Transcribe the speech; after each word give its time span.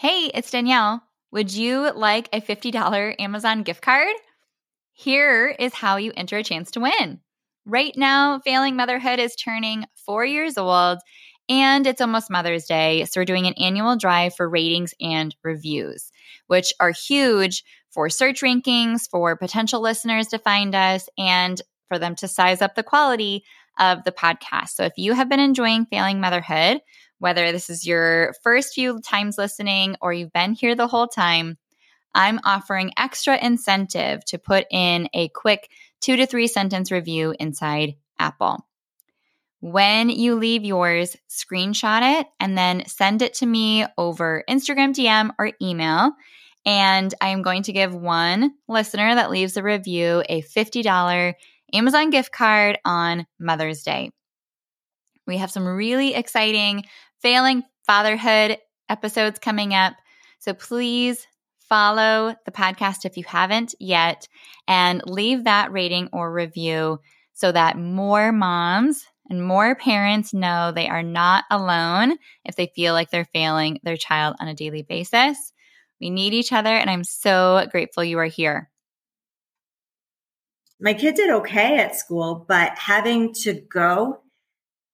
Hey, 0.00 0.30
it's 0.32 0.52
Danielle. 0.52 1.02
Would 1.32 1.52
you 1.52 1.90
like 1.92 2.28
a 2.32 2.40
$50 2.40 3.16
Amazon 3.18 3.64
gift 3.64 3.82
card? 3.82 4.14
Here 4.92 5.48
is 5.48 5.74
how 5.74 5.96
you 5.96 6.12
enter 6.16 6.36
a 6.36 6.44
chance 6.44 6.70
to 6.70 6.80
win. 6.80 7.18
Right 7.66 7.92
now, 7.96 8.38
Failing 8.38 8.76
Motherhood 8.76 9.18
is 9.18 9.34
turning 9.34 9.86
four 10.06 10.24
years 10.24 10.56
old 10.56 10.98
and 11.48 11.84
it's 11.84 12.00
almost 12.00 12.30
Mother's 12.30 12.66
Day. 12.66 13.06
So, 13.06 13.20
we're 13.20 13.24
doing 13.24 13.48
an 13.48 13.54
annual 13.54 13.96
drive 13.96 14.36
for 14.36 14.48
ratings 14.48 14.94
and 15.00 15.34
reviews, 15.42 16.12
which 16.46 16.72
are 16.78 16.92
huge 16.92 17.64
for 17.90 18.08
search 18.08 18.40
rankings, 18.40 19.10
for 19.10 19.34
potential 19.34 19.80
listeners 19.80 20.28
to 20.28 20.38
find 20.38 20.76
us, 20.76 21.08
and 21.18 21.60
for 21.88 21.98
them 21.98 22.14
to 22.16 22.28
size 22.28 22.62
up 22.62 22.76
the 22.76 22.84
quality 22.84 23.42
of 23.80 24.04
the 24.04 24.12
podcast. 24.12 24.68
So, 24.74 24.84
if 24.84 24.92
you 24.96 25.14
have 25.14 25.28
been 25.28 25.40
enjoying 25.40 25.86
Failing 25.86 26.20
Motherhood, 26.20 26.82
whether 27.18 27.52
this 27.52 27.70
is 27.70 27.86
your 27.86 28.34
first 28.42 28.74
few 28.74 29.00
times 29.00 29.38
listening 29.38 29.96
or 30.00 30.12
you've 30.12 30.32
been 30.32 30.52
here 30.52 30.74
the 30.74 30.88
whole 30.88 31.08
time, 31.08 31.58
I'm 32.14 32.40
offering 32.44 32.92
extra 32.96 33.36
incentive 33.36 34.24
to 34.26 34.38
put 34.38 34.66
in 34.70 35.08
a 35.14 35.28
quick 35.28 35.70
two 36.00 36.16
to 36.16 36.26
three 36.26 36.46
sentence 36.46 36.90
review 36.90 37.34
inside 37.38 37.94
Apple. 38.18 38.64
When 39.60 40.08
you 40.08 40.36
leave 40.36 40.64
yours, 40.64 41.16
screenshot 41.28 42.20
it 42.20 42.26
and 42.38 42.56
then 42.56 42.86
send 42.86 43.22
it 43.22 43.34
to 43.34 43.46
me 43.46 43.84
over 43.96 44.44
Instagram 44.48 44.94
DM 44.94 45.30
or 45.38 45.52
email. 45.60 46.12
And 46.64 47.12
I 47.20 47.28
am 47.28 47.42
going 47.42 47.64
to 47.64 47.72
give 47.72 47.94
one 47.94 48.52
listener 48.68 49.14
that 49.14 49.30
leaves 49.30 49.56
a 49.56 49.62
review 49.62 50.22
a 50.28 50.42
$50 50.42 51.34
Amazon 51.72 52.10
gift 52.10 52.32
card 52.32 52.78
on 52.84 53.26
Mother's 53.38 53.82
Day. 53.82 54.10
We 55.26 55.38
have 55.38 55.50
some 55.50 55.66
really 55.66 56.14
exciting 56.14 56.84
failing 57.20 57.62
fatherhood 57.86 58.58
episodes 58.88 59.38
coming 59.38 59.74
up. 59.74 59.94
So 60.38 60.54
please 60.54 61.26
follow 61.68 62.34
the 62.44 62.52
podcast 62.52 63.04
if 63.04 63.16
you 63.16 63.24
haven't 63.26 63.74
yet 63.78 64.28
and 64.66 65.02
leave 65.06 65.44
that 65.44 65.72
rating 65.72 66.08
or 66.12 66.32
review 66.32 67.00
so 67.34 67.52
that 67.52 67.78
more 67.78 68.32
moms 68.32 69.06
and 69.30 69.44
more 69.44 69.74
parents 69.74 70.32
know 70.32 70.72
they 70.72 70.88
are 70.88 71.02
not 71.02 71.44
alone 71.50 72.16
if 72.44 72.56
they 72.56 72.72
feel 72.74 72.94
like 72.94 73.10
they're 73.10 73.26
failing 73.26 73.78
their 73.82 73.96
child 73.96 74.36
on 74.40 74.48
a 74.48 74.54
daily 74.54 74.82
basis. 74.82 75.52
We 76.00 76.10
need 76.10 76.32
each 76.32 76.52
other, 76.52 76.70
and 76.70 76.88
I'm 76.88 77.04
so 77.04 77.66
grateful 77.70 78.04
you 78.04 78.18
are 78.18 78.26
here. 78.26 78.70
My 80.80 80.94
kid 80.94 81.16
did 81.16 81.30
okay 81.30 81.78
at 81.78 81.96
school, 81.96 82.44
but 82.48 82.78
having 82.78 83.34
to 83.42 83.52
go 83.52 84.20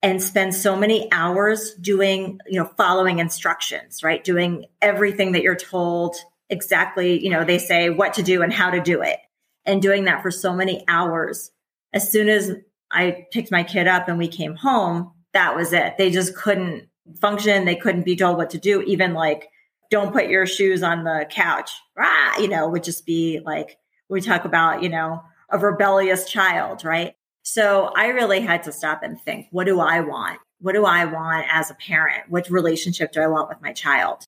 and 0.05 0.23
spend 0.23 0.55
so 0.55 0.77
many 0.77 1.11
hours 1.13 1.73
doing, 1.81 2.39
you 2.47 2.61
know, 2.61 2.71
following 2.77 3.21
instructions, 3.21 4.03
right? 4.03 4.23
Doing 4.23 4.67
everything 4.83 5.33
that 5.33 5.43
you're 5.43 5.57
told 5.57 6.15
exactly, 6.51 7.25
you 7.25 7.31
know, 7.31 7.43
they 7.43 7.57
say 7.57 7.89
what 7.89 8.13
to 8.13 8.23
do 8.23 8.43
and 8.43 8.53
how 8.53 8.69
to 8.69 8.83
do 8.83 9.01
it. 9.01 9.19
And 9.65 9.81
doing 9.81 10.05
that 10.05 10.21
for 10.21 10.31
so 10.31 10.53
many 10.53 10.85
hours. 10.89 11.51
As 11.95 12.13
soon 12.13 12.29
as 12.29 12.53
I 12.91 13.27
picked 13.33 13.51
my 13.51 13.63
kid 13.63 13.89
up 13.89 14.07
and 14.07 14.19
we 14.19 14.29
came 14.29 14.57
home, 14.57 15.11
that 15.33 15.57
was 15.57 15.73
it. 15.73 15.95
They 15.97 16.11
just 16.11 16.37
couldn't 16.37 16.87
function. 17.19 17.65
They 17.65 17.75
couldn't 17.75 18.05
be 18.05 18.15
told 18.15 18.37
what 18.37 18.51
to 18.51 18.59
do. 18.59 18.83
Even 18.83 19.15
like, 19.15 19.49
don't 19.91 20.13
put 20.13 20.29
your 20.29 20.45
shoes 20.45 20.83
on 20.83 21.05
the 21.05 21.27
couch, 21.31 21.71
rah, 21.97 22.37
you 22.39 22.49
know, 22.49 22.69
would 22.69 22.85
just 22.85 23.07
be 23.07 23.41
like, 23.43 23.79
we 24.11 24.21
talk 24.21 24.45
about, 24.45 24.83
you 24.83 24.91
know, 24.91 25.23
a 25.49 25.59
rebellious 25.59 26.29
child, 26.29 26.85
right? 26.85 27.15
So 27.47 27.93
I 27.95 28.07
really 28.07 28.41
had 28.41 28.63
to 28.63 28.73
stop 28.73 29.03
and 29.03 29.21
think, 29.21 29.49
what 29.51 29.67
do 29.67 29.79
I 29.79 30.01
want? 30.01 30.41
What 30.63 30.73
do 30.73 30.87
I 30.87 31.05
want 31.05 31.47
as 31.53 31.71
a 31.71 31.75
parent? 31.75 32.23
What 32.31 32.49
relationship 32.49 33.13
do 33.13 33.21
I 33.21 33.27
want 33.27 33.51
with 33.51 33.61
my 33.61 33.75
child? 33.75 34.27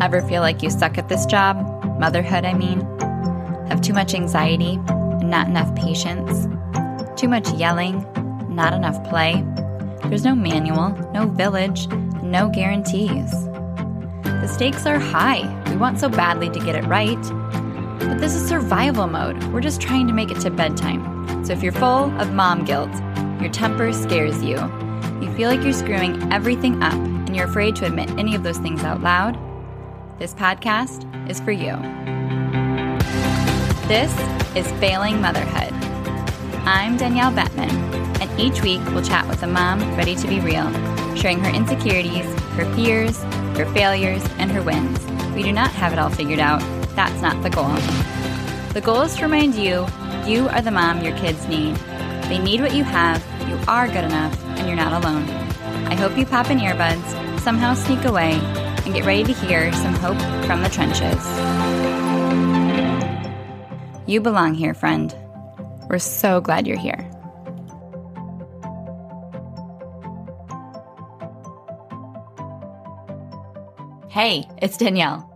Ever 0.00 0.22
feel 0.22 0.42
like 0.42 0.62
you 0.62 0.70
suck 0.70 0.96
at 0.96 1.08
this 1.08 1.26
job? 1.26 1.56
Motherhood, 1.98 2.44
I 2.44 2.54
mean? 2.54 2.82
Have 3.66 3.80
too 3.80 3.94
much 3.94 4.14
anxiety 4.14 4.78
and 4.88 5.28
not 5.28 5.48
enough 5.48 5.74
patience? 5.74 6.46
Too 7.20 7.26
much 7.26 7.50
yelling, 7.54 8.06
not 8.48 8.74
enough 8.74 9.02
play? 9.10 9.44
There's 10.04 10.24
no 10.24 10.36
manual, 10.36 10.90
no 11.12 11.26
village, 11.26 11.88
no 12.22 12.48
guarantees. 12.48 13.32
The 14.22 14.46
stakes 14.46 14.86
are 14.86 15.00
high. 15.00 15.42
We 15.68 15.76
want 15.76 15.98
so 15.98 16.08
badly 16.08 16.48
to 16.50 16.60
get 16.60 16.76
it 16.76 16.84
right 16.84 17.18
but 18.08 18.18
this 18.18 18.34
is 18.34 18.46
survival 18.46 19.06
mode. 19.06 19.42
We're 19.52 19.60
just 19.60 19.80
trying 19.80 20.06
to 20.08 20.12
make 20.12 20.30
it 20.30 20.40
to 20.40 20.50
bedtime. 20.50 21.44
So 21.44 21.52
if 21.52 21.62
you're 21.62 21.72
full 21.72 22.10
of 22.20 22.32
mom 22.32 22.64
guilt, 22.64 22.90
your 23.40 23.50
temper 23.50 23.92
scares 23.92 24.42
you, 24.42 24.56
you 25.20 25.32
feel 25.34 25.48
like 25.48 25.62
you're 25.62 25.72
screwing 25.72 26.32
everything 26.32 26.82
up, 26.82 26.94
and 26.94 27.36
you're 27.36 27.46
afraid 27.46 27.76
to 27.76 27.86
admit 27.86 28.10
any 28.18 28.34
of 28.34 28.42
those 28.42 28.58
things 28.58 28.82
out 28.82 29.00
loud, 29.00 29.38
this 30.18 30.34
podcast 30.34 31.08
is 31.28 31.40
for 31.40 31.52
you. 31.52 31.76
This 33.88 34.12
is 34.56 34.70
Failing 34.80 35.20
Motherhood. 35.20 35.72
I'm 36.64 36.96
Danielle 36.96 37.32
Bettman, 37.32 37.70
and 38.20 38.40
each 38.40 38.62
week 38.62 38.80
we'll 38.86 39.02
chat 39.02 39.26
with 39.28 39.42
a 39.42 39.46
mom 39.48 39.80
ready 39.96 40.14
to 40.16 40.28
be 40.28 40.40
real, 40.40 40.70
sharing 41.16 41.40
her 41.40 41.50
insecurities, 41.50 42.26
her 42.52 42.72
fears, 42.74 43.22
her 43.56 43.66
failures, 43.72 44.24
and 44.38 44.50
her 44.50 44.62
wins. 44.62 45.04
We 45.34 45.42
do 45.42 45.52
not 45.52 45.70
have 45.72 45.92
it 45.92 45.98
all 45.98 46.10
figured 46.10 46.38
out 46.38 46.62
that's 46.94 47.20
not 47.22 47.42
the 47.42 47.50
goal. 47.50 47.74
The 48.72 48.80
goal 48.80 49.02
is 49.02 49.16
to 49.16 49.24
remind 49.24 49.54
you 49.54 49.86
you 50.26 50.48
are 50.48 50.62
the 50.62 50.70
mom 50.70 51.02
your 51.02 51.16
kids 51.16 51.46
need. 51.48 51.76
They 52.28 52.38
need 52.38 52.60
what 52.60 52.74
you 52.74 52.84
have, 52.84 53.22
you 53.48 53.58
are 53.68 53.86
good 53.86 54.04
enough, 54.04 54.38
and 54.56 54.66
you're 54.66 54.76
not 54.76 55.02
alone. 55.02 55.28
I 55.88 55.94
hope 55.94 56.16
you 56.16 56.24
pop 56.24 56.50
in 56.50 56.58
earbuds, 56.58 57.40
somehow 57.40 57.74
sneak 57.74 58.04
away, 58.04 58.32
and 58.84 58.94
get 58.94 59.04
ready 59.04 59.24
to 59.24 59.32
hear 59.32 59.72
some 59.72 59.94
hope 59.94 60.18
from 60.46 60.62
the 60.62 60.68
trenches. 60.68 61.22
You 64.06 64.20
belong 64.20 64.54
here, 64.54 64.74
friend. 64.74 65.14
We're 65.88 65.98
so 65.98 66.40
glad 66.40 66.66
you're 66.66 66.78
here. 66.78 67.08
Hey, 74.08 74.44
it's 74.60 74.76
Danielle. 74.76 75.31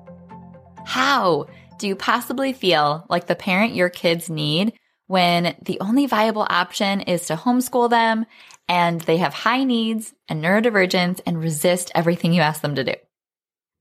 How 0.86 1.46
do 1.78 1.88
you 1.88 1.96
possibly 1.96 2.52
feel 2.52 3.04
like 3.10 3.26
the 3.26 3.34
parent 3.34 3.74
your 3.74 3.90
kids 3.90 4.30
need 4.30 4.72
when 5.08 5.56
the 5.60 5.80
only 5.80 6.06
viable 6.06 6.46
option 6.48 7.00
is 7.00 7.26
to 7.26 7.34
homeschool 7.34 7.90
them 7.90 8.24
and 8.68 9.00
they 9.00 9.16
have 9.16 9.34
high 9.34 9.64
needs 9.64 10.14
and 10.28 10.42
neurodivergence 10.42 11.20
and 11.26 11.40
resist 11.40 11.90
everything 11.92 12.32
you 12.32 12.40
ask 12.40 12.60
them 12.60 12.76
to 12.76 12.84
do? 12.84 12.94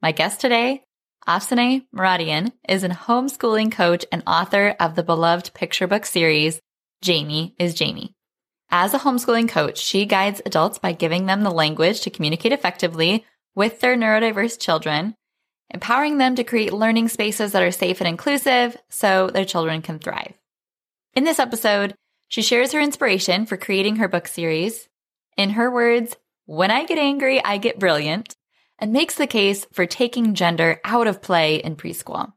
My 0.02 0.14
guest 0.14 0.42
today, 0.42 0.84
Afsaneh 1.28 1.86
Moradian, 1.96 2.52
is 2.68 2.84
a 2.84 2.90
homeschooling 2.90 3.72
coach 3.72 4.04
and 4.12 4.24
author 4.26 4.76
of 4.80 4.96
the 4.96 5.04
beloved 5.04 5.54
picture 5.54 5.88
book 5.88 6.08
series, 6.08 6.60
Jamie 7.04 7.54
is 7.60 7.76
Jamie. 7.76 8.16
As 8.72 8.96
a 8.96 9.00
homeschooling 9.00 9.48
coach, 9.48 9.78
she 9.78 10.08
guides 10.08 10.42
adults 10.44 10.80
by 10.80 10.92
giving 10.92 11.28
them 11.28 11.44
the 11.44 11.52
language 11.52 12.02
to 12.02 12.10
communicate 12.10 12.52
effectively 12.52 13.26
with 13.54 13.80
their 13.80 13.96
neurodiverse 13.96 14.60
children 14.60 15.14
empowering 15.70 16.18
them 16.18 16.36
to 16.36 16.44
create 16.44 16.74
learning 16.74 17.10
spaces 17.10 17.52
that 17.52 17.64
are 17.64 17.72
safe 17.72 18.02
and 18.02 18.08
inclusive 18.08 18.78
so 18.90 19.30
their 19.30 19.46
children 19.46 19.82
can 19.82 20.00
thrive. 20.00 20.34
In 21.14 21.24
this 21.24 21.40
episode, 21.40 21.96
she 22.28 22.42
shares 22.42 22.72
her 22.72 22.80
inspiration 22.80 23.46
for 23.46 23.58
creating 23.58 23.98
her 23.98 24.08
book 24.08 24.28
series. 24.28 24.90
In 25.38 25.52
her 25.52 25.72
words, 25.72 26.18
when 26.46 26.72
I 26.72 26.86
get 26.86 26.98
angry, 26.98 27.44
I 27.44 27.58
get 27.58 27.80
brilliant, 27.80 28.36
and 28.78 28.92
makes 28.92 29.16
the 29.16 29.28
case 29.28 29.66
for 29.72 29.86
taking 29.86 30.36
gender 30.36 30.80
out 30.84 31.08
of 31.08 31.22
play 31.22 31.58
in 31.58 31.76
preschool. 31.76 32.34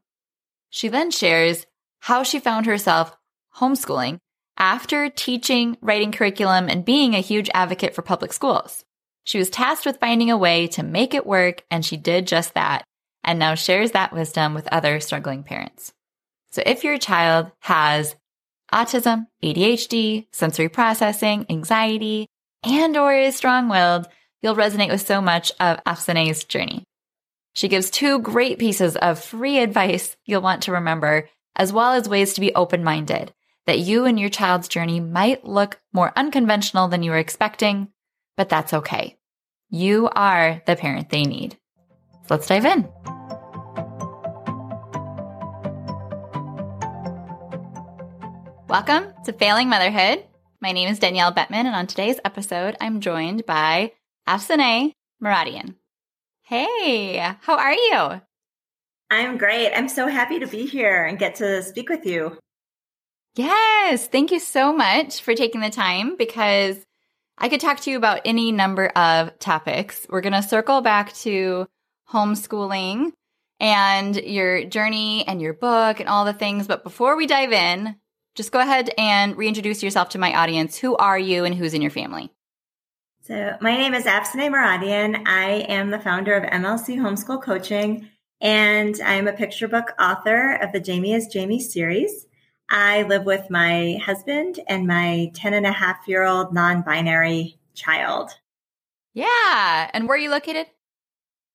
She 0.69 0.87
then 0.87 1.11
shares 1.11 1.65
how 1.99 2.23
she 2.23 2.39
found 2.39 2.65
herself 2.65 3.15
homeschooling 3.57 4.19
after 4.57 5.09
teaching 5.09 5.77
writing 5.81 6.11
curriculum 6.11 6.69
and 6.69 6.85
being 6.85 7.13
a 7.13 7.21
huge 7.21 7.49
advocate 7.53 7.93
for 7.93 8.01
public 8.01 8.33
schools. 8.33 8.85
She 9.23 9.37
was 9.37 9.49
tasked 9.49 9.85
with 9.85 9.99
finding 9.99 10.31
a 10.31 10.37
way 10.37 10.67
to 10.69 10.83
make 10.83 11.13
it 11.13 11.25
work, 11.25 11.63
and 11.69 11.85
she 11.85 11.97
did 11.97 12.25
just 12.25 12.53
that 12.53 12.83
and 13.23 13.39
now 13.39 13.55
shares 13.55 13.91
that 13.91 14.13
wisdom 14.13 14.53
with 14.53 14.67
other 14.67 14.99
struggling 14.99 15.43
parents. 15.43 15.93
So 16.51 16.63
if 16.65 16.83
your 16.83 16.97
child 16.97 17.51
has 17.59 18.15
autism, 18.73 19.27
ADHD, 19.43 20.27
sensory 20.31 20.69
processing, 20.69 21.45
anxiety, 21.49 22.27
and 22.63 22.95
or 22.97 23.13
is 23.13 23.35
strong-willed, 23.35 24.07
you'll 24.41 24.55
resonate 24.55 24.89
with 24.89 25.05
so 25.05 25.21
much 25.21 25.51
of 25.59 25.83
Afsaneh's 25.83 26.43
journey. 26.43 26.83
She 27.53 27.67
gives 27.67 27.89
two 27.89 28.19
great 28.19 28.59
pieces 28.59 28.95
of 28.95 29.23
free 29.23 29.59
advice 29.59 30.15
you'll 30.25 30.41
want 30.41 30.63
to 30.63 30.71
remember, 30.71 31.29
as 31.55 31.73
well 31.73 31.93
as 31.93 32.07
ways 32.07 32.33
to 32.33 32.41
be 32.41 32.53
open-minded, 32.55 33.33
that 33.65 33.79
you 33.79 34.05
and 34.05 34.19
your 34.19 34.29
child's 34.29 34.67
journey 34.67 34.99
might 34.99 35.45
look 35.45 35.79
more 35.93 36.13
unconventional 36.15 36.87
than 36.87 37.03
you 37.03 37.11
were 37.11 37.17
expecting, 37.17 37.89
but 38.37 38.49
that's 38.49 38.73
okay. 38.73 39.17
You 39.69 40.09
are 40.15 40.61
the 40.65 40.75
parent 40.75 41.09
they 41.09 41.23
need 41.23 41.57
let's 42.29 42.47
dive 42.47 42.65
in. 42.65 42.87
Welcome 48.67 49.13
to 49.25 49.33
Failing 49.33 49.67
Motherhood. 49.69 50.25
My 50.61 50.71
name 50.71 50.89
is 50.89 50.99
Danielle 50.99 51.33
Bettman, 51.33 51.65
and 51.65 51.75
on 51.75 51.87
today's 51.87 52.19
episode, 52.23 52.75
I'm 52.79 53.01
joined 53.01 53.45
by 53.45 53.93
Afsaneh 54.27 54.91
Moradian. 55.23 55.75
Hey, 56.43 57.17
how 57.41 57.57
are 57.57 57.73
you? 57.73 58.21
I'm 59.09 59.37
great. 59.37 59.73
I'm 59.73 59.89
so 59.89 60.07
happy 60.07 60.39
to 60.39 60.47
be 60.47 60.67
here 60.67 61.03
and 61.03 61.17
get 61.17 61.35
to 61.35 61.63
speak 61.63 61.89
with 61.89 62.05
you. 62.05 62.37
Yes, 63.35 64.07
thank 64.07 64.31
you 64.31 64.39
so 64.39 64.71
much 64.71 65.21
for 65.21 65.33
taking 65.33 65.61
the 65.61 65.69
time 65.69 66.15
because 66.15 66.77
I 67.37 67.49
could 67.49 67.61
talk 67.61 67.79
to 67.81 67.91
you 67.91 67.97
about 67.97 68.21
any 68.25 68.51
number 68.51 68.87
of 68.87 69.37
topics. 69.39 70.05
We're 70.09 70.21
going 70.21 70.33
to 70.33 70.43
circle 70.43 70.81
back 70.81 71.13
to 71.13 71.67
homeschooling 72.11 73.11
and 73.59 74.15
your 74.15 74.65
journey 74.65 75.27
and 75.27 75.41
your 75.41 75.53
book 75.53 75.99
and 75.99 76.09
all 76.09 76.25
the 76.25 76.33
things. 76.33 76.67
But 76.67 76.83
before 76.83 77.15
we 77.15 77.27
dive 77.27 77.51
in, 77.51 77.95
just 78.35 78.51
go 78.51 78.59
ahead 78.59 78.89
and 78.97 79.35
reintroduce 79.35 79.83
yourself 79.83 80.09
to 80.09 80.19
my 80.19 80.33
audience. 80.33 80.77
Who 80.77 80.95
are 80.95 81.19
you 81.19 81.45
and 81.45 81.55
who's 81.55 81.73
in 81.73 81.81
your 81.81 81.91
family? 81.91 82.31
So, 83.23 83.57
my 83.61 83.75
name 83.75 83.93
is 83.93 84.05
Afsaneh 84.05 84.49
Moradian. 84.49 85.27
I 85.27 85.65
am 85.67 85.91
the 85.91 85.99
founder 85.99 86.33
of 86.33 86.43
MLC 86.43 86.97
Homeschool 86.97 87.43
Coaching, 87.43 88.07
and 88.41 88.99
I'm 89.03 89.27
a 89.27 89.33
picture 89.33 89.67
book 89.67 89.93
author 89.99 90.53
of 90.53 90.71
the 90.71 90.79
Jamie 90.79 91.13
is 91.13 91.27
Jamie 91.27 91.59
series. 91.59 92.25
I 92.71 93.03
live 93.03 93.25
with 93.25 93.49
my 93.49 93.99
husband 94.03 94.59
and 94.67 94.87
my 94.87 95.31
10 95.35 95.53
and 95.53 95.65
a 95.65 95.71
half 95.71 96.07
year 96.07 96.23
old 96.23 96.53
non 96.53 96.81
binary 96.81 97.59
child. 97.75 98.31
Yeah. 99.13 99.91
And 99.93 100.07
where 100.07 100.15
are 100.15 100.21
you 100.21 100.31
located? 100.31 100.67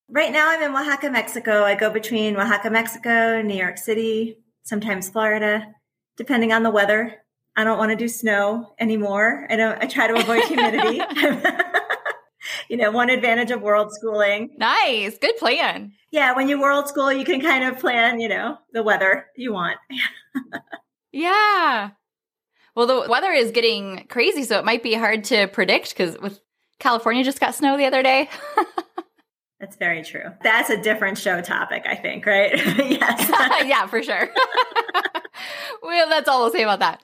Right 0.09 0.33
now, 0.33 0.51
I'm 0.51 0.63
in 0.63 0.71
Oaxaca, 0.77 1.11
Mexico. 1.11 1.65
I 1.65 1.75
go 1.75 1.91
between 1.91 2.37
Oaxaca, 2.37 2.71
Mexico, 2.71 3.41
New 3.41 3.57
York 3.57 3.79
City, 3.79 4.37
sometimes 4.63 5.09
Florida, 5.09 5.75
depending 6.17 6.53
on 6.53 6.63
the 6.63 6.71
weather. 6.71 7.25
I 7.57 7.65
don't 7.65 7.79
want 7.79 7.91
to 7.91 7.97
do 7.97 8.09
snow 8.09 8.75
anymore. 8.79 9.47
I 9.49 9.57
don't. 9.57 9.83
I 9.83 9.87
try 9.87 10.09
to 10.09 10.15
avoid 10.15 10.45
humidity. 10.49 11.01
you 12.69 12.77
know, 12.77 12.91
one 12.91 13.09
advantage 13.11 13.51
of 13.51 13.63
world 13.63 13.93
schooling. 13.93 14.51
Nice, 14.59 15.17
good 15.19 15.37
plan. 15.37 15.93
Yeah, 16.11 16.35
when 16.35 16.49
you 16.49 16.61
world 16.61 16.89
school, 16.89 17.13
you 17.13 17.25
can 17.25 17.41
kind 17.41 17.65
of 17.65 17.79
plan. 17.79 18.21
You 18.21 18.29
know, 18.29 18.59
the 18.73 18.83
weather 18.83 19.27
you 19.37 19.53
want. 19.53 19.79
yeah. 21.13 21.91
Well, 22.75 22.87
the 22.87 23.09
weather 23.09 23.31
is 23.31 23.53
getting 23.53 24.07
crazy, 24.09 24.43
so 24.43 24.59
it 24.59 24.65
might 24.65 24.83
be 24.83 24.95
hard 24.95 25.25
to 25.25 25.47
predict 25.47 25.91
because 25.91 26.19
with 26.19 26.41
California 26.81 27.23
just 27.25 27.41
got 27.41 27.55
snow 27.55 27.77
the 27.77 27.87
other 27.87 28.03
day. 28.03 28.29
That's 29.65 29.77
very 29.77 30.03
true. 30.03 30.25
That's 30.43 30.69
a 30.69 30.77
different 30.77 31.17
show 31.17 31.41
topic, 31.41 31.87
I 31.87 31.95
think, 31.95 32.27
right? 32.27 32.55
yes. 32.55 33.31
yeah, 33.67 33.87
for 33.87 34.03
sure. 34.03 34.29
well, 35.83 36.09
that's 36.11 36.29
all 36.29 36.43
we'll 36.43 36.53
say 36.53 36.65
about 36.65 36.81
that. 36.81 37.03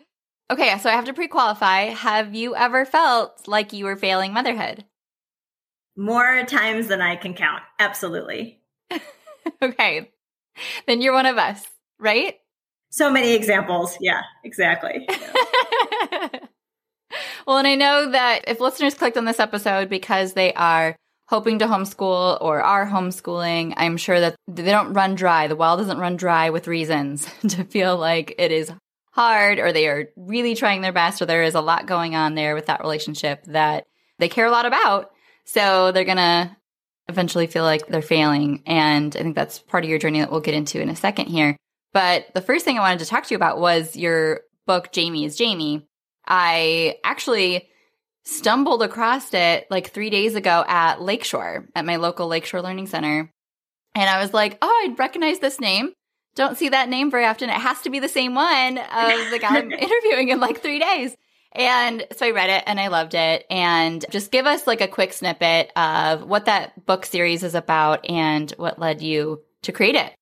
Okay, 0.50 0.76
so 0.78 0.90
I 0.90 0.92
have 0.92 1.06
to 1.06 1.14
pre 1.14 1.26
qualify. 1.26 1.84
Have 1.84 2.34
you 2.34 2.54
ever 2.54 2.84
felt 2.84 3.48
like 3.48 3.72
you 3.72 3.86
were 3.86 3.96
failing 3.96 4.34
motherhood? 4.34 4.84
More 5.96 6.44
times 6.44 6.88
than 6.88 7.00
I 7.00 7.16
can 7.16 7.32
count. 7.32 7.62
Absolutely. 7.78 8.60
okay. 9.62 10.10
Then 10.86 11.00
you're 11.00 11.14
one 11.14 11.24
of 11.24 11.38
us, 11.38 11.64
right? 11.98 12.34
So 12.90 13.10
many 13.10 13.32
examples. 13.32 13.96
Yeah, 14.02 14.20
exactly. 14.44 15.08
Yeah. 15.08 16.28
well, 17.46 17.56
and 17.56 17.66
I 17.66 17.74
know 17.74 18.10
that 18.10 18.44
if 18.48 18.60
listeners 18.60 18.92
clicked 18.92 19.16
on 19.16 19.24
this 19.24 19.40
episode 19.40 19.88
because 19.88 20.34
they 20.34 20.52
are 20.52 20.94
hoping 21.30 21.60
to 21.60 21.66
homeschool 21.66 22.38
or 22.40 22.60
are 22.60 22.88
homeschooling, 22.88 23.72
I'm 23.76 23.96
sure 23.96 24.18
that 24.18 24.34
they 24.48 24.64
don't 24.64 24.92
run 24.94 25.14
dry. 25.14 25.46
The 25.46 25.54
well 25.54 25.76
doesn't 25.76 26.00
run 26.00 26.16
dry 26.16 26.50
with 26.50 26.66
reasons 26.66 27.28
to 27.48 27.62
feel 27.64 27.96
like 27.96 28.34
it 28.36 28.50
is 28.50 28.72
hard 29.12 29.60
or 29.60 29.72
they 29.72 29.86
are 29.86 30.08
really 30.16 30.56
trying 30.56 30.80
their 30.80 30.92
best 30.92 31.22
or 31.22 31.26
there 31.26 31.44
is 31.44 31.54
a 31.54 31.60
lot 31.60 31.86
going 31.86 32.16
on 32.16 32.34
there 32.34 32.56
with 32.56 32.66
that 32.66 32.80
relationship 32.80 33.44
that 33.44 33.86
they 34.18 34.28
care 34.28 34.46
a 34.46 34.50
lot 34.50 34.66
about. 34.66 35.12
So 35.44 35.92
they're 35.92 36.04
going 36.04 36.16
to 36.16 36.56
eventually 37.08 37.46
feel 37.46 37.64
like 37.64 37.86
they're 37.86 38.02
failing. 38.02 38.64
And 38.66 39.16
I 39.16 39.22
think 39.22 39.36
that's 39.36 39.60
part 39.60 39.84
of 39.84 39.90
your 39.90 40.00
journey 40.00 40.18
that 40.18 40.32
we'll 40.32 40.40
get 40.40 40.54
into 40.54 40.80
in 40.80 40.88
a 40.88 40.96
second 40.96 41.26
here. 41.26 41.56
But 41.92 42.26
the 42.34 42.42
first 42.42 42.64
thing 42.64 42.76
I 42.76 42.80
wanted 42.80 43.00
to 43.00 43.06
talk 43.06 43.24
to 43.26 43.34
you 43.34 43.36
about 43.36 43.60
was 43.60 43.96
your 43.96 44.40
book, 44.66 44.90
Jamie 44.90 45.24
is 45.24 45.36
Jamie. 45.36 45.86
I 46.26 46.96
actually 47.04 47.69
stumbled 48.24 48.82
across 48.82 49.32
it 49.34 49.66
like 49.70 49.90
three 49.90 50.10
days 50.10 50.34
ago 50.34 50.64
at 50.66 51.00
Lakeshore, 51.00 51.68
at 51.74 51.84
my 51.84 51.96
local 51.96 52.26
Lakeshore 52.26 52.62
Learning 52.62 52.86
Center. 52.86 53.30
And 53.94 54.10
I 54.10 54.20
was 54.20 54.32
like, 54.32 54.58
oh, 54.62 54.68
I 54.68 54.94
recognize 54.96 55.38
this 55.40 55.60
name. 55.60 55.92
Don't 56.36 56.56
see 56.56 56.68
that 56.68 56.88
name 56.88 57.10
very 57.10 57.24
often. 57.24 57.50
It 57.50 57.54
has 57.54 57.80
to 57.82 57.90
be 57.90 57.98
the 57.98 58.08
same 58.08 58.34
one 58.34 58.78
of 58.78 59.30
the 59.30 59.38
guy 59.40 59.58
I'm 59.58 59.72
interviewing 59.72 60.28
in 60.28 60.38
like 60.38 60.60
three 60.62 60.78
days. 60.78 61.16
And 61.52 62.06
so 62.16 62.26
I 62.26 62.30
read 62.30 62.50
it 62.50 62.62
and 62.66 62.78
I 62.78 62.88
loved 62.88 63.14
it. 63.14 63.44
And 63.50 64.04
just 64.10 64.30
give 64.30 64.46
us 64.46 64.66
like 64.66 64.80
a 64.80 64.88
quick 64.88 65.12
snippet 65.12 65.72
of 65.76 66.22
what 66.22 66.44
that 66.44 66.86
book 66.86 67.04
series 67.04 67.42
is 67.42 67.56
about 67.56 68.08
and 68.08 68.50
what 68.52 68.78
led 68.78 69.02
you 69.02 69.42
to 69.62 69.72
create 69.72 69.96
it. 69.96 70.12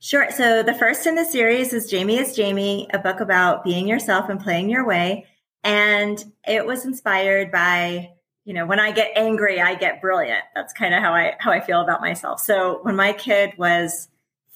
Sure. 0.00 0.30
So 0.30 0.62
the 0.62 0.74
first 0.74 1.06
in 1.06 1.16
the 1.16 1.24
series 1.24 1.72
is 1.72 1.90
Jamie 1.90 2.18
is 2.18 2.36
Jamie, 2.36 2.86
a 2.92 2.98
book 2.98 3.20
about 3.20 3.64
being 3.64 3.88
yourself 3.88 4.28
and 4.28 4.38
playing 4.38 4.70
your 4.70 4.86
way. 4.86 5.26
And 5.66 6.24
it 6.46 6.64
was 6.64 6.84
inspired 6.84 7.50
by, 7.50 8.12
you 8.44 8.54
know, 8.54 8.66
when 8.66 8.78
I 8.78 8.92
get 8.92 9.10
angry, 9.16 9.60
I 9.60 9.74
get 9.74 10.00
brilliant. 10.00 10.44
That's 10.54 10.72
kind 10.72 10.94
of 10.94 11.02
how 11.02 11.12
I 11.12 11.34
how 11.40 11.50
I 11.50 11.58
feel 11.58 11.80
about 11.80 12.00
myself. 12.00 12.38
So 12.38 12.78
when 12.82 12.94
my 12.94 13.12
kid 13.12 13.52
was 13.58 14.06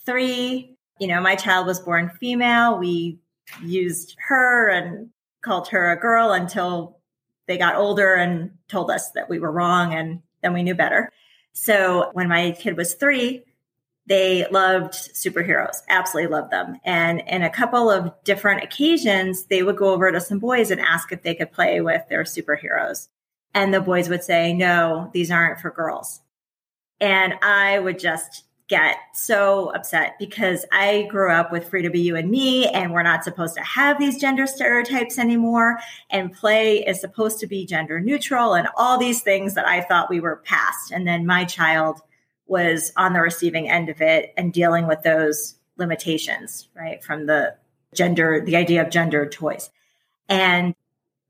3, 0.06 0.72
you 1.00 1.08
know, 1.08 1.20
my 1.20 1.34
child 1.34 1.66
was 1.66 1.80
born 1.80 2.10
female, 2.20 2.78
we 2.78 3.18
used 3.60 4.14
her 4.28 4.68
and 4.68 5.10
called 5.42 5.66
her 5.70 5.90
a 5.90 5.98
girl 5.98 6.30
until 6.30 7.00
they 7.48 7.58
got 7.58 7.74
older 7.74 8.14
and 8.14 8.52
told 8.68 8.88
us 8.88 9.10
that 9.10 9.28
we 9.28 9.40
were 9.40 9.50
wrong 9.50 9.92
and 9.92 10.22
then 10.42 10.52
we 10.52 10.62
knew 10.62 10.76
better. 10.76 11.10
So 11.52 12.10
when 12.12 12.28
my 12.28 12.52
kid 12.52 12.76
was 12.76 12.94
3, 12.94 13.42
they 14.10 14.44
loved 14.50 14.92
superheroes, 14.92 15.82
absolutely 15.88 16.32
loved 16.32 16.50
them. 16.50 16.80
And 16.84 17.22
in 17.28 17.42
a 17.42 17.48
couple 17.48 17.88
of 17.88 18.12
different 18.24 18.64
occasions, 18.64 19.44
they 19.44 19.62
would 19.62 19.76
go 19.76 19.92
over 19.92 20.10
to 20.10 20.20
some 20.20 20.40
boys 20.40 20.72
and 20.72 20.80
ask 20.80 21.12
if 21.12 21.22
they 21.22 21.32
could 21.32 21.52
play 21.52 21.80
with 21.80 22.02
their 22.08 22.24
superheroes. 22.24 23.06
And 23.54 23.72
the 23.72 23.80
boys 23.80 24.08
would 24.08 24.24
say, 24.24 24.52
no, 24.52 25.10
these 25.14 25.30
aren't 25.30 25.60
for 25.60 25.70
girls. 25.70 26.22
And 27.00 27.34
I 27.40 27.78
would 27.78 28.00
just 28.00 28.42
get 28.66 28.96
so 29.14 29.72
upset 29.74 30.16
because 30.18 30.66
I 30.72 31.06
grew 31.08 31.30
up 31.30 31.52
with 31.52 31.68
Free 31.68 31.82
to 31.82 31.90
Be 31.90 32.00
You 32.00 32.16
and 32.16 32.32
Me, 32.32 32.66
and 32.66 32.92
we're 32.92 33.04
not 33.04 33.22
supposed 33.22 33.54
to 33.54 33.62
have 33.62 34.00
these 34.00 34.20
gender 34.20 34.48
stereotypes 34.48 35.20
anymore. 35.20 35.78
And 36.10 36.32
play 36.32 36.84
is 36.84 37.00
supposed 37.00 37.38
to 37.40 37.46
be 37.46 37.64
gender 37.64 38.00
neutral 38.00 38.54
and 38.54 38.66
all 38.76 38.98
these 38.98 39.22
things 39.22 39.54
that 39.54 39.68
I 39.68 39.82
thought 39.82 40.10
we 40.10 40.18
were 40.18 40.42
past. 40.44 40.90
And 40.90 41.06
then 41.06 41.26
my 41.26 41.44
child 41.44 42.00
was 42.50 42.92
on 42.96 43.12
the 43.12 43.20
receiving 43.20 43.70
end 43.70 43.88
of 43.88 44.02
it 44.02 44.34
and 44.36 44.52
dealing 44.52 44.88
with 44.88 45.02
those 45.04 45.54
limitations, 45.76 46.68
right? 46.74 47.02
From 47.02 47.26
the 47.26 47.54
gender, 47.94 48.42
the 48.44 48.56
idea 48.56 48.82
of 48.82 48.90
gendered 48.90 49.30
toys. 49.30 49.70
And 50.28 50.74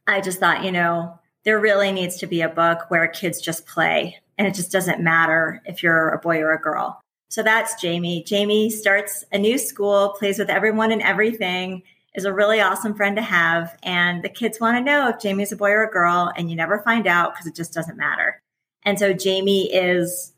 I 0.06 0.22
just 0.22 0.40
thought, 0.40 0.64
you 0.64 0.72
know, 0.72 1.18
there 1.44 1.60
really 1.60 1.92
needs 1.92 2.16
to 2.18 2.26
be 2.26 2.40
a 2.40 2.48
book 2.48 2.86
where 2.88 3.06
kids 3.06 3.40
just 3.40 3.66
play 3.66 4.16
and 4.38 4.48
it 4.48 4.54
just 4.54 4.72
doesn't 4.72 5.00
matter 5.00 5.62
if 5.66 5.82
you're 5.82 6.08
a 6.08 6.18
boy 6.18 6.38
or 6.38 6.52
a 6.52 6.60
girl. 6.60 7.00
So 7.28 7.42
that's 7.42 7.80
Jamie. 7.80 8.24
Jamie 8.24 8.70
starts 8.70 9.22
a 9.30 9.38
new 9.38 9.58
school, 9.58 10.16
plays 10.18 10.38
with 10.38 10.48
everyone 10.48 10.90
and 10.90 11.02
everything, 11.02 11.82
is 12.14 12.24
a 12.24 12.32
really 12.32 12.60
awesome 12.60 12.94
friend 12.94 13.14
to 13.16 13.22
have. 13.22 13.78
And 13.82 14.24
the 14.24 14.30
kids 14.30 14.58
want 14.58 14.78
to 14.78 14.82
know 14.82 15.08
if 15.10 15.20
Jamie's 15.20 15.52
a 15.52 15.56
boy 15.56 15.70
or 15.70 15.84
a 15.84 15.90
girl, 15.90 16.32
and 16.34 16.50
you 16.50 16.56
never 16.56 16.80
find 16.80 17.06
out 17.06 17.34
because 17.34 17.46
it 17.46 17.54
just 17.54 17.74
doesn't 17.74 17.98
matter. 17.98 18.42
And 18.82 18.98
so 18.98 19.12
Jamie 19.12 19.72
is 19.72 20.32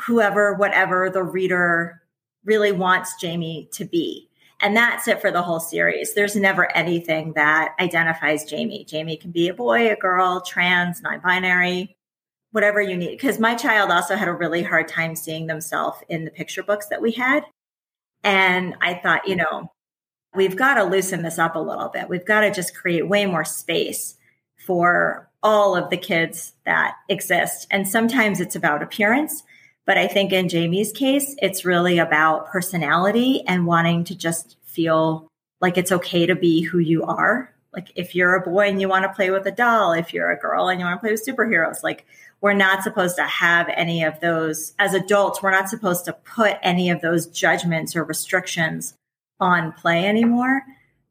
whoever, 0.00 0.54
whatever 0.54 1.10
the 1.10 1.22
reader 1.22 2.02
really 2.44 2.72
wants 2.72 3.20
Jamie 3.20 3.68
to 3.72 3.84
be. 3.84 4.28
And 4.62 4.76
that's 4.76 5.08
it 5.08 5.20
for 5.20 5.30
the 5.30 5.42
whole 5.42 5.60
series. 5.60 6.14
There's 6.14 6.36
never 6.36 6.74
anything 6.76 7.32
that 7.34 7.74
identifies 7.80 8.44
Jamie. 8.44 8.84
Jamie 8.84 9.16
can 9.16 9.30
be 9.30 9.48
a 9.48 9.54
boy, 9.54 9.90
a 9.90 9.96
girl, 9.96 10.42
trans, 10.42 11.00
non 11.00 11.20
binary, 11.20 11.96
whatever 12.52 12.80
you 12.80 12.96
need. 12.96 13.12
Because 13.12 13.38
my 13.38 13.54
child 13.54 13.90
also 13.90 14.16
had 14.16 14.28
a 14.28 14.34
really 14.34 14.62
hard 14.62 14.86
time 14.86 15.16
seeing 15.16 15.46
themselves 15.46 15.98
in 16.08 16.24
the 16.24 16.30
picture 16.30 16.62
books 16.62 16.88
that 16.88 17.00
we 17.00 17.12
had. 17.12 17.44
And 18.22 18.76
I 18.82 18.94
thought, 18.94 19.26
you 19.26 19.36
know, 19.36 19.72
we've 20.34 20.56
got 20.56 20.74
to 20.74 20.84
loosen 20.84 21.22
this 21.22 21.38
up 21.38 21.56
a 21.56 21.60
little 21.60 21.88
bit. 21.88 22.08
We've 22.08 22.26
got 22.26 22.40
to 22.42 22.50
just 22.50 22.76
create 22.76 23.08
way 23.08 23.24
more 23.24 23.44
space 23.44 24.16
for 24.66 25.30
all 25.42 25.74
of 25.74 25.88
the 25.88 25.96
kids 25.96 26.52
that 26.66 26.96
exist. 27.08 27.66
And 27.70 27.88
sometimes 27.88 28.40
it's 28.40 28.56
about 28.56 28.82
appearance. 28.82 29.42
But 29.90 29.98
I 29.98 30.06
think 30.06 30.32
in 30.32 30.48
Jamie's 30.48 30.92
case, 30.92 31.34
it's 31.42 31.64
really 31.64 31.98
about 31.98 32.46
personality 32.46 33.42
and 33.48 33.66
wanting 33.66 34.04
to 34.04 34.14
just 34.14 34.56
feel 34.62 35.26
like 35.60 35.76
it's 35.76 35.90
okay 35.90 36.26
to 36.26 36.36
be 36.36 36.62
who 36.62 36.78
you 36.78 37.02
are. 37.02 37.52
Like 37.72 37.90
if 37.96 38.14
you're 38.14 38.36
a 38.36 38.48
boy 38.48 38.68
and 38.68 38.80
you 38.80 38.88
want 38.88 39.02
to 39.02 39.12
play 39.12 39.32
with 39.32 39.44
a 39.46 39.50
doll, 39.50 39.92
if 39.92 40.14
you're 40.14 40.30
a 40.30 40.38
girl 40.38 40.68
and 40.68 40.78
you 40.78 40.86
want 40.86 40.96
to 40.96 41.00
play 41.00 41.10
with 41.10 41.26
superheroes, 41.26 41.82
like 41.82 42.06
we're 42.40 42.52
not 42.52 42.84
supposed 42.84 43.16
to 43.16 43.24
have 43.24 43.68
any 43.74 44.04
of 44.04 44.20
those 44.20 44.74
as 44.78 44.94
adults. 44.94 45.42
We're 45.42 45.50
not 45.50 45.68
supposed 45.68 46.04
to 46.04 46.12
put 46.12 46.58
any 46.62 46.88
of 46.88 47.00
those 47.00 47.26
judgments 47.26 47.96
or 47.96 48.04
restrictions 48.04 48.94
on 49.40 49.72
play 49.72 50.06
anymore. 50.06 50.62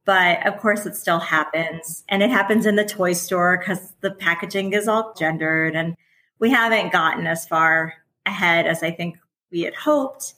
But 0.06 0.48
of 0.48 0.56
course, 0.56 0.86
it 0.86 0.96
still 0.96 1.20
happens. 1.20 2.06
And 2.08 2.24
it 2.24 2.30
happens 2.30 2.66
in 2.66 2.78
the 2.78 2.86
toy 2.86 3.12
store 3.12 3.58
because 3.58 3.92
the 4.00 4.12
packaging 4.12 4.72
is 4.72 4.88
all 4.88 5.14
gendered. 5.20 5.76
And 5.76 5.98
we 6.40 6.50
haven't 6.50 6.94
gotten 6.94 7.28
as 7.28 7.46
far 7.46 7.96
ahead 8.26 8.68
as 8.68 8.84
I 8.84 8.92
think 8.92 9.18
we 9.52 9.62
had 9.62 9.76
hoped. 9.76 10.34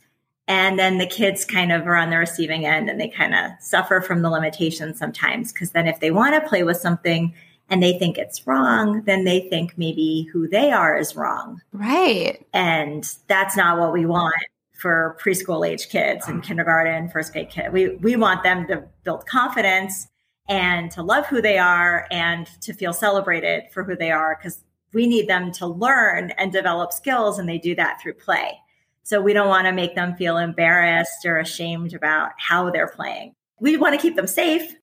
And 0.47 0.77
then 0.77 0.97
the 0.97 1.05
kids 1.05 1.45
kind 1.45 1.71
of 1.71 1.87
are 1.87 1.95
on 1.95 2.09
the 2.09 2.17
receiving 2.17 2.65
end 2.65 2.89
and 2.89 2.99
they 2.99 3.07
kind 3.07 3.33
of 3.33 3.51
suffer 3.59 4.01
from 4.01 4.21
the 4.21 4.29
limitations 4.29 4.99
sometimes. 4.99 5.53
Because 5.53 5.71
then 5.71 5.87
if 5.87 5.99
they 5.99 6.11
want 6.11 6.35
to 6.35 6.49
play 6.49 6.63
with 6.63 6.77
something 6.77 7.33
and 7.69 7.81
they 7.81 7.97
think 7.97 8.17
it's 8.17 8.45
wrong, 8.45 9.01
then 9.03 9.23
they 9.23 9.47
think 9.49 9.77
maybe 9.77 10.27
who 10.31 10.47
they 10.47 10.71
are 10.71 10.97
is 10.97 11.15
wrong. 11.15 11.61
Right. 11.71 12.45
And 12.53 13.09
that's 13.27 13.55
not 13.55 13.79
what 13.79 13.93
we 13.93 14.05
want 14.05 14.35
for 14.73 15.15
preschool 15.23 15.65
age 15.65 15.89
kids 15.89 16.27
and 16.27 16.43
kindergarten, 16.43 17.07
first 17.07 17.31
grade 17.31 17.49
kids. 17.49 17.69
We, 17.71 17.95
we 17.97 18.15
want 18.15 18.43
them 18.43 18.67
to 18.67 18.83
build 19.03 19.25
confidence 19.27 20.07
and 20.49 20.91
to 20.91 21.03
love 21.03 21.27
who 21.27 21.41
they 21.41 21.57
are 21.59 22.07
and 22.11 22.45
to 22.61 22.73
feel 22.73 22.91
celebrated 22.91 23.65
for 23.71 23.83
who 23.83 23.95
they 23.95 24.11
are 24.11 24.37
because 24.37 24.63
we 24.93 25.07
need 25.07 25.27
them 25.27 25.51
to 25.53 25.65
learn 25.65 26.31
and 26.31 26.51
develop 26.51 26.91
skills 26.91 27.39
and 27.39 27.47
they 27.47 27.57
do 27.57 27.75
that 27.75 28.01
through 28.01 28.15
play. 28.15 28.57
So 29.03 29.21
we 29.21 29.33
don't 29.33 29.47
want 29.47 29.65
to 29.65 29.71
make 29.71 29.95
them 29.95 30.15
feel 30.15 30.37
embarrassed 30.37 31.25
or 31.25 31.39
ashamed 31.39 31.93
about 31.93 32.31
how 32.37 32.69
they're 32.69 32.87
playing. 32.87 33.35
We 33.59 33.77
want 33.77 33.95
to 33.95 34.01
keep 34.01 34.15
them 34.15 34.27
safe. 34.27 34.75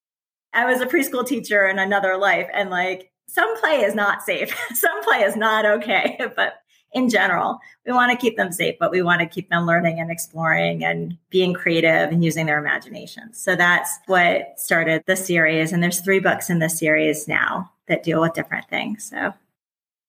I 0.53 0.65
was 0.65 0.81
a 0.81 0.87
preschool 0.87 1.27
teacher 1.27 1.67
in 1.69 1.79
another 1.79 2.17
life 2.17 2.49
and 2.53 2.71
like 2.71 3.11
some 3.27 3.59
play 3.61 3.83
is 3.83 3.95
not 3.95 4.23
safe. 4.23 4.57
some 4.75 5.03
play 5.05 5.19
is 5.19 5.37
not 5.37 5.67
okay, 5.67 6.19
but 6.37 6.55
in 6.93 7.11
general, 7.11 7.59
we 7.87 7.93
want 7.93 8.11
to 8.11 8.17
keep 8.17 8.37
them 8.37 8.51
safe, 8.51 8.77
but 8.81 8.91
we 8.91 9.03
want 9.03 9.21
to 9.21 9.27
keep 9.27 9.51
them 9.51 9.67
learning 9.67 10.01
and 10.01 10.11
exploring 10.11 10.85
and 10.85 11.19
being 11.29 11.53
creative 11.53 12.11
and 12.11 12.25
using 12.25 12.47
their 12.47 12.59
imagination. 12.59 13.33
So 13.35 13.55
that's 13.57 13.99
what 14.07 14.59
started 14.59 15.05
the 15.07 15.17
series. 15.17 15.73
And 15.73 15.83
there's 15.83 16.01
three 16.01 16.19
books 16.19 16.49
in 16.49 16.61
the 16.61 16.71
series 16.71 17.29
now 17.29 17.71
that 17.89 18.03
deal 18.03 18.23
with 18.23 18.33
different 18.33 18.69
things. 18.69 19.05
So 19.05 19.35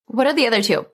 what 0.09 0.27
are 0.27 0.33
the 0.33 0.47
other 0.47 0.61
two? 0.61 0.85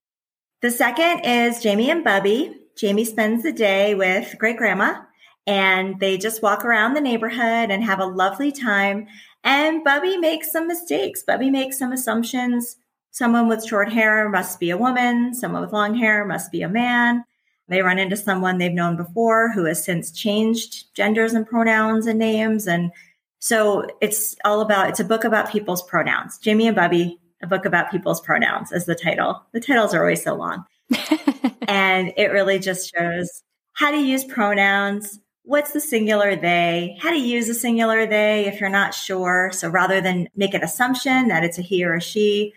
The 0.62 0.72
second 0.72 1.22
is 1.22 1.62
Jamie 1.62 1.90
and 1.90 2.04
Bubbie. 2.04 2.54
Jamie 2.78 3.06
spends 3.06 3.44
the 3.44 3.54
day 3.54 3.96
with 3.96 4.36
great 4.38 4.58
grandma 4.58 5.02
and 5.48 6.00
they 6.00 6.18
just 6.18 6.44
walk 6.44 6.66
around 6.66 6.94
the 6.94 7.02
neighborhood 7.02 7.72
and 7.72 7.84
have 7.84 8.00
a 8.00 8.06
lovely 8.06 8.52
time. 8.52 9.08
And 9.44 9.86
Bubbie 9.86 10.18
makes 10.18 10.52
some 10.52 10.68
mistakes. 10.68 11.24
Bubbie 11.24 11.52
makes 11.52 11.80
some 11.80 11.94
assumptions. 11.94 12.76
Someone 13.12 13.48
with 13.48 13.66
short 13.66 13.94
hair 13.94 14.28
must 14.28 14.60
be 14.60 14.70
a 14.70 14.78
woman. 14.78 15.34
Someone 15.34 15.62
with 15.62 15.72
long 15.72 15.96
hair 15.96 16.26
must 16.26 16.52
be 16.52 16.62
a 16.62 16.70
man. 16.70 17.24
They 17.70 17.82
run 17.82 18.00
into 18.00 18.18
someone 18.18 18.58
they've 18.58 18.72
known 18.72 18.98
before 18.98 19.52
who 19.52 19.64
has 19.66 19.84
since 19.84 20.12
changed 20.12 20.94
genders 20.94 21.34
and 21.34 21.48
pronouns 21.48 22.06
and 22.06 22.20
names. 22.20 22.68
And 22.68 22.92
so 23.40 23.86
it's 24.02 24.36
all 24.44 24.60
about, 24.60 24.90
it's 24.90 25.00
a 25.00 25.06
book 25.06 25.24
about 25.24 25.52
people's 25.52 25.84
pronouns. 25.84 26.38
Jamie 26.38 26.68
and 26.68 26.76
Bubbie 26.76 27.18
a 27.42 27.48
book 27.48 27.66
about 27.66 27.92
people's 27.92 28.22
pronouns 28.22 28.72
as 28.72 28.86
the 28.86 28.96
title. 28.96 29.44
The 29.54 29.60
titles 29.60 29.94
are 29.94 30.02
always 30.02 30.24
so 30.24 30.36
long. 30.36 30.66
and 31.68 32.14
it 32.18 32.32
really 32.32 32.60
just 32.60 32.94
shows 32.96 33.44
how 33.74 33.92
to 33.92 33.98
use 33.98 34.24
pronouns, 34.24 35.20
what's 35.44 35.74
the 35.74 35.82
singular 35.82 36.36
they, 36.36 36.98
how 37.00 37.12
to 37.12 37.18
use 37.18 37.50
a 37.50 37.54
singular 37.54 38.06
they 38.06 38.46
if 38.46 38.60
you're 38.60 38.70
not 38.70 38.94
sure. 38.94 39.52
So 39.54 39.70
rather 39.70 40.02
than 40.02 40.28
make 40.36 40.54
an 40.54 40.64
assumption 40.64 41.28
that 41.28 41.44
it's 41.44 41.60
a 41.60 41.62
he 41.62 41.84
or 41.84 41.96
a 41.96 42.02
she, 42.02 42.54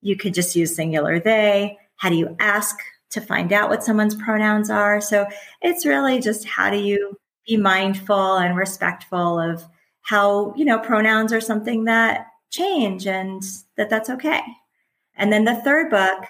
you 0.00 0.16
could 0.16 0.34
just 0.34 0.56
use 0.56 0.74
singular 0.74 1.20
they. 1.20 1.78
How 1.96 2.08
do 2.08 2.16
you 2.16 2.36
ask 2.38 2.76
to 3.10 3.20
find 3.20 3.52
out 3.52 3.68
what 3.68 3.84
someone's 3.84 4.14
pronouns 4.14 4.70
are? 4.70 5.00
So 5.00 5.26
it's 5.60 5.84
really 5.84 6.20
just 6.20 6.46
how 6.46 6.70
do 6.70 6.78
you 6.78 7.16
be 7.46 7.56
mindful 7.56 8.36
and 8.36 8.56
respectful 8.56 9.38
of 9.38 9.64
how, 10.02 10.54
you 10.56 10.64
know, 10.64 10.78
pronouns 10.78 11.32
are 11.32 11.40
something 11.40 11.84
that 11.84 12.26
change 12.50 13.06
and 13.06 13.42
that 13.76 13.90
that's 13.90 14.10
okay. 14.10 14.42
And 15.14 15.32
then 15.32 15.44
the 15.44 15.60
third 15.62 15.90
book 15.90 16.24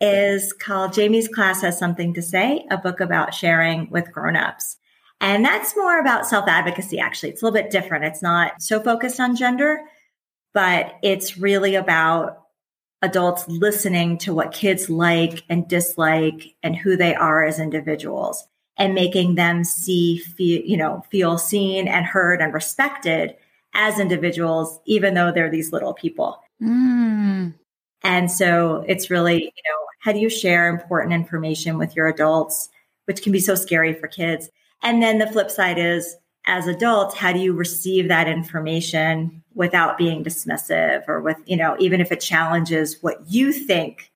is 0.00 0.52
called 0.52 0.92
Jamie's 0.92 1.28
Class 1.28 1.62
Has 1.62 1.78
Something 1.78 2.12
to 2.14 2.22
Say, 2.22 2.66
a 2.70 2.76
book 2.76 3.00
about 3.00 3.34
sharing 3.34 3.88
with 3.90 4.12
grown-ups. 4.12 4.76
And 5.20 5.44
that's 5.44 5.76
more 5.76 5.98
about 5.98 6.26
self-advocacy, 6.26 6.98
actually. 6.98 7.30
It's 7.30 7.42
a 7.42 7.46
little 7.46 7.62
bit 7.62 7.70
different. 7.70 8.04
It's 8.04 8.22
not 8.22 8.60
so 8.60 8.80
focused 8.80 9.18
on 9.18 9.36
gender, 9.36 9.80
but 10.52 10.96
it's 11.02 11.38
really 11.38 11.74
about 11.74 12.42
adults 13.00 13.46
listening 13.48 14.18
to 14.18 14.34
what 14.34 14.52
kids 14.52 14.90
like 14.90 15.44
and 15.48 15.68
dislike 15.68 16.54
and 16.62 16.76
who 16.76 16.96
they 16.96 17.14
are 17.14 17.44
as 17.44 17.58
individuals 17.58 18.46
and 18.76 18.94
making 18.94 19.36
them 19.36 19.64
see, 19.64 20.18
feel, 20.18 20.60
you 20.62 20.76
know, 20.76 21.02
feel 21.10 21.38
seen 21.38 21.88
and 21.88 22.04
heard 22.04 22.42
and 22.42 22.52
respected 22.52 23.34
as 23.76 24.00
individuals, 24.00 24.80
even 24.86 25.14
though 25.14 25.30
they're 25.30 25.50
these 25.50 25.70
little 25.70 25.94
people. 25.94 26.42
Mm. 26.60 27.54
And 28.02 28.30
so 28.30 28.84
it's 28.88 29.10
really, 29.10 29.44
you 29.44 29.62
know, 29.64 29.86
how 30.00 30.12
do 30.12 30.18
you 30.18 30.30
share 30.30 30.68
important 30.68 31.12
information 31.12 31.78
with 31.78 31.94
your 31.94 32.08
adults, 32.08 32.70
which 33.04 33.22
can 33.22 33.32
be 33.32 33.40
so 33.40 33.54
scary 33.54 33.92
for 33.92 34.08
kids? 34.08 34.48
And 34.82 35.02
then 35.02 35.18
the 35.18 35.26
flip 35.26 35.50
side 35.50 35.78
is, 35.78 36.16
as 36.46 36.66
adults, 36.66 37.16
how 37.16 37.32
do 37.32 37.38
you 37.40 37.52
receive 37.52 38.08
that 38.08 38.28
information 38.28 39.42
without 39.54 39.98
being 39.98 40.24
dismissive 40.24 41.02
or 41.08 41.20
with, 41.20 41.36
you 41.44 41.56
know, 41.56 41.76
even 41.78 42.00
if 42.00 42.12
it 42.12 42.20
challenges 42.20 43.02
what 43.02 43.20
you 43.28 43.52
think 43.52 44.10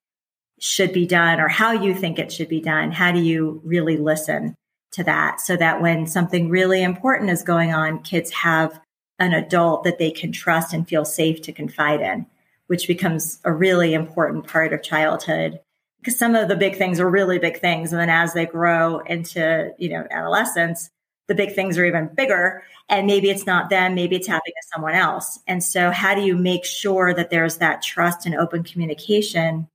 should 0.59 0.93
be 0.93 1.05
done 1.05 1.39
or 1.39 1.49
how 1.49 1.71
you 1.71 1.93
think 1.93 2.17
it 2.17 2.31
should 2.31 2.47
be 2.47 2.61
done? 2.61 2.91
How 2.91 3.11
do 3.11 3.19
you 3.19 3.61
really 3.63 3.97
listen 3.97 4.55
to 4.93 5.03
that 5.03 5.41
so 5.41 5.57
that 5.57 5.81
when 5.81 6.07
something 6.07 6.49
really 6.49 6.81
important 6.81 7.29
is 7.29 7.43
going 7.43 7.73
on, 7.73 8.01
kids 8.03 8.31
have 8.31 8.79
an 9.21 9.33
adult 9.33 9.83
that 9.83 9.99
they 9.99 10.09
can 10.09 10.31
trust 10.31 10.73
and 10.73 10.87
feel 10.87 11.05
safe 11.05 11.41
to 11.43 11.53
confide 11.53 12.01
in, 12.01 12.25
which 12.67 12.87
becomes 12.87 13.39
a 13.45 13.53
really 13.53 13.93
important 13.93 14.47
part 14.47 14.73
of 14.73 14.81
childhood. 14.81 15.59
Because 15.99 16.17
some 16.17 16.33
of 16.33 16.47
the 16.47 16.55
big 16.55 16.75
things 16.75 16.99
are 16.99 17.09
really 17.09 17.37
big 17.37 17.59
things. 17.59 17.93
And 17.93 18.01
then 18.01 18.09
as 18.09 18.33
they 18.33 18.47
grow 18.47 18.99
into, 19.01 19.71
you 19.77 19.89
know, 19.89 20.07
adolescence, 20.09 20.89
the 21.27 21.35
big 21.35 21.53
things 21.53 21.77
are 21.77 21.85
even 21.85 22.09
bigger. 22.15 22.63
And 22.89 23.05
maybe 23.05 23.29
it's 23.29 23.45
not 23.45 23.69
them, 23.69 23.93
maybe 23.93 24.15
it's 24.15 24.27
happening 24.27 24.53
to 24.59 24.67
someone 24.73 24.95
else. 24.95 25.37
And 25.47 25.63
so 25.63 25.91
how 25.91 26.15
do 26.15 26.21
you 26.21 26.35
make 26.35 26.65
sure 26.65 27.13
that 27.13 27.29
there's 27.29 27.57
that 27.57 27.83
trust 27.83 28.25
and 28.25 28.33
open 28.33 28.63
communication 28.63 29.69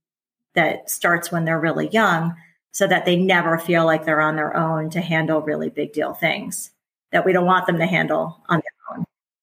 that 0.54 0.90
starts 0.90 1.30
when 1.30 1.44
they're 1.44 1.60
really 1.60 1.88
young 1.88 2.34
so 2.72 2.88
that 2.88 3.04
they 3.04 3.14
never 3.14 3.58
feel 3.58 3.86
like 3.86 4.04
they're 4.04 4.20
on 4.20 4.34
their 4.34 4.56
own 4.56 4.90
to 4.90 5.00
handle 5.00 5.40
really 5.40 5.70
big 5.70 5.92
deal 5.92 6.14
things 6.14 6.72
that 7.12 7.24
we 7.24 7.32
don't 7.32 7.46
want 7.46 7.66
them 7.66 7.78
to 7.78 7.86
handle 7.86 8.42
on. 8.48 8.60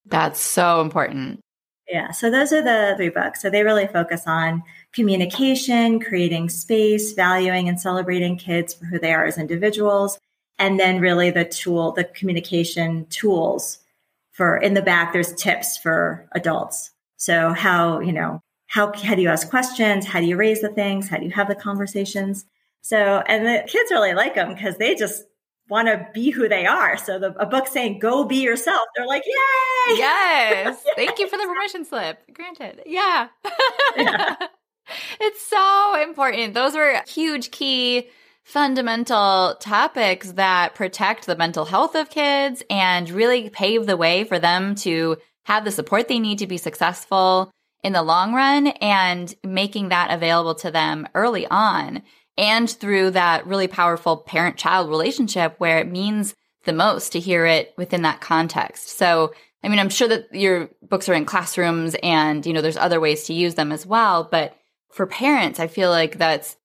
That's 0.06 0.40
so 0.40 0.82
important. 0.82 1.40
Yeah. 1.88 2.12
So 2.12 2.32
those 2.32 2.54
are 2.54 2.62
the 2.62 2.94
three 2.96 3.10
books. 3.10 3.42
So 3.42 3.50
they 3.50 3.64
really 3.64 3.88
focus 3.88 4.24
on 4.26 4.64
communication, 4.94 6.00
creating 6.00 6.50
space, 6.50 7.14
valuing 7.14 7.68
and 7.68 7.80
celebrating 7.80 8.38
kids 8.38 8.74
for 8.74 8.86
who 8.86 9.00
they 9.00 9.14
are 9.14 9.26
as 9.26 9.38
individuals. 9.38 10.18
And 10.58 10.80
then 10.80 11.02
really 11.02 11.30
the 11.30 11.46
tool, 11.46 11.92
the 11.92 12.06
communication 12.06 13.06
tools 13.08 13.80
for 14.32 14.58
in 14.58 14.74
the 14.74 14.82
back, 14.82 15.14
there's 15.14 15.34
tips 15.34 15.78
for 15.78 16.28
adults. 16.32 16.92
So 17.18 17.54
how, 17.54 18.00
you 18.00 18.12
know, 18.12 18.42
how, 18.68 18.92
how 18.94 19.16
do 19.16 19.22
you 19.22 19.30
ask 19.30 19.50
questions? 19.50 20.06
How 20.06 20.20
do 20.20 20.26
you 20.26 20.36
raise 20.36 20.62
the 20.62 20.70
things? 20.70 21.10
How 21.10 21.18
do 21.18 21.26
you 21.26 21.32
have 21.32 21.48
the 21.48 21.56
conversations? 21.56 22.46
So, 22.82 23.24
and 23.28 23.46
the 23.46 23.64
kids 23.68 23.92
really 23.92 24.14
like 24.14 24.36
them 24.36 24.54
because 24.54 24.78
they 24.78 24.96
just 24.96 25.24
want 25.70 25.88
to 25.88 26.08
be 26.14 26.30
who 26.30 26.50
they 26.50 26.66
are. 26.66 26.98
So 26.98 27.20
the 27.20 27.34
a 27.40 27.46
book 27.46 27.68
saying 27.68 28.00
"Go 28.00 28.24
be 28.24 28.38
yourself," 28.38 28.82
they're 28.96 29.08
like, 29.08 29.24
"Yay!" 29.26 29.98
Yes, 29.98 30.84
thank 30.96 31.20
you 31.20 31.28
for 31.28 31.38
the 31.38 31.46
permission 31.46 31.86
slip. 31.86 32.20
Granted, 32.34 32.82
yeah. 32.86 33.28
yeah. 33.98 34.36
it's 35.20 35.42
so 35.46 36.02
important. 36.02 36.54
Those 36.54 36.76
were 36.76 37.02
huge 37.08 37.52
key 37.52 38.10
fundamental 38.44 39.56
topics 39.60 40.34
that 40.34 40.76
protect 40.76 41.26
the 41.26 41.36
mental 41.36 41.66
health 41.66 41.96
of 41.96 42.10
kids 42.10 42.62
and 42.70 43.10
really 43.10 43.50
pave 43.50 43.86
the 43.86 43.98
way 43.98 44.26
for 44.26 44.38
them 44.38 44.76
to 44.76 45.18
have 45.46 45.64
the 45.64 45.72
support 45.72 46.08
they 46.08 46.20
need 46.20 46.40
to 46.40 46.48
be 46.48 46.58
successful 46.58 47.52
in 47.84 47.94
the 47.94 48.04
long 48.04 48.34
run 48.34 48.68
and 48.68 49.34
making 49.44 49.90
that 49.90 50.12
available 50.12 50.56
to 50.56 50.72
them 50.72 51.08
early 51.16 51.46
on 51.48 52.02
and 52.38 52.70
through 52.70 53.12
that 53.12 53.46
really 53.46 53.68
powerful 53.68 54.18
parent 54.18 54.58
child 54.58 54.90
relationship 54.90 55.56
where 55.58 55.80
it 55.80 55.92
means 55.92 56.36
the 56.66 56.74
most 56.74 57.12
to 57.12 57.20
hear 57.20 57.46
it 57.46 57.74
within 57.78 58.02
that 58.04 58.22
context. 58.22 58.98
So, 58.98 59.34
I 59.64 59.70
mean, 59.70 59.80
I'm 59.80 59.90
sure 59.90 60.08
that 60.08 60.34
your 60.34 60.70
books 60.82 61.08
are 61.10 61.14
in 61.14 61.26
classrooms 61.26 61.96
and, 62.02 62.46
you 62.46 62.54
know, 62.54 62.62
there's 62.62 62.78
other 62.78 63.00
ways 63.00 63.26
to 63.26 63.34
use 63.34 63.56
them 63.56 63.72
as 63.72 63.86
well. 63.86 64.28
But 64.30 64.58
for 64.90 65.06
parents, 65.06 65.60
I 65.60 65.68
feel 65.68 65.90
like 65.90 66.18
that's 66.18 66.58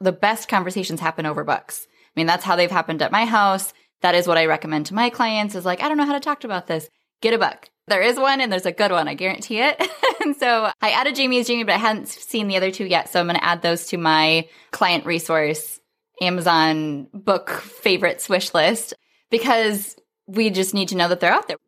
the 0.00 0.12
best 0.12 0.48
conversations 0.48 1.00
happen 1.00 1.26
over 1.26 1.44
books. 1.44 1.86
I 1.90 2.20
mean, 2.20 2.26
that's 2.26 2.44
how 2.44 2.56
they've 2.56 2.70
happened 2.70 3.02
at 3.02 3.12
my 3.12 3.24
house. 3.24 3.72
That 4.02 4.14
is 4.14 4.26
what 4.26 4.38
I 4.38 4.46
recommend 4.46 4.86
to 4.86 4.94
my 4.94 5.10
clients 5.10 5.54
is 5.54 5.64
like, 5.64 5.82
I 5.82 5.88
don't 5.88 5.96
know 5.96 6.06
how 6.06 6.12
to 6.12 6.20
talk 6.20 6.44
about 6.44 6.66
this. 6.66 6.88
Get 7.22 7.34
a 7.34 7.38
book. 7.38 7.70
There 7.88 8.02
is 8.02 8.16
one 8.16 8.40
and 8.40 8.50
there's 8.50 8.66
a 8.66 8.72
good 8.72 8.90
one. 8.90 9.08
I 9.08 9.14
guarantee 9.14 9.60
it. 9.60 9.80
and 10.20 10.36
so 10.36 10.70
I 10.80 10.90
added 10.90 11.14
Jamie 11.14 11.38
is 11.38 11.46
Jamie, 11.46 11.64
but 11.64 11.74
I 11.74 11.78
hadn't 11.78 12.08
seen 12.08 12.48
the 12.48 12.56
other 12.56 12.70
two 12.70 12.84
yet. 12.84 13.08
So 13.08 13.20
I'm 13.20 13.26
going 13.26 13.38
to 13.38 13.44
add 13.44 13.62
those 13.62 13.86
to 13.88 13.96
my 13.96 14.48
client 14.72 15.06
resource, 15.06 15.80
Amazon 16.20 17.08
book 17.12 17.50
favorites 17.50 18.28
wish 18.28 18.54
list 18.54 18.94
because 19.30 19.96
we 20.26 20.50
just 20.50 20.74
need 20.74 20.88
to 20.88 20.96
know 20.96 21.08
that 21.08 21.20
they're 21.20 21.32
out 21.32 21.46
there. 21.48 21.58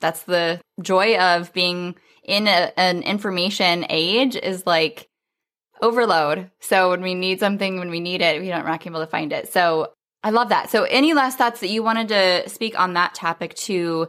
That's 0.00 0.22
the 0.22 0.60
joy 0.80 1.16
of 1.16 1.52
being 1.52 1.96
in 2.24 2.46
a, 2.46 2.72
an 2.76 3.02
information 3.02 3.86
age 3.88 4.36
is 4.36 4.66
like 4.66 5.08
overload. 5.80 6.50
So 6.60 6.90
when 6.90 7.02
we 7.02 7.14
need 7.14 7.40
something, 7.40 7.78
when 7.78 7.90
we 7.90 8.00
need 8.00 8.20
it, 8.20 8.40
we 8.40 8.48
don't 8.48 8.64
not 8.64 8.86
able 8.86 9.00
to 9.00 9.06
find 9.06 9.32
it. 9.32 9.52
So 9.52 9.92
I 10.22 10.30
love 10.30 10.48
that. 10.48 10.70
So 10.70 10.84
any 10.84 11.14
last 11.14 11.38
thoughts 11.38 11.60
that 11.60 11.68
you 11.68 11.82
wanted 11.82 12.08
to 12.08 12.48
speak 12.48 12.78
on 12.78 12.94
that 12.94 13.14
topic 13.14 13.54
to 13.54 14.08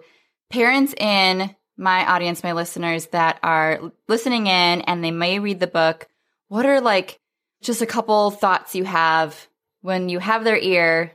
parents 0.50 0.94
in 0.98 1.56
my 1.80 2.06
audience, 2.06 2.44
my 2.44 2.52
listeners 2.52 3.08
that 3.08 3.40
are 3.42 3.92
listening 4.08 4.48
in 4.48 4.82
and 4.82 5.04
they 5.04 5.12
may 5.12 5.40
read 5.40 5.60
the 5.60 5.68
book? 5.68 6.08
What 6.50 6.66
are 6.66 6.82
like 6.82 7.20
just 7.62 7.82
a 7.82 7.88
couple 7.88 8.32
thoughts 8.32 8.76
you 8.76 8.84
have 8.84 9.48
when 9.82 10.10
you 10.10 10.20
have 10.20 10.44
their 10.44 10.58
ear? 10.58 11.14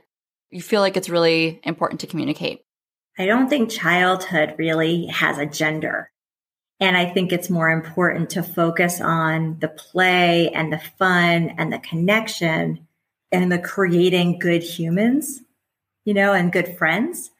You 0.49 0.61
feel 0.61 0.81
like 0.81 0.97
it's 0.97 1.09
really 1.09 1.59
important 1.63 2.01
to 2.01 2.07
communicate. 2.07 2.65
I 3.17 3.27
don't 3.27 3.47
think 3.47 3.69
childhood 3.69 4.55
really 4.57 5.05
has 5.07 5.37
a 5.37 5.45
gender. 5.45 6.11
And 6.79 6.97
I 6.97 7.05
think 7.05 7.31
it's 7.31 7.49
more 7.49 7.69
important 7.69 8.31
to 8.31 8.43
focus 8.43 8.99
on 8.99 9.59
the 9.59 9.69
play 9.69 10.49
and 10.49 10.73
the 10.73 10.81
fun 10.97 11.53
and 11.57 11.71
the 11.71 11.79
connection 11.79 12.87
and 13.31 13.51
the 13.51 13.59
creating 13.59 14.39
good 14.39 14.63
humans, 14.63 15.41
you 16.03 16.13
know, 16.13 16.33
and 16.33 16.51
good 16.51 16.77
friends 16.77 17.31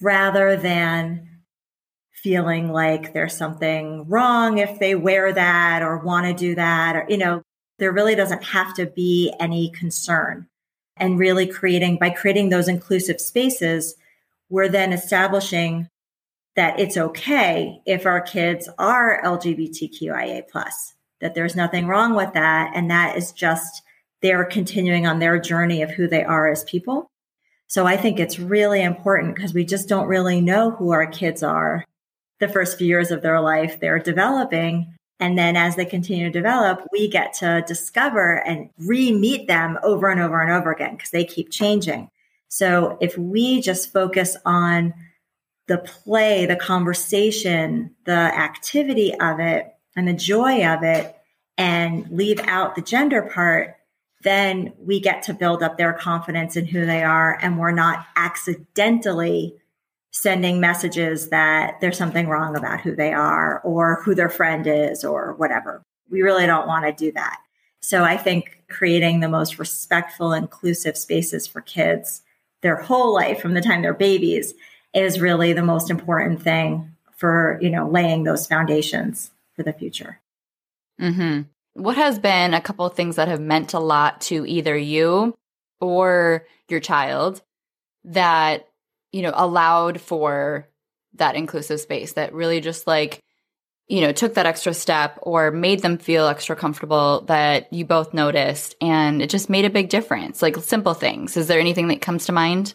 rather 0.00 0.56
than 0.56 1.35
feeling 2.22 2.72
like 2.72 3.12
there's 3.12 3.36
something 3.36 4.04
wrong 4.08 4.58
if 4.58 4.78
they 4.78 4.94
wear 4.94 5.32
that 5.32 5.82
or 5.82 5.98
want 5.98 6.26
to 6.26 6.32
do 6.32 6.54
that 6.54 6.96
or, 6.96 7.06
you 7.08 7.18
know, 7.18 7.42
there 7.78 7.92
really 7.92 8.14
doesn't 8.14 8.42
have 8.42 8.74
to 8.74 8.86
be 8.86 9.32
any 9.38 9.70
concern. 9.70 10.46
And 10.96 11.18
really 11.18 11.46
creating, 11.46 11.98
by 11.98 12.08
creating 12.10 12.48
those 12.48 12.68
inclusive 12.68 13.20
spaces, 13.20 13.96
we're 14.48 14.68
then 14.68 14.94
establishing 14.94 15.88
that 16.54 16.80
it's 16.80 16.96
okay 16.96 17.82
if 17.84 18.06
our 18.06 18.22
kids 18.22 18.68
are 18.78 19.20
LGBTQIA 19.22 20.48
plus, 20.50 20.94
that 21.20 21.34
there's 21.34 21.54
nothing 21.54 21.86
wrong 21.86 22.14
with 22.14 22.32
that. 22.32 22.72
And 22.74 22.90
that 22.90 23.16
is 23.16 23.32
just 23.32 23.82
they're 24.22 24.46
continuing 24.46 25.06
on 25.06 25.18
their 25.18 25.38
journey 25.38 25.82
of 25.82 25.90
who 25.90 26.08
they 26.08 26.24
are 26.24 26.50
as 26.50 26.64
people. 26.64 27.10
So 27.66 27.86
I 27.86 27.98
think 27.98 28.18
it's 28.18 28.38
really 28.38 28.82
important 28.82 29.34
because 29.34 29.52
we 29.52 29.66
just 29.66 29.88
don't 29.88 30.08
really 30.08 30.40
know 30.40 30.70
who 30.70 30.92
our 30.92 31.06
kids 31.06 31.42
are 31.42 31.84
the 32.40 32.48
first 32.48 32.78
few 32.78 32.86
years 32.86 33.10
of 33.10 33.22
their 33.22 33.40
life. 33.40 33.80
They're 33.80 33.98
developing. 33.98 34.94
And 35.18 35.38
then 35.38 35.56
as 35.56 35.76
they 35.76 35.86
continue 35.86 36.26
to 36.26 36.30
develop, 36.30 36.86
we 36.92 37.08
get 37.08 37.32
to 37.34 37.64
discover 37.66 38.46
and 38.46 38.70
re 38.78 39.12
meet 39.12 39.48
them 39.48 39.78
over 39.82 40.10
and 40.10 40.20
over 40.20 40.40
and 40.40 40.52
over 40.52 40.72
again 40.72 40.96
because 40.96 41.10
they 41.10 41.24
keep 41.24 41.50
changing. 41.50 42.10
So 42.48 42.98
if 43.00 43.16
we 43.16 43.60
just 43.60 43.92
focus 43.92 44.36
on 44.44 44.94
the 45.68 45.78
play, 45.78 46.46
the 46.46 46.56
conversation, 46.56 47.94
the 48.04 48.12
activity 48.12 49.14
of 49.18 49.40
it, 49.40 49.72
and 49.96 50.06
the 50.06 50.12
joy 50.12 50.66
of 50.66 50.82
it, 50.82 51.16
and 51.58 52.08
leave 52.10 52.38
out 52.40 52.74
the 52.74 52.82
gender 52.82 53.22
part, 53.22 53.76
then 54.22 54.72
we 54.78 55.00
get 55.00 55.22
to 55.24 55.34
build 55.34 55.62
up 55.62 55.76
their 55.78 55.92
confidence 55.92 56.56
in 56.56 56.66
who 56.66 56.84
they 56.84 57.02
are. 57.02 57.38
And 57.40 57.58
we're 57.58 57.72
not 57.72 58.06
accidentally 58.16 59.56
sending 60.22 60.60
messages 60.60 61.28
that 61.28 61.78
there's 61.82 61.98
something 61.98 62.26
wrong 62.26 62.56
about 62.56 62.80
who 62.80 62.96
they 62.96 63.12
are 63.12 63.60
or 63.60 64.00
who 64.02 64.14
their 64.14 64.30
friend 64.30 64.66
is 64.66 65.04
or 65.04 65.34
whatever. 65.34 65.82
We 66.08 66.22
really 66.22 66.46
don't 66.46 66.66
want 66.66 66.86
to 66.86 66.92
do 66.92 67.12
that. 67.12 67.38
So 67.82 68.02
I 68.02 68.16
think 68.16 68.62
creating 68.70 69.20
the 69.20 69.28
most 69.28 69.58
respectful, 69.58 70.32
inclusive 70.32 70.96
spaces 70.96 71.46
for 71.46 71.60
kids 71.60 72.22
their 72.62 72.76
whole 72.76 73.12
life 73.12 73.40
from 73.40 73.52
the 73.52 73.60
time 73.60 73.82
they're 73.82 73.92
babies 73.92 74.54
is 74.94 75.20
really 75.20 75.52
the 75.52 75.62
most 75.62 75.90
important 75.90 76.42
thing 76.42 76.90
for, 77.14 77.58
you 77.60 77.68
know, 77.68 77.86
laying 77.86 78.24
those 78.24 78.46
foundations 78.46 79.30
for 79.54 79.62
the 79.64 79.72
future. 79.74 80.18
Mm-hmm. 80.98 81.42
What 81.74 81.96
has 81.96 82.18
been 82.18 82.54
a 82.54 82.62
couple 82.62 82.86
of 82.86 82.94
things 82.94 83.16
that 83.16 83.28
have 83.28 83.40
meant 83.40 83.74
a 83.74 83.78
lot 83.78 84.22
to 84.22 84.46
either 84.46 84.76
you 84.76 85.36
or 85.78 86.46
your 86.70 86.80
child 86.80 87.42
that, 88.04 88.66
you 89.16 89.22
know, 89.22 89.32
allowed 89.34 89.98
for 89.98 90.68
that 91.14 91.36
inclusive 91.36 91.80
space 91.80 92.12
that 92.12 92.34
really 92.34 92.60
just 92.60 92.86
like, 92.86 93.18
you 93.88 94.02
know, 94.02 94.12
took 94.12 94.34
that 94.34 94.44
extra 94.44 94.74
step 94.74 95.18
or 95.22 95.50
made 95.50 95.80
them 95.80 95.96
feel 95.96 96.26
extra 96.26 96.54
comfortable 96.54 97.22
that 97.22 97.72
you 97.72 97.86
both 97.86 98.12
noticed 98.12 98.74
and 98.82 99.22
it 99.22 99.30
just 99.30 99.48
made 99.48 99.64
a 99.64 99.70
big 99.70 99.88
difference? 99.88 100.42
Like 100.42 100.56
simple 100.56 100.92
things. 100.92 101.38
Is 101.38 101.48
there 101.48 101.58
anything 101.58 101.88
that 101.88 102.02
comes 102.02 102.26
to 102.26 102.32
mind? 102.32 102.74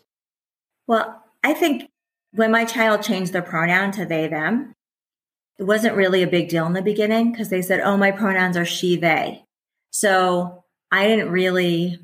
Well, 0.87 1.23
I 1.43 1.53
think 1.53 1.87
when 2.31 2.49
my 2.49 2.65
child 2.65 3.03
changed 3.03 3.33
their 3.33 3.43
pronoun 3.43 3.91
to 3.91 4.05
they, 4.07 4.27
them, 4.27 4.73
it 5.59 5.65
wasn't 5.65 5.95
really 5.95 6.23
a 6.23 6.27
big 6.27 6.49
deal 6.49 6.65
in 6.65 6.73
the 6.73 6.81
beginning 6.81 7.31
because 7.31 7.49
they 7.49 7.61
said, 7.61 7.81
oh, 7.81 7.97
my 7.97 8.09
pronouns 8.09 8.57
are 8.57 8.65
she, 8.65 8.95
they. 8.95 9.43
So 9.91 10.63
I 10.91 11.07
didn't 11.07 11.29
really 11.29 11.99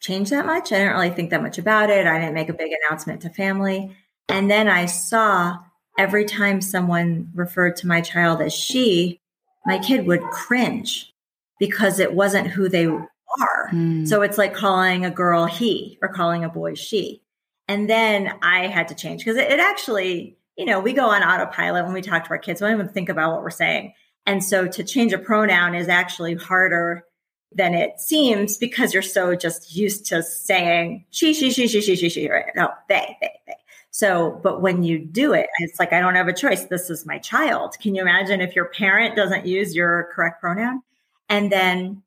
change 0.00 0.30
that 0.30 0.46
much. 0.46 0.72
I 0.72 0.78
didn't 0.78 0.94
really 0.94 1.10
think 1.10 1.30
that 1.30 1.42
much 1.42 1.58
about 1.58 1.90
it. 1.90 2.06
I 2.06 2.18
didn't 2.18 2.34
make 2.34 2.48
a 2.48 2.54
big 2.54 2.72
announcement 2.84 3.22
to 3.22 3.30
family. 3.30 3.96
And 4.28 4.50
then 4.50 4.68
I 4.68 4.86
saw 4.86 5.58
every 5.98 6.24
time 6.24 6.60
someone 6.60 7.30
referred 7.34 7.76
to 7.76 7.86
my 7.86 8.00
child 8.00 8.40
as 8.40 8.54
she, 8.54 9.20
my 9.66 9.78
kid 9.78 10.06
would 10.06 10.22
cringe 10.22 11.12
because 11.58 11.98
it 11.98 12.14
wasn't 12.14 12.46
who 12.46 12.68
they 12.68 12.86
are. 12.86 13.70
Mm. 13.72 14.06
So 14.06 14.22
it's 14.22 14.38
like 14.38 14.54
calling 14.54 15.04
a 15.04 15.10
girl 15.10 15.46
he 15.46 15.98
or 16.00 16.08
calling 16.08 16.44
a 16.44 16.48
boy 16.48 16.74
she. 16.74 17.22
And 17.66 17.90
then 17.90 18.32
I 18.42 18.68
had 18.68 18.88
to 18.88 18.94
change 18.94 19.24
because 19.24 19.36
it, 19.36 19.50
it, 19.50 19.60
actually, 19.60 20.38
you 20.56 20.64
know, 20.64 20.80
we 20.80 20.92
go 20.92 21.06
on 21.06 21.22
autopilot 21.22 21.84
when 21.84 21.92
we 21.92 22.00
talk 22.00 22.24
to 22.24 22.30
our 22.30 22.38
kids. 22.38 22.60
We 22.60 22.68
don't 22.68 22.80
even 22.80 22.88
think 22.88 23.08
about 23.08 23.32
what 23.32 23.42
we're 23.42 23.50
saying. 23.50 23.92
And 24.24 24.42
so 24.42 24.66
to 24.68 24.84
change 24.84 25.12
a 25.12 25.18
pronoun 25.18 25.74
is 25.74 25.88
actually 25.88 26.34
harder 26.34 27.04
than 27.52 27.74
it 27.74 28.00
seems 28.00 28.56
because 28.58 28.92
you're 28.92 29.02
so 29.02 29.34
just 29.34 29.74
used 29.74 30.06
to 30.06 30.22
saying 30.22 31.04
she, 31.10 31.32
she, 31.32 31.50
she, 31.50 31.66
she, 31.66 31.80
she, 31.80 31.96
she, 31.96 32.08
she, 32.08 32.28
right? 32.28 32.50
No, 32.54 32.70
they, 32.88 33.16
they, 33.20 33.30
they. 33.46 33.54
So, 33.90 34.38
but 34.42 34.60
when 34.60 34.82
you 34.82 34.98
do 34.98 35.32
it, 35.32 35.48
it's 35.58 35.80
like, 35.80 35.92
I 35.92 36.00
don't 36.00 36.14
have 36.14 36.28
a 36.28 36.32
choice. 36.32 36.64
This 36.64 36.90
is 36.90 37.06
my 37.06 37.18
child. 37.18 37.76
Can 37.80 37.94
you 37.94 38.02
imagine 38.02 38.40
if 38.40 38.54
your 38.54 38.66
parent 38.66 39.16
doesn't 39.16 39.46
use 39.46 39.74
your 39.74 40.10
correct 40.14 40.40
pronoun? 40.40 40.82
And 41.28 41.50
then 41.50 42.02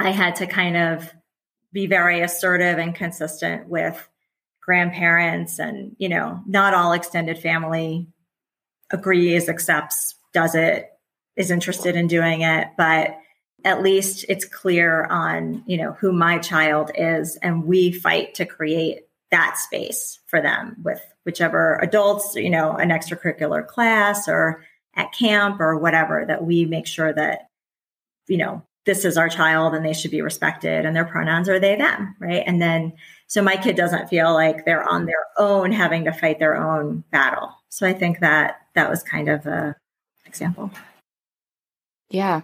I 0.00 0.10
had 0.10 0.36
to 0.36 0.46
kind 0.46 0.76
of 0.76 1.12
be 1.72 1.86
very 1.86 2.20
assertive 2.20 2.78
and 2.78 2.94
consistent 2.94 3.68
with 3.68 4.08
grandparents 4.60 5.58
and, 5.58 5.94
you 5.98 6.08
know, 6.08 6.42
not 6.46 6.74
all 6.74 6.92
extended 6.92 7.38
family 7.38 8.08
agrees, 8.90 9.48
accepts, 9.48 10.14
does 10.32 10.54
it, 10.54 10.90
is 11.36 11.50
interested 11.50 11.96
in 11.96 12.08
doing 12.08 12.40
it. 12.40 12.68
But 12.76 13.16
at 13.64 13.82
least 13.82 14.24
it's 14.28 14.44
clear 14.44 15.04
on, 15.06 15.62
you 15.66 15.76
know, 15.76 15.92
who 15.92 16.12
my 16.12 16.38
child 16.38 16.90
is. 16.94 17.36
And 17.36 17.64
we 17.64 17.92
fight 17.92 18.34
to 18.34 18.46
create 18.46 19.00
that 19.30 19.58
space 19.58 20.18
for 20.26 20.40
them 20.40 20.76
with 20.82 21.00
whichever 21.24 21.78
adults, 21.82 22.34
you 22.34 22.50
know, 22.50 22.72
an 22.72 22.88
extracurricular 22.88 23.66
class 23.66 24.28
or 24.28 24.64
at 24.94 25.12
camp 25.12 25.60
or 25.60 25.78
whatever, 25.78 26.24
that 26.26 26.44
we 26.44 26.64
make 26.64 26.86
sure 26.86 27.12
that, 27.12 27.48
you 28.26 28.36
know, 28.36 28.62
this 28.86 29.04
is 29.04 29.18
our 29.18 29.28
child 29.28 29.74
and 29.74 29.84
they 29.84 29.92
should 29.92 30.10
be 30.10 30.22
respected 30.22 30.86
and 30.86 30.96
their 30.96 31.04
pronouns 31.04 31.48
are 31.48 31.60
they, 31.60 31.76
them, 31.76 32.16
right? 32.18 32.42
And 32.46 32.60
then, 32.60 32.94
so 33.26 33.42
my 33.42 33.56
kid 33.56 33.76
doesn't 33.76 34.08
feel 34.08 34.32
like 34.32 34.64
they're 34.64 34.88
on 34.88 35.04
their 35.04 35.26
own 35.36 35.70
having 35.70 36.04
to 36.06 36.12
fight 36.12 36.38
their 36.38 36.56
own 36.56 37.04
battle. 37.12 37.50
So 37.68 37.86
I 37.86 37.92
think 37.92 38.20
that 38.20 38.56
that 38.74 38.90
was 38.90 39.02
kind 39.02 39.28
of 39.28 39.46
a 39.46 39.76
example. 40.24 40.70
Yeah. 42.08 42.40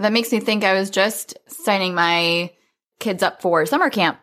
That 0.00 0.12
makes 0.12 0.32
me 0.32 0.40
think 0.40 0.64
I 0.64 0.74
was 0.74 0.90
just 0.90 1.38
signing 1.46 1.94
my 1.94 2.50
kids 2.98 3.22
up 3.22 3.42
for 3.42 3.66
summer 3.66 3.90
camp. 3.90 4.18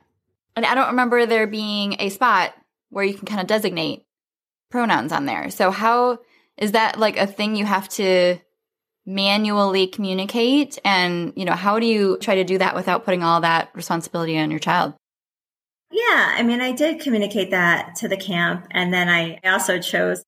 And 0.56 0.66
I 0.66 0.76
don't 0.76 0.88
remember 0.88 1.26
there 1.26 1.48
being 1.48 1.96
a 2.00 2.10
spot 2.10 2.54
where 2.90 3.06
you 3.06 3.14
can 3.14 3.28
kind 3.28 3.40
of 3.40 3.48
designate 3.48 4.04
pronouns 4.72 5.12
on 5.12 5.26
there. 5.26 5.50
So 5.52 5.70
how 5.72 6.20
is 6.58 6.72
that 6.72 7.00
like 7.00 7.18
a 7.18 7.28
thing 7.28 7.56
you 7.56 7.66
have 7.66 7.88
to 7.90 8.40
manually 9.06 9.88
communicate 9.88 10.78
and 10.84 11.32
you 11.38 11.46
know 11.46 11.54
how 11.54 11.80
do 11.80 11.86
you 11.86 12.18
try 12.18 12.36
to 12.36 12.44
do 12.44 12.58
that 12.58 12.76
without 12.76 13.06
putting 13.06 13.24
all 13.24 13.40
that 13.40 13.70
responsibility 13.74 14.38
on 14.38 14.52
your 14.52 14.60
child 14.60 14.94
yeah 15.94 16.36
i 16.36 16.44
mean 16.44 16.60
i 16.60 16.74
did 16.74 17.00
communicate 17.00 17.52
that 17.52 17.96
to 17.96 18.10
the 18.10 18.18
camp 18.18 18.68
and 18.72 18.94
then 18.94 19.08
i 19.08 19.40
also 19.46 19.80
chose 19.80 20.26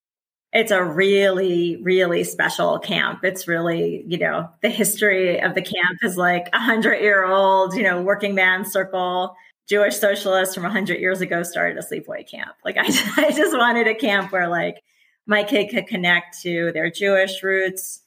it's 0.51 0.71
a 0.71 0.83
really 0.83 1.77
really 1.83 2.23
special 2.23 2.79
camp. 2.79 3.23
It's 3.23 3.47
really 3.47 4.03
you 4.07 4.17
know 4.17 4.49
the 4.61 4.69
history 4.69 5.39
of 5.41 5.55
the 5.55 5.61
camp 5.61 5.99
is 6.03 6.17
like 6.17 6.49
a 6.53 6.59
hundred 6.59 7.01
year 7.01 7.25
old 7.25 7.75
you 7.75 7.83
know 7.83 8.01
working 8.01 8.35
man 8.35 8.65
circle. 8.65 9.35
Jewish 9.67 9.97
socialists 9.97 10.55
from 10.55 10.65
a 10.65 10.69
hundred 10.69 10.99
years 10.99 11.21
ago 11.21 11.43
started 11.43 11.77
a 11.77 11.85
sleepaway 11.85 12.27
camp. 12.27 12.55
Like 12.65 12.77
I, 12.77 12.85
I 13.17 13.31
just 13.31 13.55
wanted 13.55 13.87
a 13.87 13.93
camp 13.93 14.31
where 14.31 14.47
like 14.47 14.81
my 15.27 15.43
kid 15.43 15.69
could 15.69 15.85
connect 15.85 16.41
to 16.41 16.71
their 16.73 16.89
jewish 16.89 17.43
roots 17.43 18.01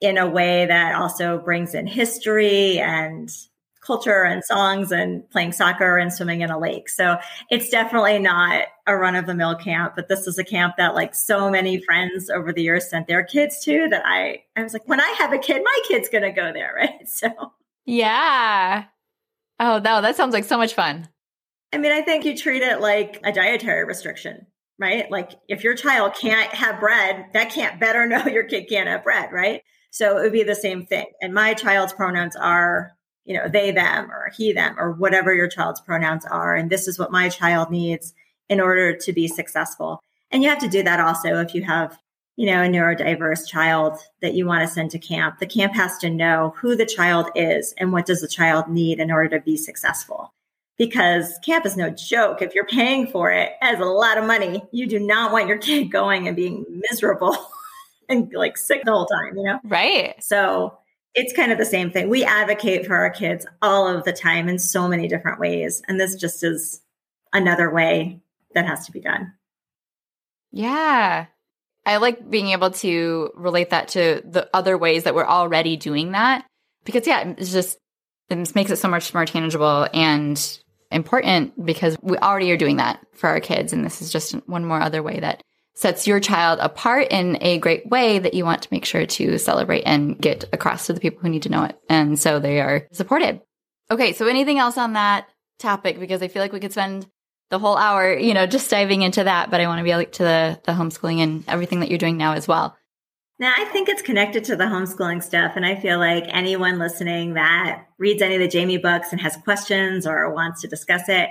in 0.00 0.16
a 0.18 0.28
way 0.28 0.66
that 0.66 0.94
also 0.94 1.38
brings 1.38 1.74
in 1.74 1.86
history 1.86 2.78
and 2.78 3.30
culture 3.84 4.24
and 4.24 4.44
songs 4.44 4.90
and 4.90 5.28
playing 5.30 5.52
soccer 5.52 5.98
and 5.98 6.12
swimming 6.12 6.40
in 6.40 6.50
a 6.50 6.58
lake. 6.58 6.88
So 6.88 7.18
it's 7.50 7.68
definitely 7.68 8.18
not 8.18 8.66
a 8.86 8.96
run 8.96 9.14
of 9.14 9.26
the 9.26 9.34
mill 9.34 9.54
camp, 9.56 9.94
but 9.96 10.08
this 10.08 10.26
is 10.26 10.38
a 10.38 10.44
camp 10.44 10.74
that 10.78 10.94
like 10.94 11.14
so 11.14 11.50
many 11.50 11.80
friends 11.80 12.30
over 12.30 12.52
the 12.52 12.62
years 12.62 12.88
sent 12.88 13.06
their 13.06 13.24
kids 13.24 13.60
to 13.64 13.88
that 13.90 14.02
I, 14.04 14.42
I 14.56 14.62
was 14.62 14.72
like, 14.72 14.88
when 14.88 15.00
I 15.00 15.14
have 15.18 15.32
a 15.32 15.38
kid, 15.38 15.62
my 15.64 15.78
kid's 15.86 16.08
going 16.08 16.24
to 16.24 16.32
go 16.32 16.52
there. 16.52 16.64
Right. 16.74 17.08
So 17.08 17.28
Yeah. 17.84 18.84
Oh, 19.60 19.78
no, 19.78 20.00
that 20.00 20.16
sounds 20.16 20.32
like 20.32 20.44
so 20.44 20.56
much 20.56 20.74
fun. 20.74 21.08
I 21.72 21.78
mean, 21.78 21.92
I 21.92 22.02
think 22.02 22.24
you 22.24 22.36
treat 22.36 22.62
it 22.62 22.80
like 22.80 23.20
a 23.24 23.32
dietary 23.32 23.84
restriction, 23.84 24.46
right? 24.78 25.10
Like 25.10 25.32
if 25.48 25.62
your 25.62 25.74
child 25.74 26.14
can't 26.14 26.52
have 26.52 26.80
bread, 26.80 27.26
that 27.32 27.50
can't 27.52 27.80
better 27.80 28.06
know 28.08 28.26
your 28.26 28.44
kid 28.44 28.68
can't 28.68 28.88
have 28.88 29.04
bread, 29.04 29.30
right? 29.32 29.62
So 29.90 30.18
it 30.18 30.22
would 30.22 30.32
be 30.32 30.42
the 30.42 30.56
same 30.56 30.86
thing. 30.86 31.06
And 31.20 31.32
my 31.32 31.54
child's 31.54 31.92
pronouns 31.92 32.34
are, 32.34 32.93
you 33.24 33.34
know, 33.34 33.48
they, 33.48 33.70
them, 33.70 34.10
or 34.10 34.30
he, 34.36 34.52
them, 34.52 34.74
or 34.78 34.92
whatever 34.92 35.34
your 35.34 35.48
child's 35.48 35.80
pronouns 35.80 36.24
are. 36.26 36.54
And 36.54 36.70
this 36.70 36.86
is 36.86 36.98
what 36.98 37.10
my 37.10 37.28
child 37.28 37.70
needs 37.70 38.14
in 38.48 38.60
order 38.60 38.94
to 38.96 39.12
be 39.12 39.28
successful. 39.28 40.00
And 40.30 40.42
you 40.42 40.48
have 40.48 40.58
to 40.58 40.68
do 40.68 40.82
that 40.82 41.00
also 41.00 41.40
if 41.40 41.54
you 41.54 41.62
have, 41.62 41.98
you 42.36 42.46
know, 42.46 42.62
a 42.62 42.66
neurodiverse 42.66 43.46
child 43.46 43.98
that 44.20 44.34
you 44.34 44.46
want 44.46 44.66
to 44.66 44.72
send 44.72 44.90
to 44.90 44.98
camp. 44.98 45.38
The 45.38 45.46
camp 45.46 45.74
has 45.74 45.96
to 45.98 46.10
know 46.10 46.54
who 46.56 46.76
the 46.76 46.86
child 46.86 47.30
is 47.34 47.74
and 47.78 47.92
what 47.92 48.06
does 48.06 48.20
the 48.20 48.28
child 48.28 48.68
need 48.68 49.00
in 49.00 49.10
order 49.10 49.38
to 49.38 49.44
be 49.44 49.56
successful. 49.56 50.34
Because 50.76 51.38
camp 51.44 51.64
is 51.64 51.76
no 51.76 51.90
joke. 51.90 52.42
If 52.42 52.54
you're 52.54 52.66
paying 52.66 53.06
for 53.06 53.30
it, 53.30 53.52
as 53.62 53.78
a 53.78 53.84
lot 53.84 54.18
of 54.18 54.24
money. 54.24 54.62
You 54.72 54.86
do 54.86 54.98
not 54.98 55.32
want 55.32 55.48
your 55.48 55.58
kid 55.58 55.84
going 55.90 56.26
and 56.26 56.36
being 56.36 56.66
miserable 56.90 57.36
and 58.08 58.30
like 58.34 58.58
sick 58.58 58.82
the 58.84 58.90
whole 58.90 59.06
time, 59.06 59.36
you 59.36 59.44
know? 59.44 59.60
Right. 59.64 60.22
So 60.22 60.76
it's 61.14 61.32
kind 61.32 61.52
of 61.52 61.58
the 61.58 61.64
same 61.64 61.90
thing. 61.90 62.08
We 62.08 62.24
advocate 62.24 62.86
for 62.86 62.96
our 62.96 63.10
kids 63.10 63.46
all 63.62 63.86
of 63.86 64.04
the 64.04 64.12
time 64.12 64.48
in 64.48 64.58
so 64.58 64.88
many 64.88 65.06
different 65.08 65.38
ways. 65.38 65.80
And 65.86 65.98
this 65.98 66.16
just 66.16 66.42
is 66.42 66.82
another 67.32 67.70
way 67.70 68.20
that 68.54 68.66
has 68.66 68.86
to 68.86 68.92
be 68.92 69.00
done. 69.00 69.32
Yeah. 70.50 71.26
I 71.86 71.96
like 71.98 72.28
being 72.30 72.48
able 72.48 72.70
to 72.70 73.30
relate 73.34 73.70
that 73.70 73.88
to 73.88 74.22
the 74.24 74.48
other 74.54 74.76
ways 74.78 75.04
that 75.04 75.14
we're 75.14 75.26
already 75.26 75.76
doing 75.76 76.12
that 76.12 76.46
because, 76.84 77.06
yeah, 77.06 77.34
it's 77.36 77.52
just, 77.52 77.78
it 78.30 78.54
makes 78.54 78.70
it 78.70 78.76
so 78.76 78.88
much 78.88 79.12
more 79.12 79.26
tangible 79.26 79.86
and 79.92 80.58
important 80.90 81.64
because 81.64 81.96
we 82.00 82.16
already 82.16 82.50
are 82.52 82.56
doing 82.56 82.78
that 82.78 83.00
for 83.12 83.28
our 83.28 83.40
kids. 83.40 83.72
And 83.72 83.84
this 83.84 84.00
is 84.00 84.10
just 84.10 84.32
one 84.48 84.64
more 84.64 84.80
other 84.80 85.02
way 85.02 85.20
that 85.20 85.42
sets 85.74 86.06
your 86.06 86.20
child 86.20 86.60
apart 86.60 87.08
in 87.10 87.36
a 87.40 87.58
great 87.58 87.88
way 87.88 88.18
that 88.18 88.34
you 88.34 88.44
want 88.44 88.62
to 88.62 88.68
make 88.70 88.84
sure 88.84 89.06
to 89.06 89.38
celebrate 89.38 89.82
and 89.82 90.18
get 90.18 90.44
across 90.52 90.86
to 90.86 90.92
the 90.92 91.00
people 91.00 91.20
who 91.20 91.28
need 91.28 91.42
to 91.42 91.48
know 91.48 91.64
it. 91.64 91.76
And 91.88 92.18
so 92.18 92.38
they 92.38 92.60
are 92.60 92.86
supported. 92.92 93.40
Okay. 93.90 94.12
So 94.12 94.26
anything 94.26 94.58
else 94.58 94.78
on 94.78 94.92
that 94.94 95.26
topic? 95.58 95.98
Because 95.98 96.22
I 96.22 96.28
feel 96.28 96.42
like 96.42 96.52
we 96.52 96.60
could 96.60 96.72
spend 96.72 97.06
the 97.50 97.58
whole 97.58 97.76
hour, 97.76 98.16
you 98.16 98.34
know, 98.34 98.46
just 98.46 98.70
diving 98.70 99.02
into 99.02 99.24
that, 99.24 99.50
but 99.50 99.60
I 99.60 99.66
want 99.66 99.78
to 99.78 99.84
be 99.84 99.94
like 99.94 100.12
to 100.12 100.22
the, 100.22 100.60
the 100.64 100.72
homeschooling 100.72 101.18
and 101.18 101.44
everything 101.46 101.80
that 101.80 101.90
you're 101.90 101.98
doing 101.98 102.16
now 102.16 102.32
as 102.32 102.48
well. 102.48 102.76
Now, 103.38 103.52
I 103.56 103.64
think 103.66 103.88
it's 103.88 104.00
connected 104.00 104.44
to 104.44 104.56
the 104.56 104.64
homeschooling 104.64 105.22
stuff. 105.22 105.52
And 105.56 105.66
I 105.66 105.74
feel 105.74 105.98
like 105.98 106.24
anyone 106.28 106.78
listening 106.78 107.34
that 107.34 107.86
reads 107.98 108.22
any 108.22 108.36
of 108.36 108.40
the 108.40 108.48
Jamie 108.48 108.78
books 108.78 109.08
and 109.10 109.20
has 109.20 109.36
questions 109.36 110.06
or 110.06 110.32
wants 110.32 110.60
to 110.62 110.68
discuss 110.68 111.08
it, 111.08 111.28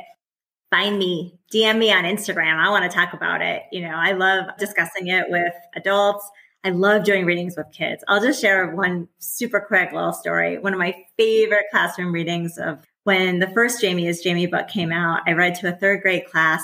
find 0.74 0.98
me, 0.98 1.38
DM 1.54 1.78
me 1.78 1.94
on 1.94 2.04
Instagram. 2.04 2.58
I 2.58 2.72
want 2.72 2.90
to 2.90 2.96
talk 2.96 3.14
about 3.14 3.44
it. 3.44 3.62
You 3.72 3.82
know, 3.82 3.94
I 3.94 4.14
love 4.14 4.46
discussing 4.58 5.06
it 5.06 5.30
with 5.30 5.54
adults. 5.76 6.28
I 6.64 6.72
love 6.72 7.04
doing 7.04 7.26
readings 7.26 7.56
with 7.56 7.68
kids. 7.72 8.04
I'll 8.08 8.24
just 8.24 8.42
share 8.42 8.76
one 8.76 9.08
super 9.20 9.60
quick 9.60 9.92
little 9.92 10.14
story. 10.14 10.58
One 10.58 10.74
of 10.74 10.80
my 10.80 10.96
favorite 11.16 11.66
classroom 11.70 12.12
readings 12.12 12.58
of 12.58 12.84
when 13.04 13.38
the 13.38 13.50
first 13.50 13.82
Jamie 13.82 14.08
is 14.08 14.24
Jamie 14.24 14.48
book 14.48 14.68
came 14.68 14.92
out, 14.92 15.22
I 15.28 15.34
read 15.34 15.54
to 15.56 15.70
a 15.70 15.78
third 15.78 16.02
grade 16.02 16.26
class 16.26 16.64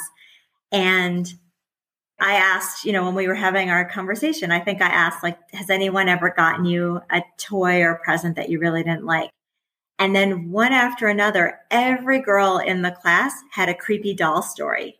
and 0.71 1.31
I 2.19 2.33
asked, 2.33 2.85
you 2.85 2.93
know, 2.93 3.05
when 3.05 3.13
we 3.13 3.27
were 3.27 3.35
having 3.35 3.69
our 3.69 3.87
conversation, 3.87 4.51
I 4.51 4.59
think 4.59 4.81
I 4.81 4.87
asked, 4.87 5.21
like, 5.21 5.37
has 5.53 5.69
anyone 5.69 6.09
ever 6.09 6.33
gotten 6.35 6.65
you 6.65 6.99
a 7.11 7.21
toy 7.37 7.83
or 7.83 8.01
present 8.03 8.37
that 8.37 8.49
you 8.49 8.59
really 8.59 8.81
didn't 8.81 9.05
like? 9.05 9.29
And 9.99 10.15
then 10.15 10.49
one 10.49 10.71
after 10.71 11.07
another, 11.07 11.59
every 11.69 12.21
girl 12.21 12.57
in 12.57 12.81
the 12.81 12.91
class 12.91 13.33
had 13.51 13.67
a 13.69 13.75
creepy 13.75 14.13
doll 14.13 14.41
story. 14.41 14.99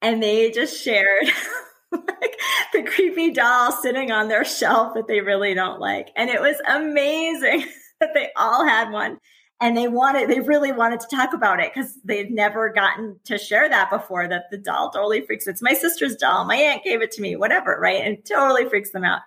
And 0.00 0.22
they 0.22 0.50
just 0.50 0.82
shared 0.82 1.26
like 1.92 2.40
the 2.72 2.84
creepy 2.84 3.32
doll 3.32 3.72
sitting 3.72 4.12
on 4.12 4.28
their 4.28 4.44
shelf 4.44 4.94
that 4.94 5.08
they 5.08 5.20
really 5.20 5.52
don't 5.52 5.80
like. 5.80 6.10
And 6.16 6.30
it 6.30 6.40
was 6.40 6.56
amazing 6.68 7.66
that 8.00 8.14
they 8.14 8.30
all 8.36 8.64
had 8.66 8.92
one 8.92 9.18
and 9.60 9.76
they 9.76 9.88
wanted 9.88 10.28
they 10.28 10.40
really 10.40 10.72
wanted 10.72 11.00
to 11.00 11.14
talk 11.14 11.34
about 11.34 11.60
it 11.60 11.72
because 11.72 11.98
they'd 12.04 12.30
never 12.30 12.72
gotten 12.72 13.18
to 13.24 13.36
share 13.36 13.68
that 13.68 13.90
before 13.90 14.26
that 14.26 14.44
the 14.50 14.56
doll 14.56 14.90
totally 14.90 15.20
freaks 15.20 15.46
it's 15.46 15.62
my 15.62 15.74
sister's 15.74 16.16
doll 16.16 16.44
my 16.44 16.56
aunt 16.56 16.82
gave 16.82 17.02
it 17.02 17.10
to 17.10 17.20
me 17.20 17.36
whatever 17.36 17.78
right 17.80 18.02
and 18.02 18.24
totally 18.24 18.68
freaks 18.68 18.90
them 18.90 19.04
out 19.04 19.20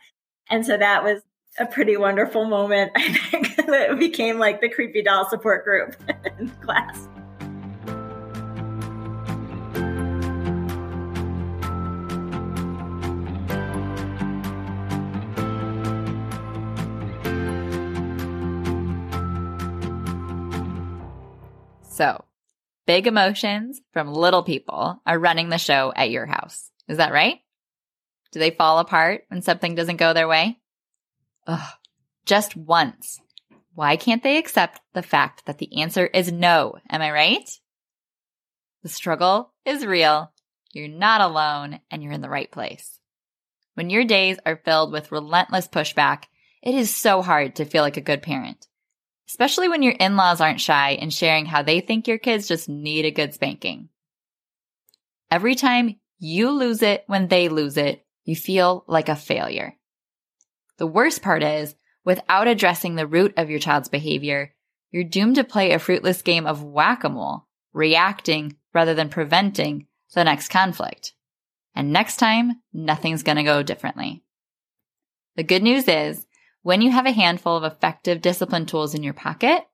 and 0.50 0.66
so 0.66 0.76
that 0.76 1.04
was 1.04 1.22
a 1.60 1.66
pretty 1.66 1.98
wonderful 1.98 2.46
moment 2.46 2.92
i 2.96 3.14
think 3.14 3.56
that 3.56 3.92
it 3.92 4.00
became 4.00 4.40
like 4.40 4.62
the 4.62 4.70
creepy 4.70 5.02
doll 5.02 5.30
support 5.30 5.64
group 5.64 5.96
in 6.40 6.50
class 6.62 7.08
So, 21.94 22.26
big 22.88 23.06
emotions 23.06 23.80
from 23.92 24.12
little 24.12 24.42
people 24.42 25.00
are 25.06 25.20
running 25.20 25.50
the 25.50 25.60
show 25.60 25.94
at 25.96 26.10
your 26.10 26.26
house. 26.26 26.72
Is 26.88 26.98
that 26.98 27.14
right? 27.14 27.40
Do 28.32 28.40
they 28.40 28.50
fall 28.50 28.80
apart 28.80 29.26
when 29.28 29.44
something 29.44 29.76
doesn't 29.76 29.98
go 29.98 30.12
their 30.12 30.28
way? 30.28 30.58
Ugh, 31.48 31.74
just 32.26 32.56
once. 32.56 33.20
Why 33.76 33.98
can't 33.98 34.24
they 34.24 34.38
accept 34.38 34.82
the 34.94 35.02
fact 35.02 35.46
that 35.46 35.58
the 35.58 35.82
answer 35.82 36.06
is 36.06 36.32
no? 36.32 36.76
Am 36.90 37.02
I 37.02 37.12
right? 37.12 37.50
The 38.84 38.90
struggle 38.90 39.54
is 39.66 39.86
real. 39.86 40.32
You're 40.72 40.88
not 40.88 41.22
alone 41.22 41.80
and 41.90 42.04
you're 42.04 42.14
in 42.14 42.22
the 42.22 42.30
right 42.30 42.52
place. 42.52 43.00
When 43.76 43.90
your 43.90 44.06
days 44.06 44.38
are 44.46 44.62
filled 44.64 44.92
with 44.92 45.12
relentless 45.12 45.68
pushback, 45.68 46.26
it 46.62 46.76
is 46.76 46.96
so 46.96 47.22
hard 47.22 47.56
to 47.56 47.66
feel 47.66 47.82
like 47.82 47.98
a 47.98 48.02
good 48.02 48.22
parent 48.22 48.68
especially 49.34 49.68
when 49.68 49.82
your 49.82 49.94
in 49.94 50.16
laws 50.16 50.42
aren't 50.42 50.62
shy 50.62 50.92
in 50.92 51.10
sharing 51.10 51.48
how 51.48 51.64
they 51.64 51.80
think 51.80 52.08
your 52.08 52.20
kids 52.20 52.48
just 52.48 52.70
need 52.70 53.04
a 53.04 53.12
good 53.12 53.34
spanking. 53.34 53.90
Every 55.32 55.56
time 55.56 56.00
you 56.20 56.52
lose 56.52 56.84
it 56.84 57.04
when 57.08 57.28
they 57.28 57.50
lose 57.50 57.78
it, 57.78 58.06
you 58.26 58.36
feel 58.36 58.84
like 58.88 59.10
a 59.10 59.16
failure. 59.16 59.76
The 60.78 60.88
worst 60.88 61.22
part 61.22 61.44
is, 61.44 61.76
without 62.04 62.48
addressing 62.48 62.96
the 62.96 63.08
root 63.08 63.34
of 63.38 63.50
your 63.50 63.60
child's 63.60 63.90
behavior, 63.90 64.54
you're 64.92 65.04
doomed 65.04 65.36
to 65.36 65.44
play 65.44 65.72
a 65.72 65.80
fruitless 65.80 66.22
game 66.22 66.46
of 66.46 66.64
whack 66.64 67.04
a 67.04 67.10
mole, 67.10 67.48
reacting 67.74 68.58
rather 68.74 68.94
than 68.94 69.10
preventing 69.10 69.88
the 70.14 70.24
next 70.24 70.50
conflict. 70.50 71.14
And 71.76 71.92
next 71.92 72.18
time, 72.18 72.62
nothing's 72.72 73.24
going 73.24 73.38
to 73.38 73.44
go 73.44 73.64
differently. 73.64 74.24
The 75.36 75.44
good 75.44 75.64
news 75.64 75.88
is 75.88 76.26
when 76.62 76.82
you 76.82 76.92
have 76.92 77.06
a 77.06 77.12
handful 77.12 77.58
of 77.58 77.64
effective 77.64 78.22
discipline 78.22 78.66
tools 78.66 78.94
in 78.94 79.04
your 79.04 79.14
pocket, 79.14 79.66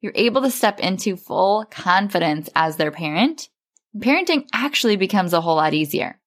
you're 0.00 0.12
able 0.14 0.42
to 0.42 0.50
step 0.50 0.80
into 0.80 1.16
full 1.16 1.64
confidence 1.70 2.48
as 2.54 2.76
their 2.76 2.90
parent. 2.90 3.48
Parenting 3.96 4.46
actually 4.52 4.96
becomes 4.96 5.32
a 5.32 5.40
whole 5.40 5.56
lot 5.56 5.74
easier. 5.74 6.20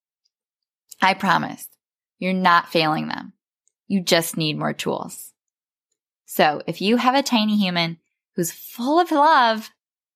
I 1.01 1.13
promise 1.13 1.67
you're 2.19 2.33
not 2.33 2.69
failing 2.69 3.07
them. 3.07 3.33
You 3.87 4.01
just 4.01 4.37
need 4.37 4.57
more 4.57 4.73
tools. 4.73 5.33
So 6.25 6.61
if 6.67 6.81
you 6.81 6.97
have 6.97 7.15
a 7.15 7.23
tiny 7.23 7.57
human 7.57 7.97
who's 8.35 8.51
full 8.51 8.99
of 8.99 9.11
love 9.11 9.69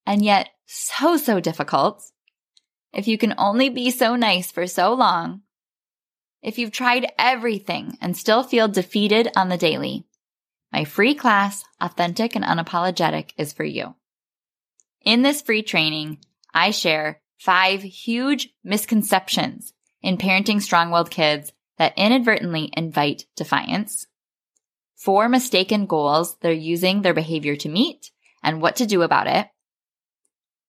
and 0.06 0.24
yet 0.24 0.50
so, 0.66 1.18
so 1.18 1.40
difficult, 1.40 2.04
if 2.92 3.08
you 3.08 3.18
can 3.18 3.36
only 3.38 3.70
be 3.70 3.92
so 3.92 4.16
nice 4.16 4.52
for 4.52 4.66
so 4.66 4.94
long, 4.94 5.42
if 6.42 6.58
you've 6.58 6.72
tried 6.72 7.12
everything 7.18 7.98
and 8.02 8.18
still 8.18 8.44
feel 8.44 8.68
defeated 8.68 9.30
on 9.36 9.50
the 9.50 9.58
daily, 9.58 10.06
my 10.72 10.86
free 10.86 11.16
class, 11.16 11.64
Authentic 11.82 12.36
and 12.36 12.46
Unapologetic, 12.46 13.32
is 13.38 13.54
for 13.54 13.64
you. 13.64 13.96
In 15.02 15.22
this 15.22 15.42
free 15.42 15.64
training, 15.64 16.20
I 16.54 16.72
share 16.72 17.22
five 17.38 17.82
huge 17.82 18.50
misconceptions 18.64 19.74
in 20.02 20.18
parenting 20.18 20.62
strong 20.62 20.92
willed 20.92 21.12
kids 21.12 21.52
that 21.80 21.98
inadvertently 21.98 22.72
invite 22.78 23.26
defiance, 23.36 24.06
four 24.96 25.28
mistaken 25.28 25.88
goals 25.88 26.38
they're 26.42 26.52
using 26.52 27.02
their 27.02 27.16
behavior 27.16 27.56
to 27.56 27.70
meet, 27.70 28.12
and 28.44 28.62
what 28.62 28.76
to 28.76 28.86
do 28.86 29.02
about 29.02 29.26
it, 29.28 29.48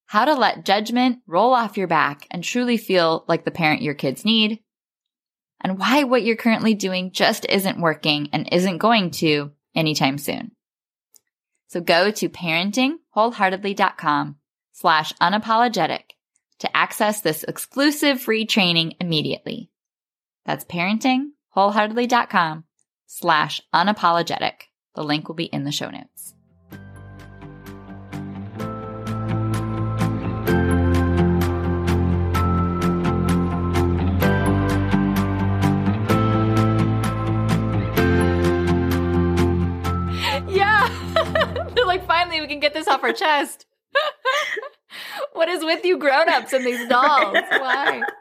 how 0.07 0.25
to 0.25 0.33
let 0.35 0.65
judgment 0.65 1.19
roll 1.27 1.53
off 1.53 1.77
your 1.77 1.87
back 1.87 2.27
and 2.31 2.43
truly 2.43 2.79
feel 2.79 3.27
like 3.29 3.45
the 3.45 3.51
parent 3.51 3.83
your 3.83 3.95
kids 3.95 4.25
need, 4.25 4.61
and 5.61 5.79
why 5.79 6.05
what 6.05 6.23
you're 6.23 6.37
currently 6.37 6.75
doing 6.75 7.13
just 7.13 7.45
isn't 7.49 7.81
working 7.81 8.29
and 8.33 8.49
isn't 8.53 8.79
going 8.79 9.11
to 9.11 9.51
anytime 9.75 10.17
soon. 10.17 10.53
So 11.69 11.81
go 11.81 12.11
to 12.11 12.29
parentingwholeheartedly.com 12.29 14.37
slash 14.73 15.13
unapologetic 15.15 16.03
to 16.61 16.77
access 16.77 17.21
this 17.21 17.43
exclusive 17.45 18.21
free 18.21 18.47
training 18.47 18.95
immediately. 19.01 19.71
That's 20.45 20.65
parentingwholeheartedly.com 20.65 22.65
slash 23.07 23.61
unapologetic. 23.75 24.53
The 24.95 25.05
link 25.05 25.29
will 25.29 25.37
be 25.37 25.45
in 25.45 25.65
the 25.65 25.73
show 25.73 25.91
notes. 25.91 26.35
like, 41.91 42.07
finally, 42.07 42.41
we 42.41 42.47
can 42.47 42.61
get 42.61 42.73
this 42.73 42.87
off 42.87 43.03
our 43.03 43.13
chest. 43.13 43.67
what 45.33 45.49
is 45.49 45.65
with 45.65 45.85
you 45.85 45.99
grown 45.99 46.29
ups 46.29 46.53
and 46.53 46.65
these 46.65 46.89
dolls? 46.89 47.37
Why? 47.51 48.03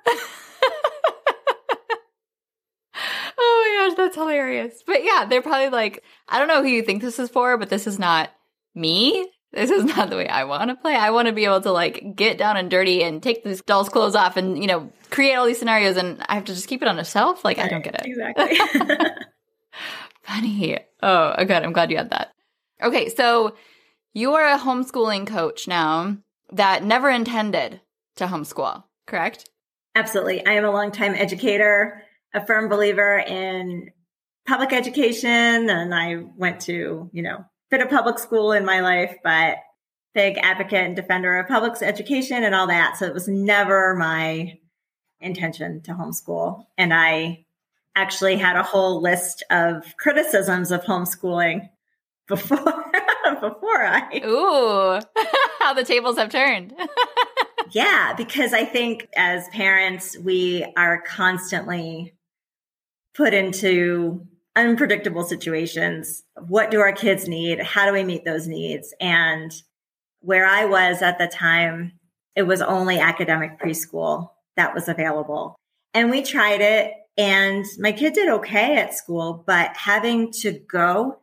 my 3.79 3.87
gosh, 3.87 3.97
that's 3.97 4.15
hilarious. 4.15 4.83
But 4.85 5.03
yeah, 5.03 5.25
they're 5.25 5.41
probably 5.41 5.69
like, 5.69 6.03
I 6.27 6.39
don't 6.39 6.47
know 6.47 6.61
who 6.61 6.69
you 6.69 6.81
think 6.81 7.01
this 7.01 7.19
is 7.19 7.29
for, 7.29 7.57
but 7.57 7.69
this 7.69 7.87
is 7.87 7.99
not 7.99 8.29
me. 8.75 9.29
This 9.51 9.71
is 9.71 9.83
not 9.83 10.09
the 10.09 10.15
way 10.15 10.27
I 10.27 10.43
want 10.43 10.69
to 10.69 10.75
play. 10.75 10.95
I 10.95 11.09
want 11.09 11.27
to 11.27 11.33
be 11.33 11.45
able 11.45 11.61
to 11.61 11.71
like 11.71 12.15
get 12.15 12.37
down 12.37 12.57
and 12.57 12.69
dirty 12.69 13.03
and 13.03 13.21
take 13.21 13.43
these 13.43 13.61
doll's 13.61 13.89
clothes 13.89 14.15
off 14.15 14.37
and, 14.37 14.61
you 14.61 14.67
know, 14.67 14.91
create 15.09 15.35
all 15.35 15.45
these 15.45 15.57
scenarios 15.57 15.97
and 15.97 16.23
I 16.29 16.35
have 16.35 16.45
to 16.45 16.53
just 16.53 16.67
keep 16.67 16.81
it 16.81 16.87
on 16.87 16.99
a 16.99 17.05
shelf. 17.05 17.43
Like, 17.43 17.57
right, 17.57 17.65
I 17.65 17.69
don't 17.69 17.83
get 17.83 17.95
it. 17.95 18.05
Exactly. 18.05 18.57
Funny. 20.23 20.77
Oh, 21.01 21.33
oh 21.37 21.45
good. 21.45 21.63
I'm 21.63 21.73
glad 21.73 21.89
you 21.89 21.97
had 21.97 22.11
that. 22.11 22.31
Okay. 22.83 23.09
So 23.09 23.55
you 24.13 24.33
are 24.35 24.47
a 24.47 24.59
homeschooling 24.59 25.25
coach 25.25 25.67
now 25.67 26.17
that 26.51 26.83
never 26.83 27.09
intended 27.09 27.81
to 28.17 28.27
homeschool, 28.27 28.83
correct? 29.07 29.49
Absolutely. 29.95 30.45
I 30.45 30.53
am 30.53 30.65
a 30.65 30.71
longtime 30.71 31.15
educator, 31.15 32.03
a 32.33 32.45
firm 32.45 32.69
believer 32.69 33.17
in 33.19 33.89
public 34.47 34.73
education, 34.73 35.69
and 35.69 35.93
I 35.93 36.23
went 36.35 36.61
to, 36.61 37.09
you 37.11 37.21
know, 37.21 37.45
bit 37.69 37.81
of 37.81 37.89
public 37.89 38.19
school 38.19 38.51
in 38.51 38.65
my 38.65 38.79
life, 38.79 39.15
but 39.23 39.57
big 40.13 40.37
advocate 40.39 40.85
and 40.85 40.95
defender 40.95 41.37
of 41.37 41.47
public 41.47 41.81
education 41.81 42.43
and 42.43 42.55
all 42.55 42.67
that. 42.67 42.97
So 42.97 43.05
it 43.05 43.13
was 43.13 43.27
never 43.27 43.95
my 43.95 44.57
intention 45.21 45.81
to 45.81 45.91
homeschool. 45.91 46.65
And 46.77 46.93
I 46.93 47.45
actually 47.95 48.37
had 48.37 48.55
a 48.55 48.63
whole 48.63 49.01
list 49.01 49.43
of 49.49 49.83
criticisms 49.97 50.71
of 50.71 50.83
homeschooling 50.83 51.69
before 52.27 52.57
before 53.41 53.83
I 53.85 54.21
Ooh, 54.25 55.01
how 55.59 55.73
the 55.73 55.83
tables 55.83 56.17
have 56.17 56.29
turned. 56.29 56.73
yeah, 57.71 58.13
because 58.15 58.53
I 58.53 58.65
think 58.65 59.07
as 59.15 59.47
parents 59.49 60.17
we 60.17 60.65
are 60.77 61.01
constantly 61.01 62.13
put 63.15 63.33
into 63.33 64.25
unpredictable 64.55 65.23
situations. 65.23 66.23
What 66.47 66.71
do 66.71 66.79
our 66.79 66.93
kids 66.93 67.27
need? 67.27 67.61
How 67.61 67.85
do 67.85 67.93
we 67.93 68.03
meet 68.03 68.25
those 68.25 68.47
needs? 68.47 68.93
And 68.99 69.53
where 70.21 70.45
I 70.45 70.65
was 70.65 71.01
at 71.01 71.17
the 71.17 71.27
time, 71.27 71.93
it 72.35 72.43
was 72.43 72.61
only 72.61 72.99
academic 72.99 73.59
preschool 73.59 74.31
that 74.57 74.73
was 74.73 74.87
available. 74.87 75.55
And 75.93 76.09
we 76.09 76.21
tried 76.21 76.61
it, 76.61 76.93
and 77.17 77.65
my 77.79 77.91
kid 77.91 78.13
did 78.13 78.29
okay 78.29 78.77
at 78.77 78.93
school, 78.93 79.43
but 79.45 79.75
having 79.75 80.31
to 80.41 80.51
go 80.51 81.19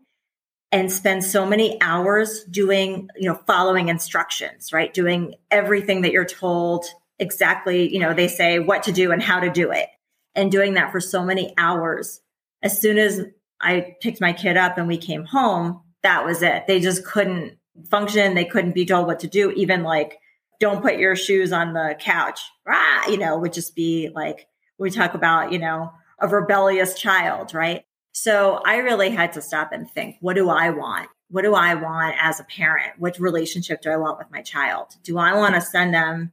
and 0.72 0.90
spend 0.90 1.25
so 1.25 1.46
many 1.46 1.81
hours 1.81 2.44
doing, 2.44 3.09
you 3.16 3.29
know, 3.29 3.40
following 3.46 3.88
instructions, 3.88 4.72
right? 4.72 4.92
Doing 4.92 5.35
everything 5.51 6.03
that 6.03 6.12
you're 6.12 6.25
told 6.25 6.85
exactly, 7.18 7.92
you 7.92 8.01
know, 8.01 8.12
they 8.12 8.29
say 8.29 8.59
what 8.59 8.83
to 8.85 8.92
do 8.92 9.12
and 9.12 9.22
how 9.22 9.40
to 9.40 9.51
do 9.51 9.70
it. 9.70 9.88
And 10.37 10.53
doing 10.53 10.75
that 10.75 10.92
for 10.92 11.01
so 11.01 11.25
many 11.25 11.53
hours 11.59 12.20
as 12.62 12.81
soon 12.81 12.99
as 12.99 13.22
I 13.61 13.96
picked 14.01 14.20
my 14.20 14.33
kid 14.33 14.57
up 14.57 14.79
and 14.79 14.88
we 14.88 14.99
came 14.99 15.25
home, 15.25 15.81
that 16.03 16.25
was 16.25 16.42
it. 16.42 16.66
They 16.66 16.81
just 16.81 17.05
couldn't 17.05 17.59
function. 17.90 18.35
They 18.35 18.44
couldn't 18.44 18.75
be 18.75 18.87
told 18.87 19.07
what 19.07 19.20
to 19.20 19.29
do. 19.29 19.51
Even 19.53 19.83
like, 19.83 20.18
don't 20.61 20.83
put 20.83 20.99
your 20.99 21.16
shoes 21.16 21.53
on 21.53 21.75
the 21.75 21.96
couch, 21.99 22.40
ah, 22.66 23.09
you 23.09 23.18
know, 23.18 23.38
would 23.38 23.53
just 23.53 23.75
be 23.75 24.11
like, 24.14 24.46
we 24.79 24.90
talk 24.90 25.14
about, 25.14 25.53
you 25.53 25.59
know, 25.59 25.92
a 26.18 26.29
rebellious 26.29 26.99
child, 26.99 27.55
right? 27.55 27.85
So 28.12 28.62
I 28.64 28.79
really 28.79 29.11
had 29.11 29.33
to 29.35 29.42
stop 29.42 29.72
and 29.72 29.90
think, 29.90 30.16
what 30.20 30.37
do 30.37 30.49
I 30.49 30.70
want? 30.70 31.09
What 31.29 31.42
do 31.42 31.55
I 31.55 31.75
want 31.75 32.16
as 32.20 32.40
a 32.40 32.44
parent? 32.44 32.92
What 32.99 33.18
relationship 33.18 33.83
do 33.83 33.90
I 33.90 33.96
want 33.96 34.18
with 34.18 34.31
my 34.31 34.42
child? 34.42 34.96
Do 35.03 35.18
I 35.18 35.35
want 35.35 35.55
to 35.55 35.61
send 35.61 35.92
them 35.92 36.33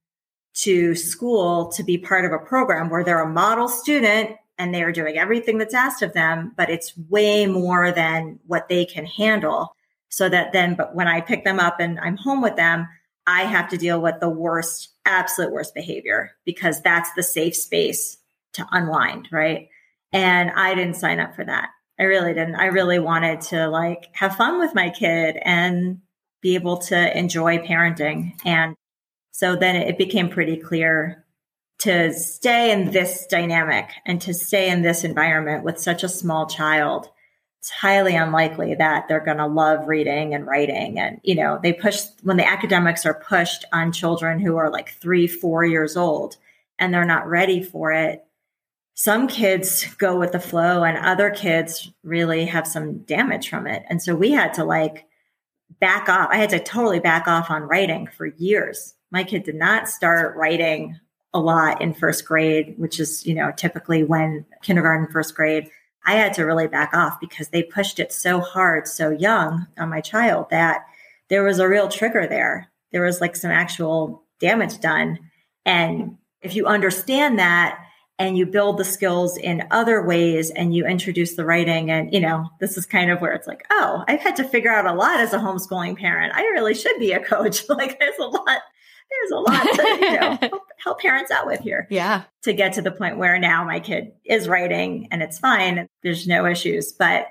to 0.53 0.95
school 0.95 1.71
to 1.71 1.83
be 1.83 1.97
part 1.97 2.25
of 2.25 2.31
a 2.31 2.37
program 2.37 2.89
where 2.89 3.03
they're 3.03 3.23
a 3.23 3.29
model 3.29 3.67
student 3.67 4.37
and 4.57 4.73
they 4.73 4.83
are 4.83 4.91
doing 4.91 5.17
everything 5.17 5.57
that's 5.57 5.73
asked 5.73 6.01
of 6.03 6.13
them, 6.13 6.53
but 6.55 6.69
it's 6.69 6.95
way 7.09 7.45
more 7.47 7.91
than 7.91 8.39
what 8.45 8.69
they 8.69 8.85
can 8.85 9.05
handle. 9.05 9.75
So 10.09 10.29
that 10.29 10.53
then, 10.53 10.75
but 10.75 10.95
when 10.95 11.07
I 11.07 11.21
pick 11.21 11.43
them 11.43 11.59
up 11.59 11.79
and 11.79 11.99
I'm 11.99 12.17
home 12.17 12.41
with 12.41 12.55
them, 12.55 12.87
I 13.25 13.43
have 13.43 13.69
to 13.69 13.77
deal 13.77 13.99
with 13.99 14.19
the 14.19 14.29
worst, 14.29 14.89
absolute 15.05 15.51
worst 15.51 15.73
behavior 15.73 16.31
because 16.45 16.81
that's 16.81 17.11
the 17.13 17.23
safe 17.23 17.55
space 17.55 18.17
to 18.53 18.67
unwind, 18.71 19.29
right? 19.31 19.69
And 20.11 20.51
I 20.51 20.75
didn't 20.75 20.95
sign 20.95 21.19
up 21.19 21.35
for 21.35 21.43
that. 21.45 21.69
I 21.99 22.03
really 22.03 22.33
didn't. 22.33 22.55
I 22.55 22.65
really 22.65 22.99
wanted 22.99 23.41
to 23.41 23.67
like 23.67 24.09
have 24.13 24.35
fun 24.35 24.59
with 24.59 24.75
my 24.75 24.89
kid 24.89 25.37
and 25.41 26.01
be 26.41 26.55
able 26.55 26.77
to 26.77 27.17
enjoy 27.17 27.59
parenting. 27.59 28.33
And 28.45 28.75
so 29.33 29.57
then 29.57 29.75
it 29.75 29.97
became 29.97 30.29
pretty 30.29 30.55
clear 30.55 31.25
to 31.79 32.13
stay 32.13 32.71
in 32.71 32.91
this 32.91 33.27
dynamic 33.27 33.89
and 34.05 34.21
to 34.21 34.33
stay 34.33 34.69
in 34.69 34.81
this 34.81 35.03
environment 35.03 35.65
with 35.65 35.77
such 35.77 36.03
a 36.03 36.09
small 36.09 36.47
child 36.47 37.09
it's 37.63 37.69
highly 37.69 38.13
unlikely 38.13 38.75
that 38.75 39.07
they're 39.07 39.23
going 39.23 39.37
to 39.37 39.47
love 39.47 39.87
reading 39.87 40.33
and 40.33 40.45
writing. 40.45 40.99
And 40.99 41.21
you 41.23 41.35
know 41.35 41.61
they 41.63 41.71
push 41.71 42.03
when 42.21 42.35
the 42.35 42.45
academics 42.45 43.05
are 43.05 43.13
pushed 43.13 43.63
on 43.71 43.93
children 43.93 44.41
who 44.41 44.57
are 44.57 44.69
like 44.69 44.89
three 44.95 45.27
four 45.27 45.63
years 45.63 45.95
old 45.95 46.35
and 46.77 46.93
they're 46.93 47.05
not 47.05 47.25
ready 47.25 47.63
for 47.63 47.93
it 47.93 48.25
some 48.95 49.27
kids 49.27 49.85
go 49.95 50.19
with 50.19 50.33
the 50.33 50.41
flow 50.41 50.83
and 50.83 50.97
other 50.97 51.29
kids 51.29 51.89
really 52.03 52.45
have 52.45 52.67
some 52.67 52.97
damage 52.99 53.49
from 53.49 53.65
it. 53.65 53.83
And 53.89 54.01
so 54.01 54.13
we 54.13 54.31
had 54.31 54.53
to 54.55 54.65
like 54.65 55.05
back 55.79 56.09
off 56.09 56.29
i 56.31 56.37
had 56.37 56.49
to 56.49 56.59
totally 56.59 56.99
back 56.99 57.27
off 57.27 57.49
on 57.49 57.63
writing 57.63 58.07
for 58.07 58.27
years 58.27 58.93
my 59.13 59.23
kid 59.23 59.43
did 59.43 59.55
not 59.55 59.87
start 59.87 60.35
writing 60.35 60.99
a 61.35 61.39
lot 61.39 61.81
in 61.81 61.93
first 61.93 62.25
grade, 62.25 62.73
which 62.77 62.99
is, 62.99 63.25
you 63.25 63.35
know, 63.35 63.51
typically 63.55 64.03
when 64.03 64.43
kindergarten, 64.63 65.07
first 65.07 65.35
grade, 65.35 65.69
I 66.03 66.15
had 66.15 66.33
to 66.33 66.43
really 66.43 66.67
back 66.67 66.95
off 66.95 67.19
because 67.21 67.49
they 67.49 67.61
pushed 67.61 67.99
it 67.99 68.11
so 68.11 68.41
hard, 68.41 68.87
so 68.87 69.11
young 69.11 69.67
on 69.77 69.89
my 69.89 70.01
child 70.01 70.47
that 70.49 70.85
there 71.29 71.43
was 71.43 71.59
a 71.59 71.69
real 71.69 71.87
trigger 71.87 72.27
there. 72.27 72.71
There 72.91 73.03
was 73.03 73.21
like 73.21 73.35
some 73.35 73.51
actual 73.51 74.23
damage 74.39 74.79
done. 74.79 75.19
And 75.63 76.17
if 76.41 76.55
you 76.55 76.65
understand 76.65 77.37
that 77.37 77.79
and 78.17 78.35
you 78.35 78.47
build 78.47 78.77
the 78.79 78.83
skills 78.83 79.37
in 79.37 79.67
other 79.69 80.03
ways 80.03 80.49
and 80.49 80.75
you 80.75 80.85
introduce 80.87 81.35
the 81.35 81.45
writing, 81.45 81.91
and, 81.91 82.11
you 82.11 82.19
know, 82.19 82.49
this 82.59 82.77
is 82.77 82.85
kind 82.87 83.11
of 83.11 83.21
where 83.21 83.31
it's 83.31 83.47
like, 83.47 83.63
oh, 83.69 84.03
I've 84.07 84.21
had 84.21 84.35
to 84.37 84.43
figure 84.43 84.71
out 84.71 84.87
a 84.87 84.93
lot 84.93 85.19
as 85.19 85.33
a 85.33 85.39
homeschooling 85.39 85.97
parent. 85.97 86.33
I 86.35 86.41
really 86.41 86.73
should 86.73 86.97
be 86.99 87.11
a 87.11 87.23
coach. 87.23 87.63
like, 87.69 87.99
there's 87.99 88.19
a 88.19 88.25
lot 88.25 88.59
there's 89.19 89.31
a 89.31 89.39
lot 89.39 89.63
to 89.63 89.97
you 90.01 90.19
know, 90.19 90.37
help, 90.41 90.63
help, 90.83 90.99
parents 90.99 91.31
out 91.31 91.45
with 91.45 91.59
here. 91.59 91.87
Yeah. 91.89 92.23
To 92.43 92.53
get 92.53 92.73
to 92.73 92.81
the 92.81 92.91
point 92.91 93.17
where 93.17 93.39
now 93.39 93.63
my 93.63 93.79
kid 93.79 94.11
is 94.25 94.47
writing 94.47 95.07
and 95.11 95.21
it's 95.21 95.39
fine. 95.39 95.87
There's 96.01 96.27
no 96.27 96.45
issues. 96.45 96.91
But 96.91 97.27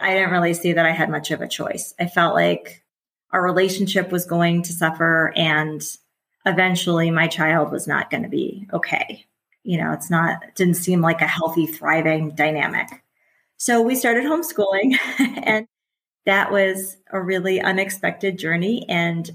I 0.00 0.14
didn't 0.14 0.30
really 0.30 0.54
see 0.54 0.72
that 0.72 0.86
I 0.86 0.92
had 0.92 1.10
much 1.10 1.30
of 1.30 1.40
a 1.40 1.48
choice. 1.48 1.94
I 1.98 2.06
felt 2.06 2.34
like 2.34 2.84
our 3.30 3.42
relationship 3.42 4.10
was 4.10 4.26
going 4.26 4.62
to 4.62 4.72
suffer 4.72 5.32
and 5.36 5.82
eventually 6.44 7.10
my 7.10 7.28
child 7.28 7.70
was 7.70 7.86
not 7.86 8.10
going 8.10 8.24
to 8.24 8.28
be 8.28 8.66
okay. 8.72 9.24
You 9.64 9.78
know, 9.78 9.92
it's 9.92 10.10
not, 10.10 10.42
it 10.42 10.54
didn't 10.56 10.74
seem 10.74 11.00
like 11.00 11.20
a 11.20 11.26
healthy, 11.26 11.66
thriving 11.66 12.34
dynamic. 12.34 12.88
So 13.56 13.80
we 13.80 13.94
started 13.94 14.24
homeschooling 14.24 14.96
and 15.44 15.66
that 16.26 16.50
was 16.50 16.96
a 17.10 17.20
really 17.20 17.60
unexpected 17.60 18.38
journey. 18.38 18.84
And 18.88 19.30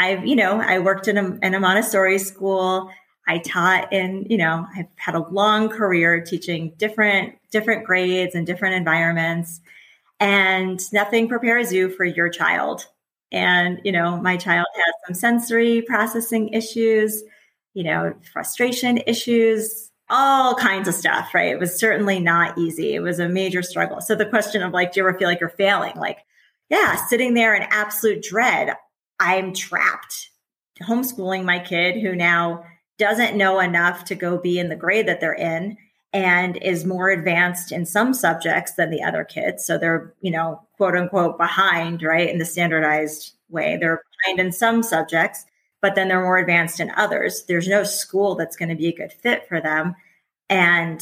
I've, 0.00 0.26
you 0.26 0.34
know, 0.34 0.62
I 0.62 0.78
worked 0.78 1.08
in 1.08 1.18
a, 1.18 1.38
in 1.42 1.54
a 1.54 1.60
Montessori 1.60 2.18
school. 2.18 2.90
I 3.28 3.38
taught 3.38 3.92
in, 3.92 4.26
you 4.30 4.38
know, 4.38 4.66
I've 4.74 4.86
had 4.96 5.14
a 5.14 5.28
long 5.28 5.68
career 5.68 6.22
teaching 6.22 6.72
different, 6.78 7.34
different 7.52 7.84
grades 7.84 8.34
and 8.34 8.46
different 8.46 8.76
environments. 8.76 9.60
And 10.18 10.80
nothing 10.90 11.28
prepares 11.28 11.70
you 11.70 11.90
for 11.90 12.04
your 12.06 12.30
child. 12.30 12.86
And, 13.30 13.78
you 13.84 13.92
know, 13.92 14.16
my 14.16 14.38
child 14.38 14.66
has 14.74 14.94
some 15.06 15.14
sensory 15.14 15.82
processing 15.82 16.48
issues, 16.48 17.22
you 17.74 17.84
know, 17.84 18.14
frustration 18.32 18.98
issues, 19.06 19.90
all 20.08 20.54
kinds 20.54 20.88
of 20.88 20.94
stuff, 20.94 21.34
right? 21.34 21.52
It 21.52 21.60
was 21.60 21.78
certainly 21.78 22.20
not 22.20 22.56
easy. 22.56 22.94
It 22.94 23.00
was 23.00 23.18
a 23.18 23.28
major 23.28 23.62
struggle. 23.62 24.00
So 24.00 24.14
the 24.14 24.24
question 24.26 24.62
of 24.62 24.72
like, 24.72 24.92
do 24.94 25.00
you 25.00 25.06
ever 25.06 25.18
feel 25.18 25.28
like 25.28 25.40
you're 25.40 25.50
failing? 25.50 25.94
Like, 25.96 26.20
yeah, 26.70 26.96
sitting 27.06 27.34
there 27.34 27.54
in 27.54 27.64
absolute 27.70 28.22
dread. 28.22 28.74
I'm 29.20 29.52
trapped 29.52 30.30
homeschooling 30.82 31.44
my 31.44 31.58
kid 31.58 32.00
who 32.00 32.14
now 32.14 32.64
doesn't 32.98 33.36
know 33.36 33.60
enough 33.60 34.04
to 34.06 34.14
go 34.14 34.38
be 34.38 34.58
in 34.58 34.68
the 34.68 34.76
grade 34.76 35.06
that 35.08 35.20
they're 35.20 35.32
in 35.32 35.76
and 36.12 36.56
is 36.56 36.84
more 36.84 37.10
advanced 37.10 37.70
in 37.70 37.86
some 37.86 38.12
subjects 38.12 38.72
than 38.74 38.90
the 38.90 39.02
other 39.02 39.24
kids. 39.24 39.64
So 39.64 39.78
they're, 39.78 40.12
you 40.20 40.30
know, 40.30 40.60
quote 40.76 40.96
unquote 40.96 41.38
behind, 41.38 42.02
right, 42.02 42.28
in 42.28 42.38
the 42.38 42.44
standardized 42.44 43.34
way. 43.48 43.76
They're 43.76 44.02
behind 44.24 44.40
in 44.40 44.52
some 44.52 44.82
subjects, 44.82 45.44
but 45.80 45.94
then 45.94 46.08
they're 46.08 46.22
more 46.22 46.38
advanced 46.38 46.80
in 46.80 46.90
others. 46.90 47.44
There's 47.46 47.68
no 47.68 47.84
school 47.84 48.34
that's 48.34 48.56
going 48.56 48.70
to 48.70 48.74
be 48.74 48.88
a 48.88 48.96
good 48.96 49.12
fit 49.12 49.46
for 49.48 49.60
them. 49.60 49.94
And 50.48 51.00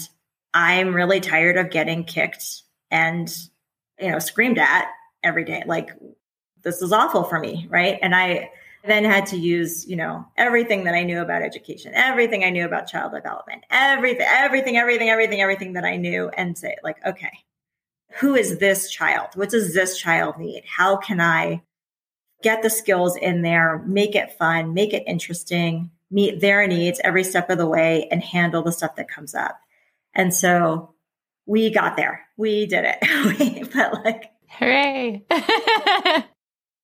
I'm 0.52 0.94
really 0.94 1.20
tired 1.20 1.56
of 1.56 1.70
getting 1.70 2.04
kicked 2.04 2.62
and, 2.90 3.34
you 3.98 4.10
know, 4.10 4.18
screamed 4.18 4.58
at 4.58 4.88
every 5.22 5.44
day. 5.44 5.62
Like, 5.66 5.90
this 6.62 6.82
is 6.82 6.92
awful 6.92 7.24
for 7.24 7.38
me, 7.38 7.66
right? 7.70 7.98
And 8.02 8.14
I 8.14 8.50
then 8.84 9.04
had 9.04 9.26
to 9.26 9.36
use, 9.36 9.86
you 9.86 9.96
know, 9.96 10.26
everything 10.36 10.84
that 10.84 10.94
I 10.94 11.02
knew 11.02 11.20
about 11.20 11.42
education, 11.42 11.92
everything 11.94 12.44
I 12.44 12.50
knew 12.50 12.64
about 12.64 12.88
child 12.88 13.12
development, 13.12 13.64
everything, 13.70 14.26
everything, 14.28 14.76
everything, 14.76 15.10
everything, 15.10 15.40
everything 15.40 15.72
that 15.74 15.84
I 15.84 15.96
knew 15.96 16.28
and 16.30 16.56
say, 16.56 16.76
like, 16.82 16.96
okay, 17.04 17.32
who 18.20 18.34
is 18.34 18.58
this 18.58 18.90
child? 18.90 19.28
What 19.34 19.50
does 19.50 19.74
this 19.74 19.98
child 19.98 20.38
need? 20.38 20.64
How 20.66 20.96
can 20.96 21.20
I 21.20 21.62
get 22.42 22.62
the 22.62 22.70
skills 22.70 23.16
in 23.16 23.42
there, 23.42 23.82
make 23.86 24.14
it 24.14 24.38
fun, 24.38 24.74
make 24.74 24.92
it 24.92 25.02
interesting, 25.06 25.90
meet 26.10 26.40
their 26.40 26.66
needs 26.66 27.00
every 27.04 27.24
step 27.24 27.50
of 27.50 27.58
the 27.58 27.66
way, 27.66 28.08
and 28.10 28.22
handle 28.22 28.62
the 28.62 28.72
stuff 28.72 28.96
that 28.96 29.10
comes 29.10 29.34
up? 29.34 29.60
And 30.14 30.32
so 30.32 30.94
we 31.46 31.70
got 31.70 31.96
there. 31.96 32.26
We 32.36 32.66
did 32.66 32.84
it. 32.86 33.70
but 33.74 34.04
like, 34.04 34.30
hooray. 34.48 35.24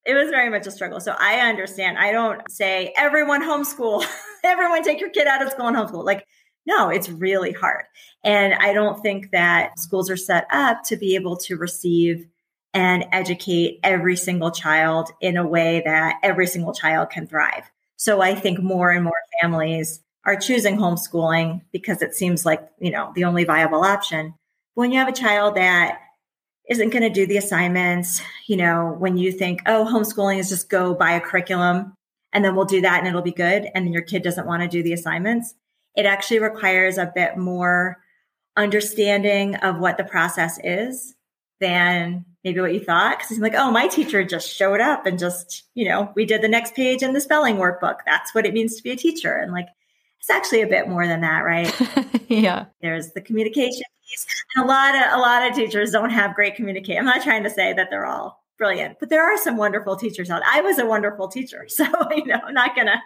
it 0.05 0.15
was 0.15 0.31
very 0.31 0.51
much 0.51 0.67
a 0.67 0.71
struggle. 0.71 1.01
So 1.01 1.15
I 1.19 1.41
understand. 1.41 1.99
I 1.99 2.13
don't 2.13 2.41
say 2.51 2.93
everyone 2.97 3.43
homeschool, 3.43 4.05
everyone 4.45 4.83
take 4.83 5.01
your 5.01 5.11
kid 5.11 5.27
out 5.27 5.43
of 5.43 5.51
school 5.51 5.69
and 5.69 5.77
homeschool. 5.77 6.05
Like, 6.05 6.27
no, 6.67 6.89
it's 6.89 7.09
really 7.09 7.53
hard. 7.53 7.85
And 8.23 8.55
I 8.55 8.73
don't 8.73 9.01
think 9.03 9.31
that 9.33 9.79
schools 9.79 10.11
are 10.11 10.17
set 10.17 10.47
up 10.51 10.83
to 10.85 10.97
be 10.97 11.15
able 11.15 11.37
to 11.39 11.57
receive 11.57 12.27
and 12.73 13.05
educate 13.13 13.79
every 13.83 14.17
single 14.17 14.51
child 14.51 15.11
in 15.21 15.37
a 15.37 15.47
way 15.47 15.83
that 15.85 16.19
every 16.23 16.47
single 16.47 16.75
child 16.75 17.11
can 17.11 17.27
thrive. 17.27 17.71
So 17.97 18.21
I 18.21 18.35
think 18.35 18.61
more 18.61 18.91
and 18.91 19.05
more 19.05 19.13
families 19.41 20.03
are 20.27 20.37
choosing 20.37 20.77
homeschooling 20.77 21.61
because 21.73 22.03
it 22.03 22.15
seems 22.15 22.45
like, 22.45 22.67
you 22.81 22.91
know, 22.91 23.13
the 23.15 23.25
only 23.25 23.45
viable 23.45 23.85
option. 23.85 24.35
When 24.75 24.91
you 24.91 24.99
have 24.99 25.09
a 25.09 25.13
child 25.13 25.55
that 25.55 26.01
isn't 26.69 26.91
going 26.91 27.03
to 27.03 27.11
do 27.11 27.27
the 27.27 27.37
assignments, 27.37 28.23
you 28.47 28.57
know, 28.57 28.95
when 28.99 29.17
you 29.17 29.31
think, 29.31 29.61
oh, 29.67 29.89
homeschooling 29.91 30.39
is 30.39 30.49
just 30.49 30.71
go 30.71 30.95
buy 30.95 31.13
a 31.13 31.21
curriculum 31.21 31.95
and 32.33 32.45
then 32.45 32.57
we'll 32.57 32.65
do 32.65 32.81
that 32.81 32.99
and 32.99 33.07
it'll 33.07 33.23
be 33.23 33.33
good. 33.33 33.69
And 33.75 33.87
then 33.87 33.93
your 33.93 34.03
kid 34.03 34.23
doesn't 34.23 34.47
want 34.47 34.63
to 34.63 34.69
do 34.69 34.83
the 34.83 34.93
assignments. 34.93 35.55
It 35.95 36.07
actually 36.07 36.41
requires 36.41 36.99
a 36.99 37.13
bit 37.15 37.37
more 37.37 37.99
understanding 38.57 39.57
of 39.57 39.79
what 39.79 39.99
the 39.99 40.05
process 40.05 40.59
is 40.65 41.15
than 41.61 42.25
maybe 42.43 42.61
what 42.61 42.75
you 42.75 42.81
thought. 42.81 43.21
Cause 43.21 43.33
it's 43.33 43.41
like, 43.41 43.55
oh, 43.55 43.71
my 43.71 43.87
teacher 43.87 44.25
just 44.25 44.49
showed 44.49 44.81
up 44.81 45.07
and 45.07 45.19
just, 45.19 45.65
you 45.75 45.87
know, 45.87 46.13
we 46.17 46.25
did 46.25 46.43
the 46.43 46.49
next 46.49 46.75
page 46.75 47.03
in 47.03 47.13
the 47.13 47.21
spelling 47.21 47.57
workbook. 47.57 47.99
That's 48.07 48.35
what 48.35 48.47
it 48.47 48.55
means 48.55 48.77
to 48.77 48.83
be 48.83 48.91
a 48.91 48.97
teacher. 48.97 49.37
And 49.37 49.53
like, 49.53 49.69
it's 50.19 50.31
actually 50.31 50.63
a 50.63 50.67
bit 50.67 50.89
more 50.89 51.07
than 51.07 51.21
that, 51.21 51.41
right? 51.41 51.73
yeah. 52.29 52.67
There's 52.81 53.13
the 53.13 53.21
communication. 53.21 53.85
And 54.57 54.65
a 54.65 54.69
lot 54.69 54.95
of 54.95 55.19
a 55.19 55.21
lot 55.21 55.49
of 55.49 55.57
teachers 55.57 55.91
don't 55.91 56.11
have 56.11 56.35
great 56.35 56.55
communication. 56.57 56.99
I'm 57.01 57.05
not 57.05 57.23
trying 57.23 57.45
to 57.45 57.51
say 57.51 57.73
that 57.73 57.89
they're 57.91 58.07
all 58.07 58.43
brilliant, 58.59 58.99
but 59.01 59.09
there 59.11 59.25
are 59.25 59.37
some 59.39 59.57
wonderful 59.57 59.97
teachers 59.97 60.31
out. 60.31 60.43
I 60.47 60.61
was 60.61 60.79
a 60.79 60.87
wonderful 60.87 61.29
teacher. 61.29 61.67
So, 61.69 61.85
you 62.15 62.27
know, 62.27 62.41
I'm 62.47 62.55
not 62.55 62.77
gonna 62.77 63.03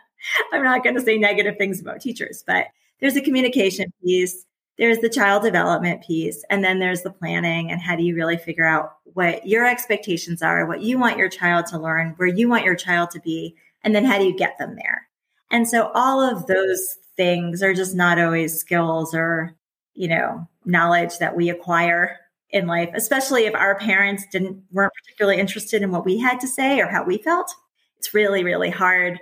I'm 0.53 0.63
not 0.63 0.85
gonna 0.85 1.01
say 1.01 1.19
negative 1.19 1.57
things 1.59 1.81
about 1.81 2.01
teachers, 2.01 2.45
but 2.47 2.67
there's 3.01 3.17
a 3.17 3.23
communication 3.23 3.93
piece, 4.05 4.45
there's 4.77 4.99
the 4.99 5.09
child 5.09 5.43
development 5.43 6.03
piece, 6.03 6.45
and 6.51 6.65
then 6.65 6.79
there's 6.79 7.03
the 7.03 7.11
planning 7.11 7.71
and 7.71 7.81
how 7.81 7.97
do 7.97 8.03
you 8.03 8.15
really 8.15 8.37
figure 8.37 8.67
out 8.67 8.93
what 9.15 9.47
your 9.47 9.65
expectations 9.67 10.43
are, 10.43 10.67
what 10.67 10.83
you 10.83 10.99
want 10.99 11.19
your 11.19 11.29
child 11.29 11.67
to 11.67 11.79
learn, 11.79 12.15
where 12.17 12.29
you 12.29 12.49
want 12.49 12.65
your 12.65 12.77
child 12.77 13.11
to 13.13 13.21
be, 13.21 13.55
and 13.83 13.95
then 13.95 14.05
how 14.05 14.19
do 14.19 14.25
you 14.25 14.37
get 14.37 14.59
them 14.59 14.77
there? 14.77 15.09
And 15.51 15.67
so 15.69 15.91
all 15.95 16.21
of 16.21 16.47
those 16.47 16.99
things 17.17 17.63
are 17.63 17.75
just 17.75 17.95
not 17.95 18.19
always 18.21 18.59
skills 18.59 19.15
or, 19.15 19.55
you 19.99 20.07
know, 20.07 20.49
knowledge 20.65 21.19
that 21.19 21.35
we 21.37 21.51
acquire 21.51 22.17
in 22.51 22.69
life, 22.69 22.89
especially 22.95 23.47
if 23.47 23.55
our 23.55 23.77
parents 23.77 24.25
didn't 24.31 24.63
weren't 24.71 24.93
particularly 25.03 25.41
interested 25.41 25.83
in 25.83 25.91
what 25.91 26.05
we 26.05 26.19
had 26.19 26.39
to 26.41 26.47
say 26.47 26.81
or 26.81 26.87
how 26.87 27.03
we 27.03 27.19
felt. 27.19 27.53
It's 27.99 28.15
really, 28.15 28.45
really 28.45 28.71
hard 28.71 29.19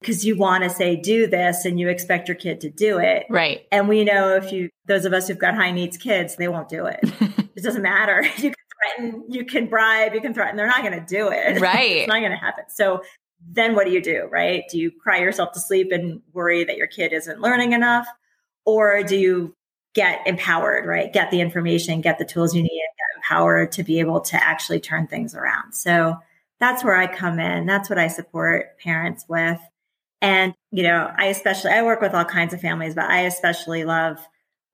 because 0.00 0.26
you 0.26 0.36
want 0.36 0.64
to 0.64 0.70
say 0.70 0.96
do 0.96 1.28
this 1.28 1.64
and 1.64 1.78
you 1.78 1.88
expect 1.88 2.28
your 2.28 2.34
kid 2.34 2.60
to 2.62 2.70
do 2.70 2.98
it. 2.98 3.24
Right. 3.30 3.66
And 3.70 3.88
we 3.88 4.02
know 4.02 4.34
if 4.34 4.50
you 4.50 4.68
those 4.86 5.04
of 5.04 5.12
us 5.12 5.28
who've 5.28 5.38
got 5.38 5.54
high 5.54 5.70
needs 5.70 5.96
kids, 5.96 6.34
they 6.34 6.48
won't 6.48 6.68
do 6.68 6.86
it. 6.86 6.98
it 7.54 7.62
doesn't 7.62 7.82
matter. 7.82 8.26
You 8.36 8.50
can 8.50 8.54
threaten, 8.98 9.24
you 9.28 9.44
can 9.44 9.66
bribe, 9.68 10.12
you 10.12 10.20
can 10.20 10.34
threaten, 10.34 10.56
they're 10.56 10.66
not 10.66 10.82
going 10.82 10.92
to 10.92 11.06
do 11.06 11.30
it. 11.30 11.60
Right. 11.60 11.98
it's 11.98 12.08
not 12.08 12.18
going 12.18 12.32
to 12.32 12.36
happen. 12.36 12.64
So 12.68 13.02
then 13.48 13.76
what 13.76 13.86
do 13.86 13.92
you 13.92 14.02
do, 14.02 14.28
right? 14.30 14.64
Do 14.70 14.78
you 14.78 14.90
cry 14.90 15.18
yourself 15.18 15.52
to 15.52 15.60
sleep 15.60 15.92
and 15.92 16.20
worry 16.32 16.64
that 16.64 16.76
your 16.76 16.88
kid 16.88 17.12
isn't 17.12 17.40
learning 17.40 17.72
enough? 17.72 18.06
Or 18.64 19.04
do 19.04 19.16
you 19.16 19.54
get 19.96 20.26
empowered, 20.26 20.84
right? 20.84 21.10
Get 21.10 21.30
the 21.30 21.40
information, 21.40 22.02
get 22.02 22.18
the 22.18 22.24
tools 22.26 22.54
you 22.54 22.62
need, 22.62 22.68
get 22.68 23.16
empowered 23.16 23.72
to 23.72 23.82
be 23.82 23.98
able 23.98 24.20
to 24.20 24.36
actually 24.36 24.78
turn 24.78 25.06
things 25.06 25.34
around. 25.34 25.72
So 25.72 26.18
that's 26.60 26.84
where 26.84 26.94
I 26.96 27.06
come 27.06 27.40
in. 27.40 27.64
That's 27.64 27.88
what 27.88 27.98
I 27.98 28.08
support 28.08 28.78
parents 28.78 29.24
with. 29.26 29.58
And, 30.20 30.54
you 30.70 30.82
know, 30.82 31.10
I 31.16 31.26
especially, 31.26 31.70
I 31.70 31.82
work 31.82 32.02
with 32.02 32.14
all 32.14 32.26
kinds 32.26 32.52
of 32.52 32.60
families, 32.60 32.94
but 32.94 33.06
I 33.06 33.22
especially 33.22 33.84
love 33.84 34.18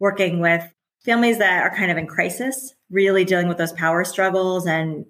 working 0.00 0.40
with 0.40 0.64
families 1.04 1.38
that 1.38 1.62
are 1.62 1.74
kind 1.74 1.92
of 1.92 1.98
in 1.98 2.08
crisis, 2.08 2.74
really 2.90 3.24
dealing 3.24 3.46
with 3.46 3.58
those 3.58 3.72
power 3.72 4.04
struggles 4.04 4.66
and 4.66 5.06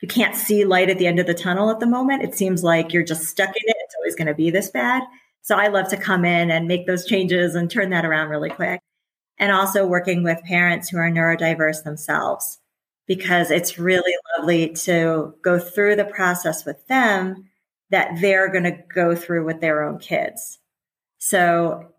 you 0.00 0.08
can't 0.08 0.34
see 0.34 0.64
light 0.64 0.88
at 0.88 0.98
the 0.98 1.06
end 1.06 1.18
of 1.18 1.26
the 1.26 1.34
tunnel 1.34 1.70
at 1.70 1.80
the 1.80 1.86
moment. 1.86 2.22
It 2.22 2.34
seems 2.34 2.62
like 2.64 2.94
you're 2.94 3.04
just 3.04 3.24
stuck 3.24 3.50
in 3.50 3.62
it. 3.66 3.76
It's 3.84 3.94
always 3.94 4.14
going 4.14 4.26
to 4.28 4.34
be 4.34 4.50
this 4.50 4.70
bad. 4.70 5.02
So 5.42 5.54
I 5.56 5.68
love 5.68 5.88
to 5.90 5.98
come 5.98 6.24
in 6.24 6.50
and 6.50 6.66
make 6.66 6.86
those 6.86 7.04
changes 7.04 7.54
and 7.54 7.70
turn 7.70 7.90
that 7.90 8.06
around 8.06 8.30
really 8.30 8.50
quick. 8.50 8.80
And 9.38 9.50
also 9.50 9.84
working 9.86 10.22
with 10.22 10.42
parents 10.44 10.88
who 10.88 10.98
are 10.98 11.10
neurodiverse 11.10 11.82
themselves, 11.82 12.60
because 13.06 13.50
it's 13.50 13.78
really 13.78 14.14
lovely 14.38 14.70
to 14.70 15.34
go 15.42 15.58
through 15.58 15.96
the 15.96 16.04
process 16.04 16.64
with 16.64 16.86
them 16.86 17.48
that 17.90 18.20
they're 18.20 18.48
going 18.48 18.64
to 18.64 18.78
go 18.94 19.14
through 19.14 19.44
with 19.44 19.60
their 19.60 19.82
own 19.82 19.98
kids. 19.98 20.58
So, 21.18 21.92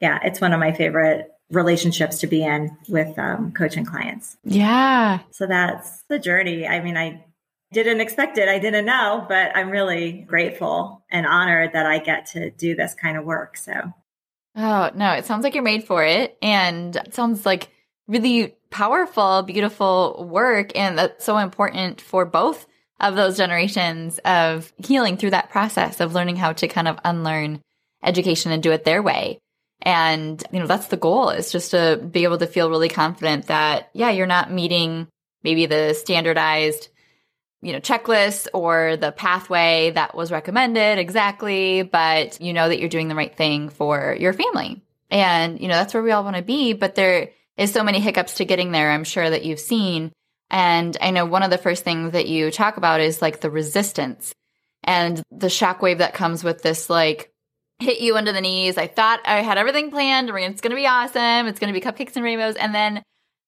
yeah, 0.00 0.18
it's 0.22 0.40
one 0.40 0.52
of 0.52 0.60
my 0.60 0.72
favorite 0.72 1.30
relationships 1.50 2.18
to 2.18 2.26
be 2.26 2.44
in 2.44 2.76
with 2.88 3.18
um, 3.18 3.52
coaching 3.52 3.84
clients. 3.84 4.36
Yeah. 4.44 5.20
So 5.30 5.46
that's 5.46 6.02
the 6.08 6.18
journey. 6.18 6.66
I 6.66 6.80
mean, 6.80 6.96
I 6.96 7.24
didn't 7.72 8.00
expect 8.00 8.38
it. 8.38 8.48
I 8.48 8.58
didn't 8.58 8.84
know, 8.84 9.24
but 9.28 9.56
I'm 9.56 9.70
really 9.70 10.12
grateful 10.12 11.02
and 11.10 11.26
honored 11.26 11.72
that 11.72 11.86
I 11.86 11.98
get 11.98 12.26
to 12.26 12.50
do 12.50 12.74
this 12.74 12.94
kind 12.94 13.16
of 13.16 13.24
work. 13.24 13.56
So, 13.56 13.92
oh, 14.56 14.90
no, 14.94 15.12
it 15.12 15.26
sounds 15.26 15.44
like 15.44 15.54
you're 15.54 15.62
made 15.62 15.84
for 15.84 16.04
it. 16.04 16.36
And 16.42 16.96
it 16.96 17.14
sounds 17.14 17.44
like 17.44 17.70
really 18.06 18.54
powerful, 18.70 19.42
beautiful 19.42 20.26
work. 20.28 20.76
And 20.76 20.98
that's 20.98 21.24
so 21.24 21.38
important 21.38 22.00
for 22.00 22.24
both 22.24 22.66
of 23.00 23.16
those 23.16 23.36
generations 23.36 24.18
of 24.24 24.72
healing 24.78 25.16
through 25.16 25.30
that 25.30 25.50
process 25.50 26.00
of 26.00 26.14
learning 26.14 26.36
how 26.36 26.52
to 26.52 26.68
kind 26.68 26.88
of 26.88 26.98
unlearn 27.04 27.60
education 28.02 28.52
and 28.52 28.62
do 28.62 28.72
it 28.72 28.84
their 28.84 29.02
way. 29.02 29.38
And, 29.82 30.42
you 30.52 30.60
know, 30.60 30.66
that's 30.66 30.86
the 30.86 30.96
goal 30.96 31.30
is 31.30 31.52
just 31.52 31.72
to 31.72 32.00
be 32.10 32.24
able 32.24 32.38
to 32.38 32.46
feel 32.46 32.70
really 32.70 32.88
confident 32.88 33.46
that, 33.46 33.90
yeah, 33.92 34.10
you're 34.10 34.26
not 34.26 34.52
meeting 34.52 35.08
maybe 35.42 35.66
the 35.66 35.94
standardized 35.94 36.88
you 37.64 37.72
know, 37.72 37.80
checklist 37.80 38.46
or 38.52 38.96
the 38.96 39.10
pathway 39.10 39.90
that 39.90 40.14
was 40.14 40.30
recommended 40.30 40.98
exactly, 40.98 41.82
but 41.82 42.40
you 42.40 42.52
know 42.52 42.68
that 42.68 42.78
you're 42.78 42.88
doing 42.88 43.08
the 43.08 43.14
right 43.14 43.34
thing 43.34 43.70
for 43.70 44.16
your 44.20 44.32
family. 44.32 44.82
And, 45.10 45.60
you 45.60 45.68
know, 45.68 45.74
that's 45.74 45.94
where 45.94 46.02
we 46.02 46.12
all 46.12 46.24
want 46.24 46.36
to 46.36 46.42
be, 46.42 46.74
but 46.74 46.94
there 46.94 47.30
is 47.56 47.72
so 47.72 47.82
many 47.82 48.00
hiccups 48.00 48.34
to 48.34 48.44
getting 48.44 48.72
there, 48.72 48.90
I'm 48.90 49.04
sure 49.04 49.28
that 49.28 49.44
you've 49.44 49.60
seen. 49.60 50.12
And 50.50 50.96
I 51.00 51.10
know 51.10 51.24
one 51.24 51.42
of 51.42 51.50
the 51.50 51.58
first 51.58 51.84
things 51.84 52.12
that 52.12 52.28
you 52.28 52.50
talk 52.50 52.76
about 52.76 53.00
is 53.00 53.22
like 53.22 53.40
the 53.40 53.50
resistance 53.50 54.34
and 54.82 55.22
the 55.30 55.46
shockwave 55.46 55.98
that 55.98 56.14
comes 56.14 56.44
with 56.44 56.62
this, 56.62 56.90
like, 56.90 57.32
hit 57.78 58.00
you 58.00 58.16
under 58.16 58.32
the 58.32 58.40
knees. 58.40 58.76
I 58.76 58.86
thought 58.86 59.20
I 59.24 59.40
had 59.40 59.58
everything 59.58 59.90
planned. 59.90 60.28
It's 60.28 60.60
going 60.60 60.70
to 60.70 60.76
be 60.76 60.86
awesome. 60.86 61.46
It's 61.46 61.58
going 61.58 61.72
to 61.72 61.80
be 61.80 61.84
cupcakes 61.84 62.14
and 62.16 62.24
rainbows. 62.24 62.56
And 62.56 62.74
then 62.74 63.02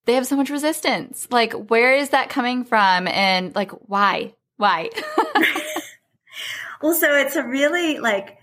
they 0.07 0.15
have 0.15 0.27
so 0.27 0.37
much 0.37 0.51
resistance. 0.51 1.29
Like, 1.31 1.53
where 1.53 1.95
is 1.95 2.11
that 2.11 2.31
coming 2.31 2.65
from? 2.65 3.07
And 3.09 3.55
like, 3.55 3.71
why? 3.89 4.35
Why? 4.57 4.91
well, 6.83 6.95
so 6.95 7.15
it's 7.17 7.37
a 7.37 7.43
really 7.43 7.99
like, 7.99 8.39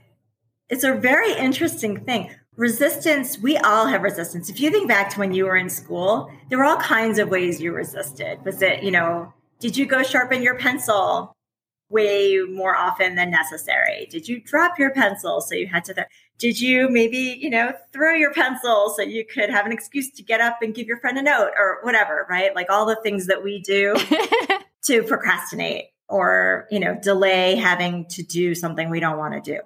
it's 0.70 0.84
a 0.84 0.94
very 0.94 1.34
interesting 1.34 2.04
thing. 2.04 2.30
Resistance, 2.56 3.40
we 3.40 3.58
all 3.58 3.88
have 3.88 4.04
resistance. 4.04 4.50
If 4.50 4.60
you 4.60 4.70
think 4.70 4.88
back 4.88 5.10
to 5.12 5.20
when 5.20 5.34
you 5.34 5.46
were 5.46 5.58
in 5.58 5.70
school, 5.70 6.30
there 6.50 6.60
were 6.60 6.66
all 6.66 6.78
kinds 6.78 7.18
of 7.18 7.30
ways 7.30 7.60
you 7.60 7.74
resisted. 7.74 8.46
Was 8.46 8.62
it, 8.62 8.84
you 8.84 8.92
know, 8.92 9.34
did 9.60 9.76
you 9.76 9.88
go 9.88 10.04
sharpen 10.04 10.44
your 10.44 10.58
pencil? 10.58 11.36
way 11.94 12.40
more 12.50 12.76
often 12.76 13.16
than 13.16 13.30
necessary? 13.30 14.08
Did 14.10 14.28
you 14.28 14.42
drop 14.42 14.80
your 14.80 14.92
pencil 14.92 15.40
so 15.40 15.56
you 15.56 15.68
had 15.68 15.86
to? 15.86 15.94
Th- 15.94 16.08
did 16.38 16.60
you 16.60 16.90
maybe 16.90 17.38
you 17.40 17.50
know 17.50 17.74
throw 17.92 18.14
your 18.14 18.34
pencil 18.34 18.94
so 18.96 19.02
you 19.02 19.26
could 19.26 19.50
have 19.50 19.66
an 19.66 19.72
excuse 19.72 20.12
to 20.12 20.24
get 20.24 20.42
up 20.42 20.58
and 20.62 20.76
give 20.76 20.88
your 20.88 21.00
friend 21.00 21.18
a 21.18 21.22
note 21.22 21.52
or 21.58 21.80
whatever? 21.84 22.26
Right, 22.30 22.56
like 22.56 22.70
all 22.70 22.86
the 22.86 22.98
things 22.98 23.28
that 23.28 23.44
we 23.44 23.62
do 23.62 23.96
to 24.86 25.04
procrastinate 25.04 25.86
or 26.10 26.68
you 26.70 26.80
know 26.80 26.98
delay 27.02 27.56
having 27.56 28.06
to 28.10 28.24
do 28.24 28.56
something 28.56 28.90
we 28.90 29.00
don't 29.00 29.18
want 29.18 29.34
to 29.34 29.42
do. 29.42 29.62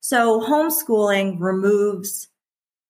So 0.00 0.40
homeschooling 0.40 1.36
removes 1.40 2.28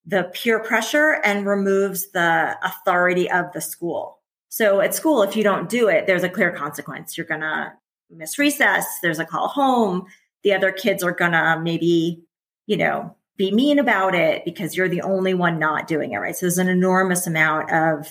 the 0.06 0.30
peer 0.32 0.60
pressure 0.60 1.20
and 1.24 1.46
removes 1.46 2.10
the 2.12 2.56
authority 2.62 3.30
of 3.30 3.52
the 3.52 3.60
school. 3.60 4.18
So 4.48 4.80
at 4.80 4.94
school, 4.94 5.22
if 5.22 5.36
you 5.36 5.44
don't 5.44 5.68
do 5.68 5.88
it, 5.88 6.06
there's 6.06 6.24
a 6.24 6.28
clear 6.28 6.50
consequence. 6.50 7.16
You're 7.16 7.26
going 7.26 7.42
to 7.42 7.72
miss 8.10 8.38
recess, 8.38 8.86
there's 9.02 9.18
a 9.18 9.24
call 9.24 9.48
home. 9.48 10.06
The 10.42 10.54
other 10.54 10.72
kids 10.72 11.04
are 11.04 11.12
going 11.12 11.32
to 11.32 11.60
maybe, 11.62 12.24
you 12.66 12.76
know, 12.76 13.16
be 13.40 13.50
mean 13.50 13.78
about 13.78 14.14
it 14.14 14.44
because 14.44 14.76
you're 14.76 14.86
the 14.86 15.00
only 15.00 15.32
one 15.32 15.58
not 15.58 15.88
doing 15.88 16.12
it, 16.12 16.18
right? 16.18 16.36
So 16.36 16.44
there's 16.44 16.58
an 16.58 16.68
enormous 16.68 17.26
amount 17.26 17.72
of 17.72 18.06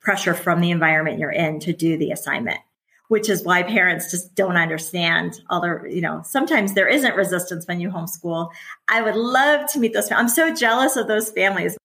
pressure 0.00 0.34
from 0.34 0.60
the 0.60 0.72
environment 0.72 1.20
you're 1.20 1.30
in 1.30 1.60
to 1.60 1.72
do 1.72 1.96
the 1.96 2.10
assignment, 2.10 2.58
which 3.06 3.28
is 3.28 3.44
why 3.44 3.62
parents 3.62 4.10
just 4.10 4.34
don't 4.34 4.56
understand 4.56 5.40
all 5.48 5.60
the, 5.60 5.88
you 5.88 6.00
know, 6.00 6.22
sometimes 6.24 6.74
there 6.74 6.88
isn't 6.88 7.14
resistance 7.14 7.64
when 7.68 7.78
you 7.78 7.90
homeschool. 7.90 8.50
I 8.88 9.02
would 9.02 9.14
love 9.14 9.70
to 9.70 9.78
meet 9.78 9.92
those. 9.94 10.10
I'm 10.10 10.28
so 10.28 10.52
jealous 10.52 10.96
of 10.96 11.06
those 11.06 11.30
families. 11.30 11.76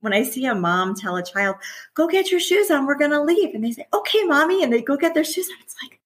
When 0.00 0.12
I 0.12 0.24
see 0.24 0.44
a 0.46 0.54
mom 0.56 0.96
tell 0.96 1.14
a 1.14 1.22
child, 1.22 1.54
go 1.94 2.08
get 2.08 2.32
your 2.32 2.40
shoes 2.40 2.68
on, 2.68 2.84
we're 2.84 2.98
going 2.98 3.12
to 3.12 3.22
leave. 3.22 3.54
And 3.54 3.62
they 3.62 3.70
say, 3.70 3.86
okay, 3.94 4.24
mommy. 4.24 4.64
And 4.64 4.72
they 4.72 4.82
go 4.82 4.96
get 4.96 5.14
their 5.14 5.22
shoes 5.22 5.48
on. 5.50 5.56
It's 5.62 5.76
like, 5.84 5.99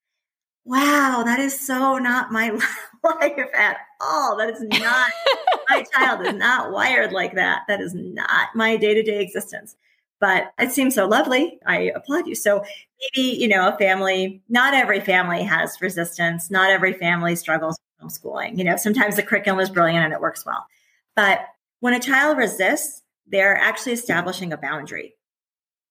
wow, 0.64 1.22
that 1.24 1.38
is 1.40 1.58
so 1.58 1.98
not 1.98 2.32
my 2.32 2.50
life 3.04 3.38
at 3.54 3.76
all. 4.00 4.36
That 4.36 4.50
is 4.50 4.60
not, 4.62 5.10
my 5.68 5.84
child 5.94 6.26
is 6.26 6.34
not 6.34 6.72
wired 6.72 7.12
like 7.12 7.34
that. 7.34 7.62
That 7.68 7.80
is 7.80 7.94
not 7.94 8.54
my 8.54 8.76
day 8.76 8.94
to 8.94 9.02
day 9.02 9.20
existence. 9.20 9.76
But 10.20 10.52
it 10.58 10.70
seems 10.70 10.94
so 10.94 11.06
lovely. 11.06 11.58
I 11.66 11.92
applaud 11.94 12.26
you. 12.26 12.34
So 12.34 12.64
maybe, 13.14 13.36
you 13.36 13.48
know, 13.48 13.68
a 13.68 13.76
family, 13.76 14.42
not 14.48 14.72
every 14.72 15.00
family 15.00 15.42
has 15.42 15.80
resistance. 15.82 16.50
Not 16.50 16.70
every 16.70 16.94
family 16.94 17.36
struggles 17.36 17.78
with 18.00 18.10
homeschooling. 18.10 18.56
You 18.56 18.64
know, 18.64 18.76
sometimes 18.76 19.16
the 19.16 19.22
curriculum 19.22 19.60
is 19.60 19.68
brilliant 19.68 20.04
and 20.04 20.14
it 20.14 20.20
works 20.20 20.46
well. 20.46 20.66
But 21.14 21.40
when 21.80 21.92
a 21.92 22.00
child 22.00 22.38
resists, 22.38 23.02
they're 23.26 23.56
actually 23.56 23.92
establishing 23.92 24.52
a 24.52 24.56
boundary. 24.56 25.13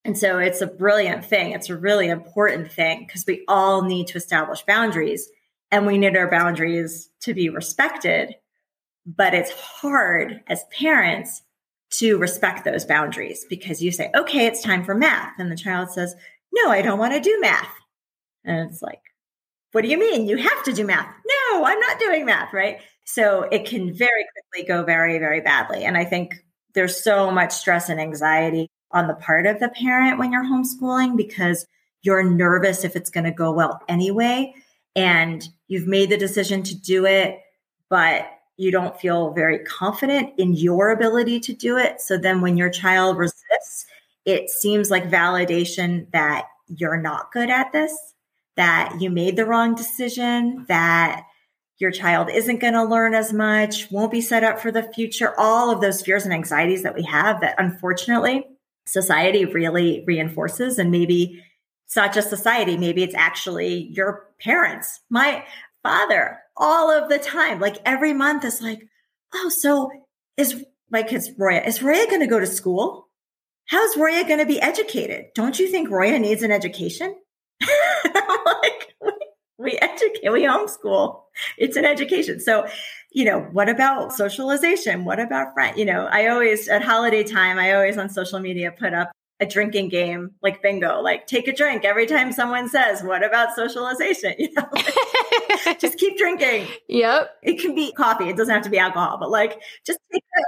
And 0.05 0.17
so 0.17 0.37
it's 0.37 0.61
a 0.61 0.67
brilliant 0.67 1.23
thing. 1.25 1.51
It's 1.51 1.69
a 1.69 1.77
really 1.77 2.09
important 2.09 2.71
thing 2.71 3.05
because 3.07 3.23
we 3.25 3.45
all 3.47 3.83
need 3.83 4.07
to 4.07 4.17
establish 4.17 4.63
boundaries 4.63 5.29
and 5.71 5.87
we 5.87 5.97
need 5.97 6.17
our 6.17 6.29
boundaries 6.29 7.09
to 7.21 7.33
be 7.33 7.49
respected. 7.49 8.35
But 9.05 9.33
it's 9.33 9.51
hard 9.51 10.41
as 10.47 10.63
parents 10.77 11.41
to 11.91 12.17
respect 12.17 12.65
those 12.65 12.85
boundaries 12.85 13.45
because 13.49 13.81
you 13.81 13.91
say, 13.91 14.09
okay, 14.15 14.45
it's 14.45 14.61
time 14.61 14.83
for 14.83 14.95
math. 14.95 15.33
And 15.39 15.51
the 15.51 15.55
child 15.55 15.91
says, 15.91 16.15
no, 16.51 16.69
I 16.69 16.81
don't 16.81 16.99
want 16.99 17.13
to 17.13 17.19
do 17.19 17.39
math. 17.39 17.73
And 18.43 18.69
it's 18.69 18.81
like, 18.81 19.01
what 19.71 19.81
do 19.81 19.87
you 19.87 19.97
mean? 19.97 20.27
You 20.27 20.37
have 20.37 20.63
to 20.63 20.73
do 20.73 20.85
math. 20.85 21.07
No, 21.25 21.65
I'm 21.65 21.79
not 21.79 21.99
doing 21.99 22.25
math, 22.25 22.53
right? 22.53 22.79
So 23.05 23.43
it 23.43 23.65
can 23.65 23.93
very 23.93 24.25
quickly 24.33 24.67
go 24.67 24.83
very, 24.83 25.17
very 25.19 25.41
badly. 25.41 25.83
And 25.83 25.97
I 25.97 26.05
think 26.05 26.35
there's 26.73 27.03
so 27.03 27.31
much 27.31 27.53
stress 27.53 27.89
and 27.89 27.99
anxiety 27.99 28.69
on 28.93 29.07
the 29.07 29.15
part 29.15 29.45
of 29.45 29.59
the 29.59 29.69
parent 29.69 30.19
when 30.19 30.31
you're 30.31 30.45
homeschooling 30.45 31.17
because 31.17 31.65
you're 32.03 32.23
nervous 32.23 32.83
if 32.83 32.95
it's 32.95 33.09
going 33.09 33.23
to 33.23 33.31
go 33.31 33.51
well 33.51 33.81
anyway. 33.87 34.53
And 34.95 35.47
you've 35.67 35.87
made 35.87 36.09
the 36.09 36.17
decision 36.17 36.61
to 36.63 36.75
do 36.75 37.05
it, 37.05 37.39
but 37.89 38.29
you 38.57 38.71
don't 38.71 38.99
feel 38.99 39.33
very 39.33 39.59
confident 39.59 40.33
in 40.37 40.53
your 40.53 40.91
ability 40.91 41.39
to 41.41 41.53
do 41.53 41.77
it. 41.77 41.99
So 42.01 42.17
then 42.17 42.41
when 42.41 42.57
your 42.57 42.69
child 42.69 43.17
resists, 43.17 43.87
it 44.25 44.49
seems 44.49 44.91
like 44.91 45.09
validation 45.09 46.11
that 46.11 46.45
you're 46.67 47.01
not 47.01 47.31
good 47.31 47.49
at 47.49 47.71
this, 47.71 47.95
that 48.55 48.97
you 48.99 49.09
made 49.09 49.35
the 49.35 49.45
wrong 49.45 49.73
decision, 49.73 50.65
that 50.67 51.25
your 51.79 51.91
child 51.91 52.29
isn't 52.29 52.59
going 52.59 52.73
to 52.73 52.83
learn 52.83 53.15
as 53.15 53.33
much, 53.33 53.91
won't 53.91 54.11
be 54.11 54.21
set 54.21 54.43
up 54.43 54.59
for 54.59 54.71
the 54.71 54.83
future, 54.93 55.33
all 55.37 55.71
of 55.71 55.81
those 55.81 56.01
fears 56.01 56.23
and 56.23 56.33
anxieties 56.33 56.83
that 56.83 56.95
we 56.95 57.03
have 57.03 57.41
that 57.41 57.55
unfortunately 57.57 58.45
society 58.86 59.45
really 59.45 60.03
reinforces 60.05 60.77
and 60.77 60.91
maybe 60.91 61.43
it's 61.86 61.95
not 61.95 62.13
just 62.13 62.29
society 62.29 62.77
maybe 62.77 63.03
it's 63.03 63.15
actually 63.15 63.89
your 63.91 64.27
parents. 64.41 64.99
My 65.09 65.45
father 65.81 66.39
all 66.55 66.91
of 66.91 67.09
the 67.09 67.19
time 67.19 67.59
like 67.59 67.77
every 67.86 68.13
month 68.13 68.45
is 68.45 68.61
like 68.61 68.88
oh 69.34 69.49
so 69.49 69.91
is 70.38 70.63
my 70.89 71.03
kid's 71.03 71.31
roya 71.38 71.61
is 71.61 71.81
roya 71.81 72.05
going 72.07 72.21
to 72.21 72.27
go 72.27 72.39
to 72.39 72.47
school? 72.47 73.07
How's 73.67 73.97
roya 73.97 74.23
going 74.25 74.39
to 74.39 74.45
be 74.45 74.61
educated? 74.61 75.27
Don't 75.36 75.59
you 75.59 75.67
think 75.69 75.89
roya 75.89 76.19
needs 76.19 76.43
an 76.43 76.51
education? 76.51 77.15
Like 78.45 78.95
we 79.57 79.77
educate 79.81 80.29
we 80.31 80.43
homeschool. 80.43 81.21
It's 81.57 81.77
an 81.77 81.86
education. 81.86 82.39
So 82.39 82.67
you 83.14 83.26
know, 83.26 83.41
what 83.51 83.70
about 83.70 84.11
socialization? 84.11 85.05
What 85.05 85.20
about 85.20 85.53
friend? 85.53 85.78
You 85.78 85.86
know, 85.86 86.07
I 86.11 86.28
always 86.28 86.68
at 86.68 86.84
holiday 86.84 87.24
time, 87.24 87.59
I 87.59 87.74
always 87.74 87.97
on 87.97 88.09
social 88.09 88.39
media 88.39 88.72
put 88.72 88.93
up 88.93 89.11
a 89.39 89.45
drinking 89.45 89.89
game 89.89 90.32
like 90.41 90.61
bingo, 90.61 90.99
like 91.01 91.28
take 91.28 91.47
a 91.47 91.55
drink 91.55 91.86
every 91.86 92.07
time 92.07 92.32
someone 92.32 92.68
says, 92.70 93.03
What 93.03 93.24
about 93.24 93.55
socialization? 93.55 94.34
You 94.39 94.51
know, 94.53 94.68
like, 94.74 95.80
just 95.80 95.97
keep 95.97 96.18
drinking. 96.18 96.68
Yep. 96.89 97.30
It 97.43 97.61
can 97.61 97.76
be 97.76 97.91
coffee, 97.93 98.30
it 98.30 98.38
doesn't 98.38 98.53
have 98.53 98.64
to 98.64 98.70
be 98.70 98.80
alcohol, 98.80 99.18
but 99.20 99.30
like 99.30 99.61
just 99.86 99.99
take 100.11 100.24
a 100.24 100.41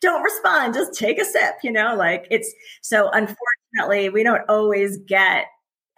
don't 0.00 0.22
respond, 0.22 0.72
just 0.72 0.98
take 0.98 1.20
a 1.20 1.24
sip, 1.24 1.56
you 1.62 1.70
know, 1.70 1.94
like 1.94 2.26
it's 2.30 2.52
so 2.80 3.10
unfortunately, 3.10 4.08
we 4.08 4.22
don't 4.22 4.42
always 4.48 4.96
get 4.96 5.46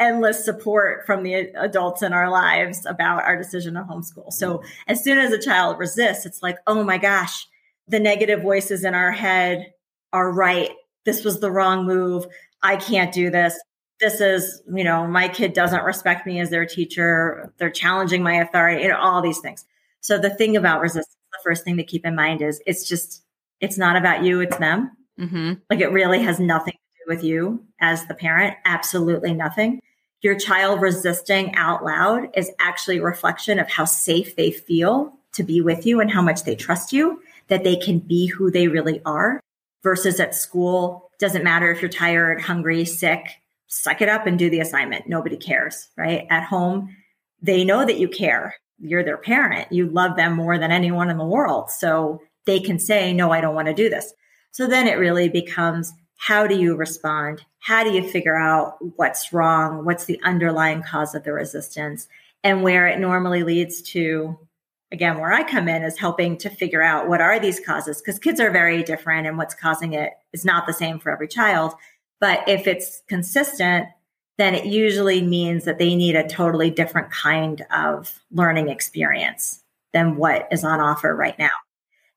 endless 0.03 0.45
support 0.45 1.07
from 1.07 1.23
the 1.23 1.35
adults 1.35 2.03
in 2.03 2.13
our 2.13 2.29
lives 2.29 2.85
about 2.87 3.23
our 3.23 3.37
decision 3.37 3.75
to 3.75 3.83
homeschool. 3.83 4.33
So 4.33 4.63
as 4.89 5.03
soon 5.03 5.19
as 5.19 5.33
a 5.33 5.41
child 5.41 5.79
resists, 5.79 6.27
it's 6.27 6.43
like, 6.43 6.57
oh 6.67 6.83
my 6.83 6.99
gosh, 6.99 7.47
the 7.87 8.01
negative 8.01 8.43
voices 8.43 8.85
in 8.85 8.95
our 8.95 9.13
head 9.13 9.73
are 10.13 10.33
right. 10.33 10.71
This 11.05 11.25
was 11.25 11.41
the 11.41 11.51
wrong 11.51 11.87
move. 11.87 12.27
I 12.63 12.77
can't 12.77 13.13
do 13.13 13.31
this. 13.31 13.59
This 14.01 14.21
is, 14.21 14.63
you 14.73 14.83
know, 14.83 15.07
my 15.07 15.29
kid 15.29 15.53
doesn't 15.53 15.85
respect 15.85 16.27
me 16.27 16.41
as 16.41 16.51
their 16.51 16.67
teacher. 16.67 17.53
They're 17.59 17.71
challenging 17.71 18.23
my 18.23 18.35
authority, 18.35 18.83
you 18.83 18.89
know, 18.89 18.99
all 18.99 19.23
these 19.23 19.39
things. 19.39 19.65
So 20.01 20.19
the 20.19 20.31
thing 20.31 20.57
about 20.57 20.81
resistance, 20.81 21.17
the 21.33 21.39
first 21.45 21.65
thing 21.65 21.77
to 21.77 21.85
keep 21.85 22.05
in 22.05 22.17
mind 22.17 22.43
is 22.43 22.61
it's 22.67 22.89
just, 22.89 23.23
it's 23.61 23.79
not 23.79 23.97
about 23.97 24.25
you, 24.25 24.41
it's 24.41 24.57
them. 24.57 24.91
Mm-hmm. 25.21 25.53
Like 25.71 25.81
it 25.81 25.93
really 25.93 26.21
has 26.23 26.41
nothing 26.41 26.73
to 26.73 27.05
do 27.05 27.15
with 27.15 27.23
you 27.23 27.65
as 27.81 28.07
the 28.07 28.15
parent, 28.15 28.57
absolutely 28.65 29.33
nothing 29.35 29.81
your 30.23 30.39
child 30.39 30.81
resisting 30.81 31.55
out 31.57 31.85
loud 31.85 32.29
is 32.35 32.51
actually 32.61 32.99
a 32.99 33.03
reflection 33.03 33.59
of 33.59 33.69
how 33.69 33.85
safe 33.85 34.37
they 34.37 34.51
feel 34.51 35.13
to 35.33 35.43
be 35.43 35.61
with 35.61 35.85
you 35.85 36.01
and 36.01 36.11
how 36.11 36.23
much 36.23 36.45
they 36.45 36.55
trust 36.55 36.93
you, 36.93 37.21
that 37.49 37.65
they 37.65 37.77
can 37.77 37.99
be 37.99 38.27
who 38.27 38.51
they 38.51 38.69
really 38.69 39.03
are. 39.05 39.41
Versus 39.83 40.21
at 40.21 40.35
school, 40.35 41.11
doesn't 41.19 41.43
matter 41.43 41.73
if 41.73 41.83
you're 41.83 41.91
tired, 41.91 42.41
hungry, 42.41 42.85
sick, 42.85 43.41
suck 43.67 44.01
it 44.01 44.09
up 44.09 44.29
and 44.29 44.39
do 44.39 44.49
the 44.49 44.61
assignment. 44.61 45.09
Nobody 45.09 45.37
cares, 45.37 45.89
right? 45.97 46.27
At 46.31 46.45
home, 46.45 46.97
they 47.41 47.65
know 47.65 47.85
that 47.85 47.99
you 47.99 48.07
care. 48.07 48.55
You're 48.79 49.03
their 49.03 49.17
parent. 49.17 49.73
You 49.73 49.87
love 49.87 50.15
them 50.17 50.35
more 50.35 50.57
than 50.57 50.71
anyone 50.71 51.11
in 51.11 51.19
the 51.19 51.25
world. 51.25 51.71
So 51.71 52.23
they 52.47 52.61
can 52.61 52.79
say, 52.79 53.13
no, 53.13 53.33
I 53.33 53.41
don't 53.41 53.57
want 53.57 53.67
to 53.67 53.75
do 53.75 53.89
this. 53.89 54.13
So 54.53 54.69
then 54.69 54.87
it 54.87 54.99
really 54.99 55.29
becomes 55.29 55.93
how 56.23 56.47
do 56.47 56.55
you 56.55 56.77
respond? 56.77 57.45
How 57.59 57.83
do 57.83 57.91
you 57.91 58.09
figure 58.09 58.37
out 58.37 58.77
what's 58.95 59.33
wrong? 59.33 59.85
What's 59.85 60.05
the 60.05 60.21
underlying 60.23 60.85
cause 60.85 61.17
of 61.17 61.25
the 61.25 61.33
resistance? 61.33 62.07
And 62.45 62.63
where 62.63 62.87
it 62.87 63.01
normally 63.01 63.43
leads 63.43 63.83
to, 63.91 64.39
again, 64.93 65.19
where 65.19 65.33
I 65.33 65.43
come 65.43 65.69
in 65.69 65.83
is 65.83 65.99
helping 65.99 66.39
to 66.39 66.49
figure 66.49 66.81
out 66.81 67.09
what 67.09 67.21
are 67.21 67.41
these 67.41 67.59
causes? 67.59 68.01
Because 68.01 68.21
kids 68.21 68.39
are 68.39 68.53
very 68.53 68.85
different 68.85 69.27
and 69.27 69.37
what's 69.37 69.57
causing 69.57 69.95
it 69.95 70.13
is 70.33 70.45
not 70.45 70.69
the 70.69 70.73
same 70.73 71.01
for 71.01 71.11
every 71.11 71.27
child. 71.27 71.73
But 72.21 72.49
if 72.49 72.69
it's 72.69 73.03
consistent, 73.09 73.89
then 74.39 74.55
it 74.55 74.67
usually 74.67 75.23
means 75.23 75.65
that 75.65 75.79
they 75.79 75.97
need 75.97 76.15
a 76.15 76.29
totally 76.29 76.71
different 76.71 77.11
kind 77.11 77.67
of 77.75 78.23
learning 78.31 78.69
experience 78.69 79.61
than 79.93 80.15
what 80.15 80.47
is 80.53 80.63
on 80.63 80.79
offer 80.79 81.17
right 81.17 81.39
now. 81.41 81.51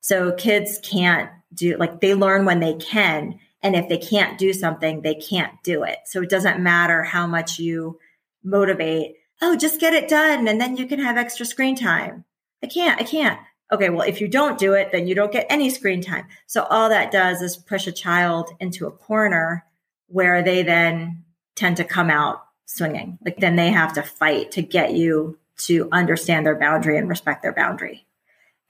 So 0.00 0.30
kids 0.34 0.78
can't 0.84 1.28
do 1.54 1.76
like 1.76 2.00
they 2.00 2.14
learn 2.14 2.44
when 2.44 2.60
they 2.60 2.74
can 2.74 3.40
and 3.66 3.74
if 3.74 3.88
they 3.88 3.98
can't 3.98 4.38
do 4.38 4.52
something, 4.52 5.02
they 5.02 5.16
can't 5.16 5.60
do 5.64 5.82
it. 5.82 5.98
So 6.04 6.22
it 6.22 6.30
doesn't 6.30 6.62
matter 6.62 7.02
how 7.02 7.26
much 7.26 7.58
you 7.58 7.98
motivate. 8.44 9.16
Oh, 9.42 9.56
just 9.56 9.80
get 9.80 9.92
it 9.92 10.08
done 10.08 10.46
and 10.46 10.60
then 10.60 10.76
you 10.76 10.86
can 10.86 11.00
have 11.00 11.16
extra 11.16 11.44
screen 11.44 11.74
time. 11.74 12.24
I 12.62 12.68
can't, 12.68 13.00
I 13.00 13.02
can't. 13.02 13.40
Okay, 13.72 13.90
well, 13.90 14.06
if 14.06 14.20
you 14.20 14.28
don't 14.28 14.56
do 14.56 14.74
it, 14.74 14.92
then 14.92 15.08
you 15.08 15.16
don't 15.16 15.32
get 15.32 15.48
any 15.50 15.68
screen 15.70 16.00
time. 16.00 16.26
So 16.46 16.62
all 16.62 16.88
that 16.90 17.10
does 17.10 17.42
is 17.42 17.56
push 17.56 17.88
a 17.88 17.92
child 17.92 18.50
into 18.60 18.86
a 18.86 18.92
corner 18.92 19.64
where 20.06 20.44
they 20.44 20.62
then 20.62 21.24
tend 21.56 21.78
to 21.78 21.84
come 21.84 22.08
out 22.08 22.44
swinging. 22.66 23.18
Like 23.24 23.38
then 23.38 23.56
they 23.56 23.70
have 23.70 23.94
to 23.94 24.02
fight 24.02 24.52
to 24.52 24.62
get 24.62 24.92
you 24.92 25.40
to 25.62 25.88
understand 25.90 26.46
their 26.46 26.56
boundary 26.56 26.98
and 26.98 27.08
respect 27.08 27.42
their 27.42 27.52
boundary. 27.52 28.06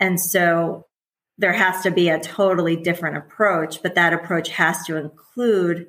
And 0.00 0.18
so 0.18 0.86
there 1.38 1.52
has 1.52 1.82
to 1.82 1.90
be 1.90 2.08
a 2.08 2.20
totally 2.20 2.76
different 2.76 3.16
approach, 3.16 3.82
but 3.82 3.94
that 3.94 4.12
approach 4.12 4.50
has 4.50 4.84
to 4.86 4.96
include 4.96 5.86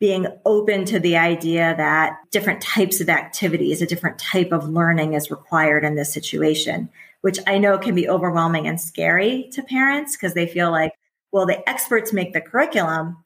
being 0.00 0.26
open 0.44 0.84
to 0.84 1.00
the 1.00 1.16
idea 1.16 1.74
that 1.76 2.18
different 2.30 2.60
types 2.60 3.00
of 3.00 3.08
activities, 3.08 3.82
a 3.82 3.86
different 3.86 4.18
type 4.18 4.52
of 4.52 4.68
learning 4.68 5.14
is 5.14 5.30
required 5.30 5.84
in 5.84 5.96
this 5.96 6.12
situation, 6.12 6.88
which 7.22 7.38
I 7.48 7.58
know 7.58 7.78
can 7.78 7.96
be 7.96 8.08
overwhelming 8.08 8.68
and 8.68 8.80
scary 8.80 9.48
to 9.52 9.62
parents 9.62 10.16
because 10.16 10.34
they 10.34 10.46
feel 10.46 10.70
like, 10.70 10.92
well, 11.32 11.46
the 11.46 11.68
experts 11.68 12.12
make 12.12 12.32
the 12.32 12.40
curriculum. 12.40 13.24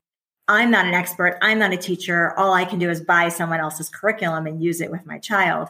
I'm 0.48 0.70
not 0.70 0.86
an 0.86 0.94
expert. 0.94 1.38
I'm 1.42 1.58
not 1.58 1.74
a 1.74 1.76
teacher. 1.76 2.36
All 2.38 2.54
I 2.54 2.64
can 2.64 2.78
do 2.78 2.88
is 2.88 3.02
buy 3.02 3.28
someone 3.28 3.60
else's 3.60 3.90
curriculum 3.90 4.46
and 4.46 4.62
use 4.62 4.80
it 4.80 4.90
with 4.90 5.04
my 5.06 5.18
child. 5.18 5.68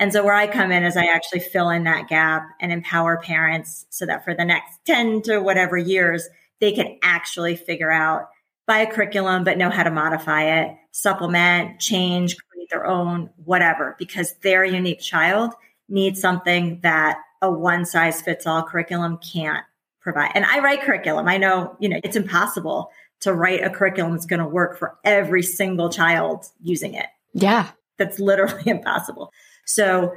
And 0.00 0.14
so 0.14 0.24
where 0.24 0.34
I 0.34 0.46
come 0.46 0.72
in 0.72 0.82
is 0.82 0.96
I 0.96 1.04
actually 1.04 1.40
fill 1.40 1.68
in 1.68 1.84
that 1.84 2.08
gap 2.08 2.48
and 2.58 2.72
empower 2.72 3.18
parents 3.18 3.84
so 3.90 4.06
that 4.06 4.24
for 4.24 4.34
the 4.34 4.46
next 4.46 4.78
10 4.86 5.20
to 5.22 5.40
whatever 5.40 5.76
years, 5.76 6.26
they 6.58 6.72
can 6.72 6.98
actually 7.02 7.54
figure 7.54 7.92
out 7.92 8.30
buy 8.66 8.78
a 8.78 8.90
curriculum, 8.90 9.44
but 9.44 9.58
know 9.58 9.68
how 9.68 9.82
to 9.82 9.90
modify 9.90 10.62
it, 10.62 10.74
supplement, 10.90 11.80
change, 11.80 12.36
create 12.38 12.70
their 12.70 12.86
own, 12.86 13.28
whatever, 13.44 13.94
because 13.98 14.34
their 14.42 14.64
unique 14.64 15.00
child 15.00 15.52
needs 15.90 16.18
something 16.18 16.80
that 16.82 17.18
a 17.42 17.50
one 17.50 17.84
size 17.84 18.22
fits 18.22 18.46
all 18.46 18.62
curriculum 18.62 19.18
can't 19.18 19.64
provide. 20.00 20.30
And 20.34 20.46
I 20.46 20.60
write 20.60 20.80
curriculum. 20.80 21.28
I 21.28 21.36
know, 21.36 21.76
you 21.78 21.90
know, 21.90 22.00
it's 22.02 22.16
impossible 22.16 22.90
to 23.20 23.34
write 23.34 23.62
a 23.62 23.68
curriculum 23.68 24.12
that's 24.12 24.24
going 24.24 24.40
to 24.40 24.48
work 24.48 24.78
for 24.78 24.96
every 25.04 25.42
single 25.42 25.90
child 25.90 26.46
using 26.62 26.94
it. 26.94 27.06
Yeah. 27.34 27.68
That's 27.98 28.18
literally 28.18 28.62
impossible. 28.66 29.30
So 29.70 30.14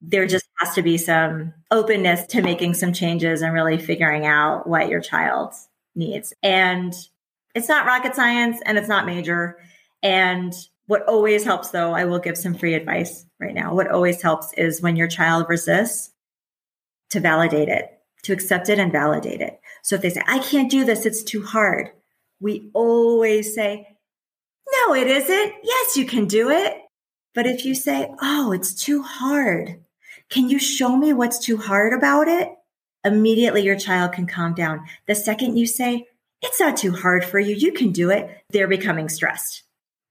there 0.00 0.26
just 0.26 0.46
has 0.58 0.74
to 0.74 0.82
be 0.82 0.98
some 0.98 1.54
openness 1.70 2.26
to 2.28 2.42
making 2.42 2.74
some 2.74 2.92
changes 2.92 3.40
and 3.40 3.54
really 3.54 3.78
figuring 3.78 4.26
out 4.26 4.66
what 4.66 4.88
your 4.88 5.00
child 5.00 5.54
needs. 5.94 6.32
And 6.42 6.92
it's 7.54 7.68
not 7.68 7.86
rocket 7.86 8.16
science 8.16 8.60
and 8.66 8.76
it's 8.76 8.88
not 8.88 9.06
major. 9.06 9.58
And 10.02 10.52
what 10.86 11.06
always 11.06 11.44
helps, 11.44 11.70
though, 11.70 11.92
I 11.92 12.04
will 12.04 12.18
give 12.18 12.36
some 12.36 12.54
free 12.54 12.74
advice 12.74 13.24
right 13.38 13.54
now. 13.54 13.72
What 13.74 13.88
always 13.88 14.20
helps 14.20 14.52
is 14.54 14.82
when 14.82 14.96
your 14.96 15.08
child 15.08 15.46
resists, 15.48 16.10
to 17.10 17.20
validate 17.20 17.68
it, 17.68 18.00
to 18.22 18.32
accept 18.32 18.68
it 18.70 18.78
and 18.78 18.90
validate 18.90 19.42
it. 19.42 19.60
So 19.82 19.96
if 19.96 20.02
they 20.02 20.10
say, 20.10 20.22
I 20.26 20.38
can't 20.38 20.70
do 20.70 20.84
this, 20.84 21.04
it's 21.04 21.22
too 21.22 21.44
hard, 21.44 21.90
we 22.40 22.70
always 22.72 23.54
say, 23.54 23.86
No, 24.72 24.94
it 24.94 25.06
isn't. 25.06 25.54
Yes, 25.62 25.96
you 25.96 26.06
can 26.06 26.26
do 26.26 26.50
it. 26.50 26.81
But 27.34 27.46
if 27.46 27.64
you 27.64 27.74
say, 27.74 28.10
oh, 28.20 28.52
it's 28.52 28.74
too 28.74 29.02
hard, 29.02 29.80
can 30.28 30.48
you 30.48 30.58
show 30.58 30.96
me 30.96 31.12
what's 31.12 31.38
too 31.38 31.56
hard 31.56 31.92
about 31.92 32.28
it? 32.28 32.50
Immediately 33.04 33.62
your 33.62 33.78
child 33.78 34.12
can 34.12 34.26
calm 34.26 34.54
down. 34.54 34.86
The 35.06 35.14
second 35.14 35.56
you 35.56 35.66
say, 35.66 36.06
it's 36.42 36.60
not 36.60 36.76
too 36.76 36.92
hard 36.92 37.24
for 37.24 37.38
you, 37.38 37.54
you 37.54 37.72
can 37.72 37.92
do 37.92 38.10
it, 38.10 38.44
they're 38.50 38.68
becoming 38.68 39.08
stressed. 39.08 39.62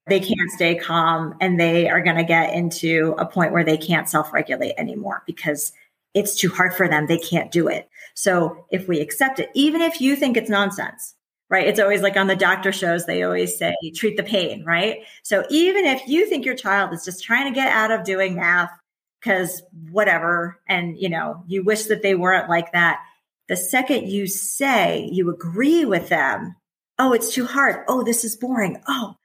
They 0.08 0.20
can't 0.20 0.50
stay 0.52 0.76
calm 0.76 1.36
and 1.40 1.60
they 1.60 1.88
are 1.88 2.02
going 2.02 2.16
to 2.16 2.24
get 2.24 2.54
into 2.54 3.16
a 3.18 3.26
point 3.26 3.52
where 3.52 3.64
they 3.64 3.78
can't 3.78 4.10
self 4.10 4.34
regulate 4.34 4.74
anymore 4.78 5.24
because 5.28 5.74
it's 6.14 6.36
too 6.36 6.50
hard 6.50 6.74
for 6.74 6.88
them. 6.88 7.06
They 7.06 7.18
can't 7.20 7.52
do 7.52 7.68
it. 7.68 7.88
So 8.14 8.66
if 8.72 8.88
we 8.88 9.00
accept 9.00 9.40
it, 9.40 9.50
even 9.54 9.82
if 9.82 10.02
you 10.02 10.16
think 10.16 10.38
it's 10.38 10.50
nonsense, 10.50 11.16
right? 11.52 11.68
It's 11.68 11.82
always 11.82 12.02
like 12.02 12.16
on 12.16 12.28
the 12.28 12.36
doctor 12.36 12.72
shows, 12.72 13.06
they 13.06 13.24
always 13.24 13.58
say, 13.58 13.76
treat 13.94 14.16
the 14.16 14.24
pain, 14.24 14.64
right? 14.64 15.00
So 15.22 15.44
even 15.50 15.86
if 15.86 16.08
you 16.08 16.26
think 16.26 16.46
your 16.46 16.56
child 16.56 16.94
is 16.94 17.04
just 17.04 17.24
trying 17.24 17.46
to 17.46 17.56
get 17.56 17.74
out 17.74 17.92
of 17.92 18.06
doing 18.06 18.36
math 18.36 18.72
because 19.20 19.62
whatever, 19.92 20.60
and 20.68 20.98
you 20.98 21.10
know, 21.10 21.44
you 21.48 21.62
wish 21.64 21.84
that 21.84 22.02
they 22.02 22.16
weren't 22.16 22.50
like 22.50 22.72
that, 22.72 23.02
the 23.50 23.58
second 23.58 24.08
you 24.08 24.28
say 24.28 25.10
you 25.12 25.30
agree 25.30 25.84
with 25.84 26.08
them, 26.08 26.56
oh, 26.98 27.12
it's 27.12 27.34
too 27.34 27.46
hard. 27.46 27.84
Oh, 27.90 28.02
this 28.02 28.24
is 28.24 28.38
boring. 28.38 28.82
Oh, 28.88 29.16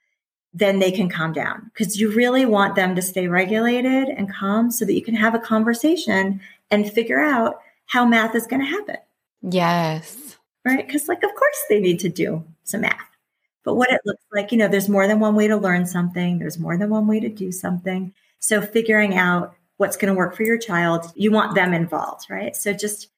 then 0.53 0.81
they 0.81 0.91
can 0.91 1.09
calm 1.09 1.33
down 1.33 1.71
because 1.73 2.01
you 2.01 2.11
really 2.11 2.45
want 2.45 2.75
them 2.75 2.97
to 2.97 3.03
stay 3.03 3.29
regulated 3.29 4.09
and 4.09 4.33
calm 4.33 4.73
so 4.73 4.85
that 4.85 4.95
you 4.95 5.03
can 5.03 5.15
have 5.15 5.37
a 5.37 5.39
conversation 5.39 6.41
and 6.73 6.91
figure 6.91 7.21
out 7.21 7.61
how 7.87 8.05
math 8.05 8.35
is 8.35 8.49
going 8.49 8.63
to 8.63 8.67
happen. 8.67 8.97
Yes 9.43 10.26
right? 10.67 10.87
Because, 10.87 11.09
like, 11.09 11.23
of 11.23 11.35
course 11.35 11.65
they 11.69 11.81
need 11.81 12.01
to 12.01 12.09
do 12.09 12.45
some 12.65 12.83
math. 12.83 13.01
But 13.65 13.77
what 13.77 13.91
it 13.91 14.01
looks 14.05 14.25
like, 14.33 14.53
you 14.53 14.59
know, 14.59 14.69
there's 14.69 14.89
more 14.89 15.07
than 15.07 15.21
one 15.21 15.35
way 15.35 15.49
to 15.49 15.57
learn 15.57 15.87
something, 15.87 16.39
there's 16.39 16.59
more 16.59 16.77
than 16.77 16.91
one 16.91 17.07
way 17.07 17.21
to 17.21 17.29
do 17.29 17.53
something. 17.53 18.13
So, 18.41 18.61
figuring 18.61 19.15
out 19.15 19.55
what's 19.77 19.97
going 19.97 20.13
to 20.13 20.19
work 20.19 20.35
for 20.35 20.43
your 20.43 20.59
child, 20.59 21.07
you 21.15 21.31
want 21.31 21.55
them 21.55 21.73
involved, 21.73 22.27
right? 22.29 22.55
So, 22.57 22.73
just 22.73 23.09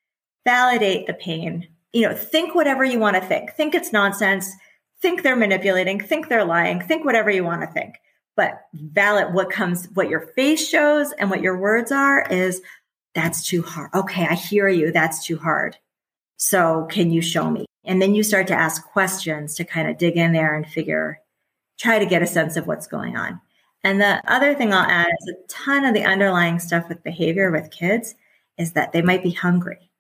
validate 0.44 1.06
the 1.06 1.14
pain. 1.14 1.66
You 1.92 2.08
know, 2.08 2.14
think 2.14 2.54
whatever 2.54 2.84
you 2.84 2.98
want 2.98 3.16
to 3.16 3.22
think. 3.22 3.52
Think 3.52 3.74
it's 3.74 3.92
nonsense. 3.92 4.50
Think 5.00 5.22
they're 5.22 5.36
manipulating. 5.36 6.00
Think 6.00 6.28
they're 6.28 6.44
lying. 6.44 6.80
Think 6.80 7.04
whatever 7.04 7.30
you 7.30 7.44
want 7.44 7.62
to 7.62 7.66
think. 7.66 7.96
But 8.36 8.60
valid 8.74 9.34
what 9.34 9.50
comes, 9.50 9.86
what 9.94 10.08
your 10.08 10.20
face 10.20 10.66
shows 10.66 11.12
and 11.12 11.30
what 11.30 11.40
your 11.40 11.58
words 11.58 11.90
are 11.90 12.26
is 12.30 12.62
that's 13.14 13.46
too 13.46 13.62
hard. 13.62 13.90
Okay, 13.94 14.26
I 14.26 14.34
hear 14.34 14.68
you. 14.68 14.92
That's 14.92 15.24
too 15.24 15.38
hard. 15.38 15.76
So 16.38 16.86
can 16.88 17.10
you 17.10 17.20
show 17.20 17.50
me? 17.50 17.66
And 17.84 18.00
then 18.00 18.14
you 18.14 18.22
start 18.22 18.46
to 18.46 18.54
ask 18.54 18.84
questions 18.84 19.54
to 19.56 19.64
kind 19.64 19.90
of 19.90 19.98
dig 19.98 20.16
in 20.16 20.32
there 20.32 20.54
and 20.54 20.66
figure, 20.66 21.20
try 21.78 21.98
to 21.98 22.06
get 22.06 22.22
a 22.22 22.26
sense 22.26 22.56
of 22.56 22.66
what's 22.66 22.86
going 22.86 23.16
on. 23.16 23.40
And 23.84 24.00
the 24.00 24.22
other 24.26 24.54
thing 24.54 24.72
I'll 24.72 24.88
add 24.88 25.08
is 25.08 25.34
a 25.34 25.46
ton 25.48 25.84
of 25.84 25.94
the 25.94 26.04
underlying 26.04 26.58
stuff 26.58 26.88
with 26.88 27.02
behavior 27.02 27.50
with 27.50 27.70
kids 27.70 28.14
is 28.56 28.72
that 28.72 28.92
they 28.92 29.02
might 29.02 29.22
be 29.22 29.30
hungry 29.30 29.90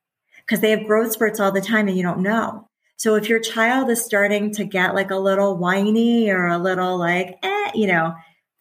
because 0.44 0.60
they 0.60 0.70
have 0.70 0.86
growth 0.86 1.12
spurts 1.12 1.40
all 1.40 1.52
the 1.52 1.60
time 1.60 1.88
and 1.88 1.96
you 1.96 2.02
don't 2.02 2.22
know. 2.22 2.68
So 2.96 3.14
if 3.14 3.28
your 3.28 3.40
child 3.40 3.90
is 3.90 4.04
starting 4.04 4.52
to 4.54 4.64
get 4.64 4.94
like 4.94 5.10
a 5.10 5.16
little 5.16 5.56
whiny 5.56 6.30
or 6.30 6.48
a 6.48 6.58
little 6.58 6.98
like, 6.98 7.38
eh, 7.42 7.70
you 7.74 7.86
know, 7.86 8.14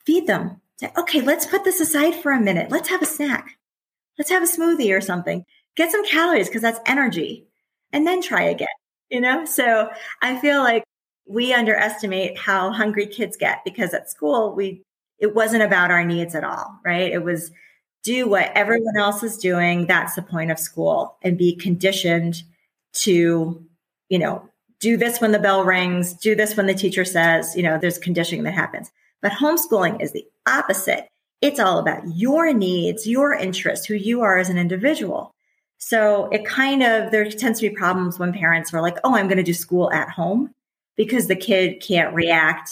feed 0.06 0.28
them. 0.28 0.62
Say, 0.78 0.92
okay, 0.96 1.22
let's 1.22 1.48
put 1.48 1.64
this 1.64 1.80
aside 1.80 2.16
for 2.16 2.32
a 2.32 2.40
minute. 2.40 2.70
Let's 2.70 2.90
have 2.90 3.02
a 3.02 3.08
snack. 3.08 3.58
Let's 4.18 4.30
have 4.30 4.44
a 4.44 4.46
smoothie 4.46 4.96
or 4.96 5.02
something. 5.02 5.44
Get 5.76 5.92
some 5.92 6.06
calories 6.06 6.48
because 6.48 6.62
that's 6.62 6.80
energy 6.86 7.48
and 7.92 8.06
then 8.06 8.22
try 8.22 8.44
again, 8.44 8.68
you 9.10 9.22
know? 9.22 9.46
So 9.46 9.90
I 10.22 10.38
feel 10.40 10.62
like 10.62 10.84
we 11.28 11.54
underestimate 11.54 12.38
how 12.38 12.72
hungry 12.72 13.06
kids 13.06 13.38
get 13.38 13.64
because 13.66 13.94
at 13.94 14.10
school 14.10 14.54
we 14.56 14.82
it 15.20 15.34
wasn't 15.34 15.64
about 15.64 15.92
our 15.92 16.06
needs 16.06 16.36
at 16.36 16.44
all, 16.44 16.80
right? 16.86 17.12
It 17.12 17.24
was 17.24 17.52
do 18.04 18.28
what 18.30 18.52
everyone 18.56 18.98
else 18.98 19.24
is 19.24 19.38
doing. 19.38 19.86
That's 19.86 20.16
the 20.16 20.22
point 20.22 20.52
of 20.52 20.60
school 20.60 21.18
and 21.24 21.38
be 21.38 21.56
conditioned 21.56 22.44
to, 22.94 23.66
you 24.10 24.20
know, 24.20 24.48
do 24.80 24.96
this 24.96 25.20
when 25.20 25.32
the 25.32 25.40
bell 25.40 25.64
rings, 25.64 26.14
do 26.14 26.36
this 26.36 26.56
when 26.56 26.68
the 26.68 26.74
teacher 26.74 27.04
says, 27.04 27.56
you 27.56 27.64
know, 27.64 27.78
there's 27.78 27.98
conditioning 27.98 28.44
that 28.44 28.54
happens. 28.54 28.92
But 29.22 29.32
homeschooling 29.32 30.02
is 30.02 30.12
the 30.12 30.26
opposite. 30.48 31.08
It's 31.42 31.60
all 31.60 31.80
about 31.80 32.04
your 32.16 32.54
needs, 32.54 33.08
your 33.08 33.34
interests, 33.34 33.86
who 33.86 33.96
you 33.96 34.22
are 34.22 34.38
as 34.38 34.50
an 34.50 34.58
individual. 34.58 35.34
So 35.78 36.28
it 36.30 36.46
kind 36.46 36.84
of, 36.84 37.12
there 37.12 37.30
tends 37.30 37.60
to 37.60 37.70
be 37.70 37.76
problems 37.76 38.20
when 38.20 38.34
parents 38.34 38.74
are 38.74 38.82
like, 38.82 38.98
oh, 39.04 39.16
I'm 39.16 39.28
going 39.28 39.38
to 39.38 39.44
do 39.44 39.54
school 39.54 39.92
at 39.92 40.10
home 40.10 40.54
because 40.96 41.28
the 41.28 41.36
kid 41.36 41.82
can't 41.82 42.14
react 42.14 42.70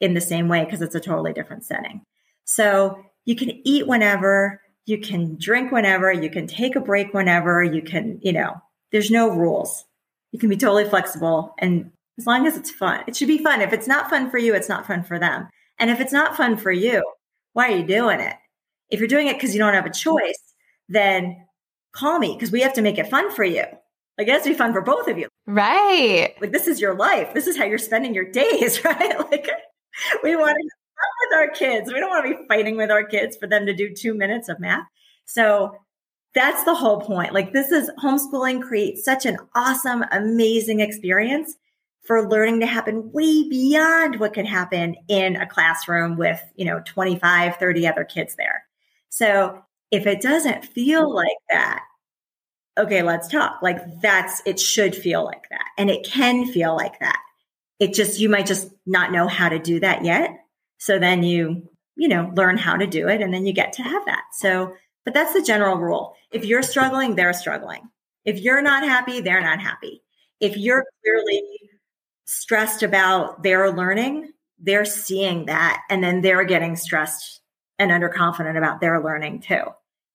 in 0.00 0.14
the 0.14 0.20
same 0.20 0.48
way 0.48 0.64
because 0.64 0.80
it's 0.80 0.94
a 0.94 1.00
totally 1.00 1.32
different 1.32 1.64
setting. 1.64 2.02
So 2.44 2.98
you 3.24 3.34
can 3.34 3.50
eat 3.66 3.86
whenever, 3.86 4.60
you 4.86 4.98
can 4.98 5.36
drink 5.38 5.72
whenever, 5.72 6.12
you 6.12 6.30
can 6.30 6.46
take 6.46 6.76
a 6.76 6.80
break 6.80 7.12
whenever, 7.12 7.62
you 7.62 7.82
can, 7.82 8.20
you 8.22 8.32
know, 8.32 8.54
there's 8.92 9.10
no 9.10 9.28
rules. 9.28 9.84
You 10.30 10.38
can 10.38 10.48
be 10.48 10.56
totally 10.56 10.84
flexible. 10.84 11.54
And 11.58 11.90
as 12.18 12.26
long 12.26 12.46
as 12.46 12.56
it's 12.56 12.70
fun, 12.70 13.02
it 13.06 13.16
should 13.16 13.28
be 13.28 13.38
fun. 13.38 13.60
If 13.60 13.72
it's 13.72 13.88
not 13.88 14.10
fun 14.10 14.30
for 14.30 14.38
you, 14.38 14.54
it's 14.54 14.68
not 14.68 14.86
fun 14.86 15.02
for 15.02 15.18
them. 15.18 15.48
And 15.78 15.90
if 15.90 16.00
it's 16.00 16.12
not 16.12 16.36
fun 16.36 16.56
for 16.56 16.70
you, 16.70 17.02
why 17.54 17.72
are 17.72 17.76
you 17.76 17.84
doing 17.84 18.20
it? 18.20 18.36
If 18.90 19.00
you're 19.00 19.08
doing 19.08 19.26
it 19.26 19.36
because 19.36 19.54
you 19.54 19.58
don't 19.58 19.74
have 19.74 19.86
a 19.86 19.90
choice, 19.90 20.38
then 20.88 21.44
call 21.94 22.18
me 22.18 22.34
because 22.34 22.50
we 22.50 22.60
have 22.60 22.74
to 22.74 22.82
make 22.82 22.98
it 22.98 23.08
fun 23.08 23.30
for 23.34 23.44
you. 23.44 23.64
Like 24.18 24.28
it 24.28 24.32
has 24.32 24.42
to 24.44 24.50
be 24.50 24.54
fun 24.54 24.72
for 24.72 24.80
both 24.80 25.08
of 25.08 25.18
you. 25.18 25.28
Right. 25.46 26.34
Like 26.40 26.52
this 26.52 26.66
is 26.66 26.80
your 26.80 26.94
life. 26.94 27.34
This 27.34 27.46
is 27.46 27.56
how 27.56 27.64
you're 27.64 27.78
spending 27.78 28.14
your 28.14 28.30
days, 28.30 28.84
right? 28.84 29.18
Like 29.30 29.48
we 30.22 30.36
want 30.36 30.56
to 30.56 30.68
with 31.28 31.38
our 31.38 31.50
kids. 31.50 31.92
We 31.92 32.00
don't 32.00 32.10
want 32.10 32.26
to 32.26 32.36
be 32.36 32.46
fighting 32.48 32.76
with 32.76 32.90
our 32.90 33.04
kids 33.04 33.36
for 33.36 33.46
them 33.46 33.66
to 33.66 33.74
do 33.74 33.92
two 33.94 34.14
minutes 34.14 34.48
of 34.48 34.60
math. 34.60 34.86
So 35.26 35.76
that's 36.34 36.64
the 36.64 36.74
whole 36.74 37.00
point. 37.00 37.32
Like 37.32 37.52
this 37.52 37.70
is 37.70 37.90
homeschooling 38.02 38.62
creates 38.62 39.04
such 39.04 39.26
an 39.26 39.38
awesome, 39.54 40.04
amazing 40.12 40.80
experience 40.80 41.56
for 42.04 42.28
learning 42.28 42.60
to 42.60 42.66
happen 42.66 43.10
way 43.12 43.48
beyond 43.48 44.20
what 44.20 44.34
could 44.34 44.46
happen 44.46 44.94
in 45.08 45.36
a 45.36 45.46
classroom 45.46 46.16
with, 46.16 46.40
you 46.54 46.64
know, 46.64 46.82
25, 46.84 47.56
30 47.56 47.86
other 47.86 48.04
kids 48.04 48.36
there. 48.36 48.64
So 49.08 49.62
if 49.94 50.08
it 50.08 50.20
doesn't 50.20 50.64
feel 50.64 51.04
mm-hmm. 51.04 51.14
like 51.14 51.36
that, 51.50 51.84
okay, 52.76 53.02
let's 53.02 53.28
talk. 53.28 53.60
Like 53.62 54.00
that's, 54.00 54.42
it 54.44 54.58
should 54.58 54.94
feel 54.96 55.24
like 55.24 55.48
that. 55.50 55.66
And 55.78 55.88
it 55.88 56.04
can 56.04 56.46
feel 56.46 56.74
like 56.74 56.98
that. 56.98 57.20
It 57.78 57.94
just, 57.94 58.18
you 58.18 58.28
might 58.28 58.46
just 58.46 58.68
not 58.86 59.12
know 59.12 59.28
how 59.28 59.48
to 59.48 59.58
do 59.60 59.78
that 59.80 60.04
yet. 60.04 60.30
So 60.78 60.98
then 60.98 61.22
you, 61.22 61.70
you 61.94 62.08
know, 62.08 62.32
learn 62.34 62.56
how 62.56 62.76
to 62.76 62.88
do 62.88 63.06
it 63.06 63.22
and 63.22 63.32
then 63.32 63.46
you 63.46 63.52
get 63.52 63.74
to 63.74 63.82
have 63.82 64.04
that. 64.06 64.24
So, 64.32 64.74
but 65.04 65.14
that's 65.14 65.32
the 65.32 65.42
general 65.42 65.76
rule. 65.76 66.16
If 66.32 66.44
you're 66.44 66.62
struggling, 66.62 67.14
they're 67.14 67.32
struggling. 67.32 67.88
If 68.24 68.40
you're 68.40 68.62
not 68.62 68.82
happy, 68.82 69.20
they're 69.20 69.42
not 69.42 69.60
happy. 69.60 70.02
If 70.40 70.56
you're 70.56 70.84
clearly 71.04 71.42
stressed 72.24 72.82
about 72.82 73.44
their 73.44 73.70
learning, 73.70 74.32
they're 74.58 74.84
seeing 74.84 75.46
that 75.46 75.82
and 75.88 76.02
then 76.02 76.20
they're 76.20 76.44
getting 76.44 76.74
stressed 76.74 77.42
and 77.78 77.92
underconfident 77.92 78.56
about 78.56 78.80
their 78.80 79.02
learning 79.02 79.40
too. 79.40 79.62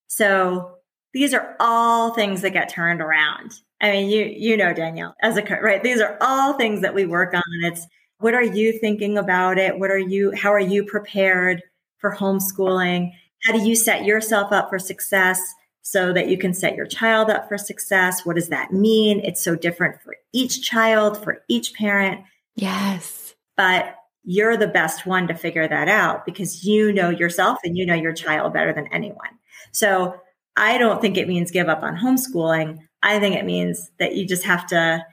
So 0.10 0.76
these 1.14 1.34
are 1.34 1.55
all 1.60 2.14
things 2.14 2.41
that 2.41 2.51
get 2.51 2.70
turned 2.70 3.01
around. 3.01 3.53
I 3.82 3.91
mean, 3.91 4.10
you 4.10 4.26
you 4.26 4.57
know 4.57 4.74
Danielle 4.74 5.16
as 5.22 5.38
a 5.38 5.41
coach, 5.41 5.62
right. 5.64 5.82
These 5.82 6.01
are 6.01 6.18
all 6.20 6.53
things 6.53 6.82
that 6.82 6.93
we 6.93 7.05
work 7.05 7.34
on. 7.34 7.43
It's 7.64 7.88
what 8.18 8.34
are 8.34 8.43
you 8.43 8.78
thinking 8.78 9.18
about 9.18 9.57
it? 9.57 9.80
What 9.80 9.89
are 9.89 9.97
you? 9.97 10.32
How 10.36 10.51
are 10.53 10.60
you 10.60 10.84
prepared 10.84 11.64
for 11.99 12.14
homeschooling? 12.14 13.14
how 13.43 13.53
do 13.53 13.68
you 13.68 13.76
set 13.76 14.05
yourself 14.05 14.51
up 14.51 14.70
for 14.70 14.80
success 14.80 15.39
so 15.82 16.14
that 16.14 16.28
you 16.28 16.38
can 16.38 16.53
set 16.53 16.76
your 16.76 16.86
child 16.86 17.30
up 17.30 17.47
for 17.47 17.57
success? 17.57 18.26
What 18.26 18.36
does 18.36 18.49
that 18.49 18.74
mean? 18.74 19.22
It's 19.24 19.43
so 19.43 19.55
different 19.55 20.01
for 20.01 20.16
each 20.34 20.62
child, 20.62 21.22
for 21.24 21.41
each 21.47 21.74
parent. 21.74 22.22
Yes. 22.55 23.36
But 23.55 23.95
you're 24.32 24.56
the 24.56 24.68
best 24.68 25.08
one 25.08 25.28
to 25.28 25.34
figure 25.34 25.68
that 25.68 25.88
out 25.88 26.24
because 26.24 26.64
you 26.64 26.94
know 26.94 27.10
yourself 27.10 27.58
and 27.64 27.76
you 27.76 27.84
know 27.84 27.96
your 27.96 28.14
child 28.14 28.54
better 28.54 28.72
than 28.72 28.86
anyone. 28.94 29.32
So 29.72 30.22
I 30.56 30.78
don't 30.78 31.02
think 31.02 31.18
it 31.18 31.28
means 31.28 31.50
give 31.50 31.68
up 31.68 31.82
on 31.82 31.98
homeschooling. 31.98 32.78
I 33.02 33.18
think 33.18 33.36
it 33.36 33.44
means 33.44 33.90
that 33.98 34.16
you 34.16 34.28
just 34.28 34.44
have 34.44 34.68
to 34.68 35.04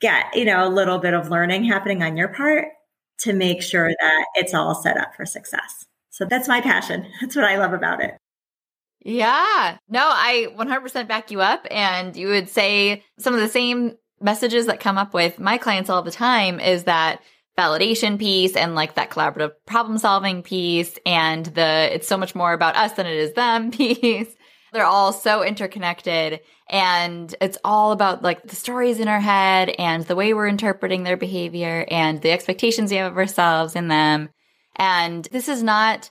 get, 0.00 0.36
you 0.36 0.44
know, 0.44 0.64
a 0.64 0.70
little 0.70 0.98
bit 0.98 1.14
of 1.14 1.30
learning 1.30 1.64
happening 1.64 2.00
on 2.04 2.16
your 2.16 2.28
part 2.28 2.68
to 3.22 3.32
make 3.32 3.60
sure 3.60 3.88
that 3.88 4.26
it's 4.36 4.54
all 4.54 4.76
set 4.76 4.96
up 4.96 5.16
for 5.16 5.26
success. 5.26 5.84
So 6.10 6.24
that's 6.24 6.46
my 6.46 6.60
passion. 6.60 7.06
That's 7.20 7.34
what 7.34 7.46
I 7.46 7.58
love 7.58 7.72
about 7.72 8.00
it. 8.00 8.16
Yeah. 9.04 9.78
No, 9.88 10.10
I 10.12 10.46
100% 10.56 11.08
back 11.08 11.32
you 11.32 11.40
up. 11.40 11.66
And 11.72 12.14
you 12.14 12.28
would 12.28 12.48
say 12.48 13.02
some 13.18 13.34
of 13.34 13.40
the 13.40 13.48
same 13.48 13.96
messages 14.20 14.66
that 14.66 14.78
come 14.78 14.96
up 14.96 15.12
with 15.12 15.40
my 15.40 15.58
clients 15.58 15.90
all 15.90 16.02
the 16.02 16.12
time 16.12 16.60
is 16.60 16.84
that 16.84 17.20
validation 17.58 18.18
piece 18.18 18.56
and 18.56 18.74
like 18.74 18.94
that 18.94 19.10
collaborative 19.10 19.52
problem 19.66 19.98
solving 19.98 20.42
piece 20.42 20.98
and 21.04 21.46
the 21.46 21.88
it's 21.92 22.08
so 22.08 22.16
much 22.16 22.34
more 22.34 22.52
about 22.52 22.76
us 22.76 22.92
than 22.92 23.06
it 23.06 23.16
is 23.16 23.34
them 23.34 23.70
piece. 23.72 24.28
They're 24.72 24.84
all 24.84 25.12
so 25.12 25.42
interconnected 25.42 26.40
and 26.68 27.34
it's 27.40 27.58
all 27.64 27.90
about 27.90 28.22
like 28.22 28.44
the 28.44 28.54
stories 28.54 29.00
in 29.00 29.08
our 29.08 29.20
head 29.20 29.68
and 29.70 30.04
the 30.04 30.14
way 30.14 30.32
we're 30.32 30.46
interpreting 30.46 31.02
their 31.02 31.16
behavior 31.16 31.84
and 31.90 32.22
the 32.22 32.30
expectations 32.30 32.90
we 32.90 32.98
have 32.98 33.10
of 33.10 33.18
ourselves 33.18 33.74
and 33.74 33.90
them. 33.90 34.28
And 34.76 35.24
this 35.32 35.48
is 35.48 35.62
not 35.62 36.10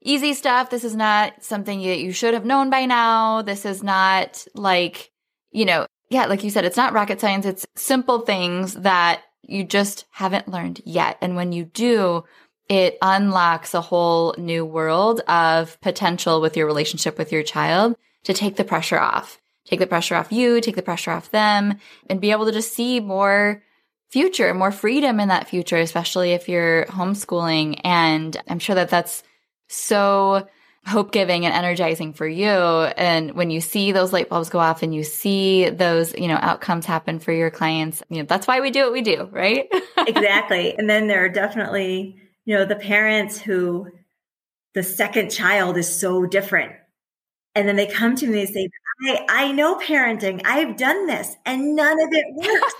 easy 0.00 0.34
stuff. 0.34 0.70
This 0.70 0.84
is 0.84 0.94
not 0.94 1.42
something 1.42 1.82
that 1.82 1.98
you 1.98 2.12
should 2.12 2.34
have 2.34 2.44
known 2.44 2.70
by 2.70 2.86
now. 2.86 3.42
This 3.42 3.64
is 3.64 3.82
not 3.82 4.46
like, 4.54 5.10
you 5.50 5.64
know, 5.64 5.86
yeah, 6.10 6.26
like 6.26 6.44
you 6.44 6.50
said, 6.50 6.64
it's 6.64 6.76
not 6.76 6.92
rocket 6.92 7.20
science. 7.20 7.46
It's 7.46 7.66
simple 7.74 8.20
things 8.20 8.74
that 8.74 9.22
you 9.42 9.64
just 9.64 10.06
haven't 10.10 10.48
learned 10.48 10.80
yet. 10.84 11.18
And 11.20 11.36
when 11.36 11.52
you 11.52 11.64
do, 11.64 12.24
it 12.68 12.96
unlocks 13.02 13.74
a 13.74 13.80
whole 13.80 14.34
new 14.38 14.64
world 14.64 15.20
of 15.28 15.80
potential 15.80 16.40
with 16.40 16.56
your 16.56 16.66
relationship 16.66 17.18
with 17.18 17.32
your 17.32 17.42
child 17.42 17.96
to 18.24 18.32
take 18.32 18.56
the 18.56 18.64
pressure 18.64 18.98
off, 18.98 19.40
take 19.64 19.80
the 19.80 19.86
pressure 19.86 20.14
off 20.14 20.32
you, 20.32 20.60
take 20.60 20.76
the 20.76 20.82
pressure 20.82 21.10
off 21.10 21.30
them, 21.30 21.78
and 22.08 22.20
be 22.20 22.30
able 22.30 22.46
to 22.46 22.52
just 22.52 22.72
see 22.72 23.00
more 23.00 23.62
future, 24.10 24.54
more 24.54 24.70
freedom 24.70 25.18
in 25.20 25.28
that 25.28 25.48
future, 25.48 25.78
especially 25.78 26.32
if 26.32 26.48
you're 26.48 26.84
homeschooling. 26.86 27.80
And 27.82 28.36
I'm 28.48 28.58
sure 28.58 28.74
that 28.74 28.90
that's 28.90 29.22
so 29.68 30.46
hope 30.86 31.12
giving 31.12 31.46
and 31.46 31.54
energizing 31.54 32.12
for 32.12 32.26
you. 32.26 32.48
And 32.48 33.32
when 33.32 33.50
you 33.50 33.60
see 33.60 33.92
those 33.92 34.12
light 34.12 34.28
bulbs 34.28 34.48
go 34.48 34.58
off 34.58 34.82
and 34.82 34.94
you 34.94 35.04
see 35.04 35.70
those, 35.70 36.12
you 36.14 36.26
know, 36.26 36.38
outcomes 36.40 36.86
happen 36.86 37.20
for 37.20 37.32
your 37.32 37.50
clients, 37.50 38.02
you 38.08 38.18
know, 38.18 38.26
that's 38.28 38.46
why 38.46 38.60
we 38.60 38.70
do 38.70 38.84
what 38.84 38.92
we 38.92 39.02
do, 39.02 39.28
right? 39.30 39.68
exactly. 39.98 40.76
And 40.76 40.90
then 40.90 41.06
there 41.06 41.24
are 41.24 41.28
definitely, 41.28 42.16
you 42.44 42.56
know, 42.56 42.64
the 42.64 42.76
parents 42.76 43.40
who 43.40 43.88
the 44.74 44.82
second 44.82 45.30
child 45.30 45.76
is 45.76 46.00
so 46.00 46.26
different. 46.26 46.72
And 47.54 47.68
then 47.68 47.76
they 47.76 47.86
come 47.86 48.16
to 48.16 48.26
me 48.26 48.40
and 48.40 48.48
they 48.48 48.52
say, 48.52 48.68
I, 49.06 49.26
I 49.28 49.52
know 49.52 49.78
parenting. 49.78 50.42
I've 50.44 50.76
done 50.76 51.06
this 51.06 51.36
and 51.46 51.76
none 51.76 52.00
of 52.00 52.08
it 52.10 52.24
works 52.34 52.74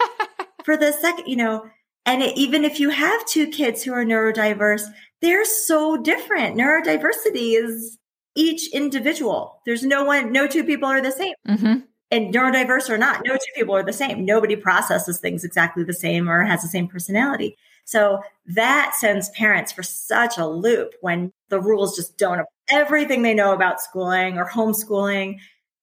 for 0.65 0.77
the 0.77 0.93
second, 0.93 1.27
you 1.27 1.37
know, 1.37 1.67
and 2.05 2.23
it, 2.23 2.37
even 2.37 2.65
if 2.65 2.81
you 2.81 2.91
have 2.91 3.25
two 3.27 3.47
kids 3.47 3.83
who 3.83 3.93
are 3.93 4.05
neurodiverse, 4.05 4.83
they're 5.23 5.45
so 5.45 5.97
different. 5.97 6.57
Neurodiversity 6.57 7.57
is 7.57 7.99
each 8.35 8.73
individual. 8.73 9.61
There's 9.65 9.85
no 9.85 10.05
one, 10.05 10.33
no 10.33 10.47
two 10.47 10.65
people 10.65 10.89
are 10.89 11.01
the 11.01 11.13
same. 11.13 11.35
Mm-hmm. 11.49 11.75
And 12.11 12.35
neurodiverse 12.35 12.91
or 12.91 12.99
not, 12.99 13.23
no 13.25 13.35
two 13.35 13.53
people 13.55 13.75
are 13.75 13.83
the 13.83 13.93
same. 13.93 14.27
Nobody 14.27 14.57
processes 14.57 15.19
things 15.19 15.45
exactly 15.45 15.85
the 15.85 15.95
same 15.95 16.29
or 16.29 16.43
has 16.43 16.61
the 16.61 16.69
same 16.69 16.89
personality. 16.89 17.57
So 17.85 18.21
that 18.47 18.95
sends 18.95 19.31
parents 19.31 19.73
for 19.73 19.83
such 19.83 20.37
a 20.37 20.47
loop 20.47 20.95
when 21.01 21.33
the 21.49 21.61
rules 21.61 21.97
just 21.97 22.19
don't 22.19 22.45
everything 22.69 23.23
they 23.23 23.35
know 23.35 23.53
about 23.53 23.81
schooling 23.81 24.39
or 24.39 24.49
homeschooling 24.49 25.39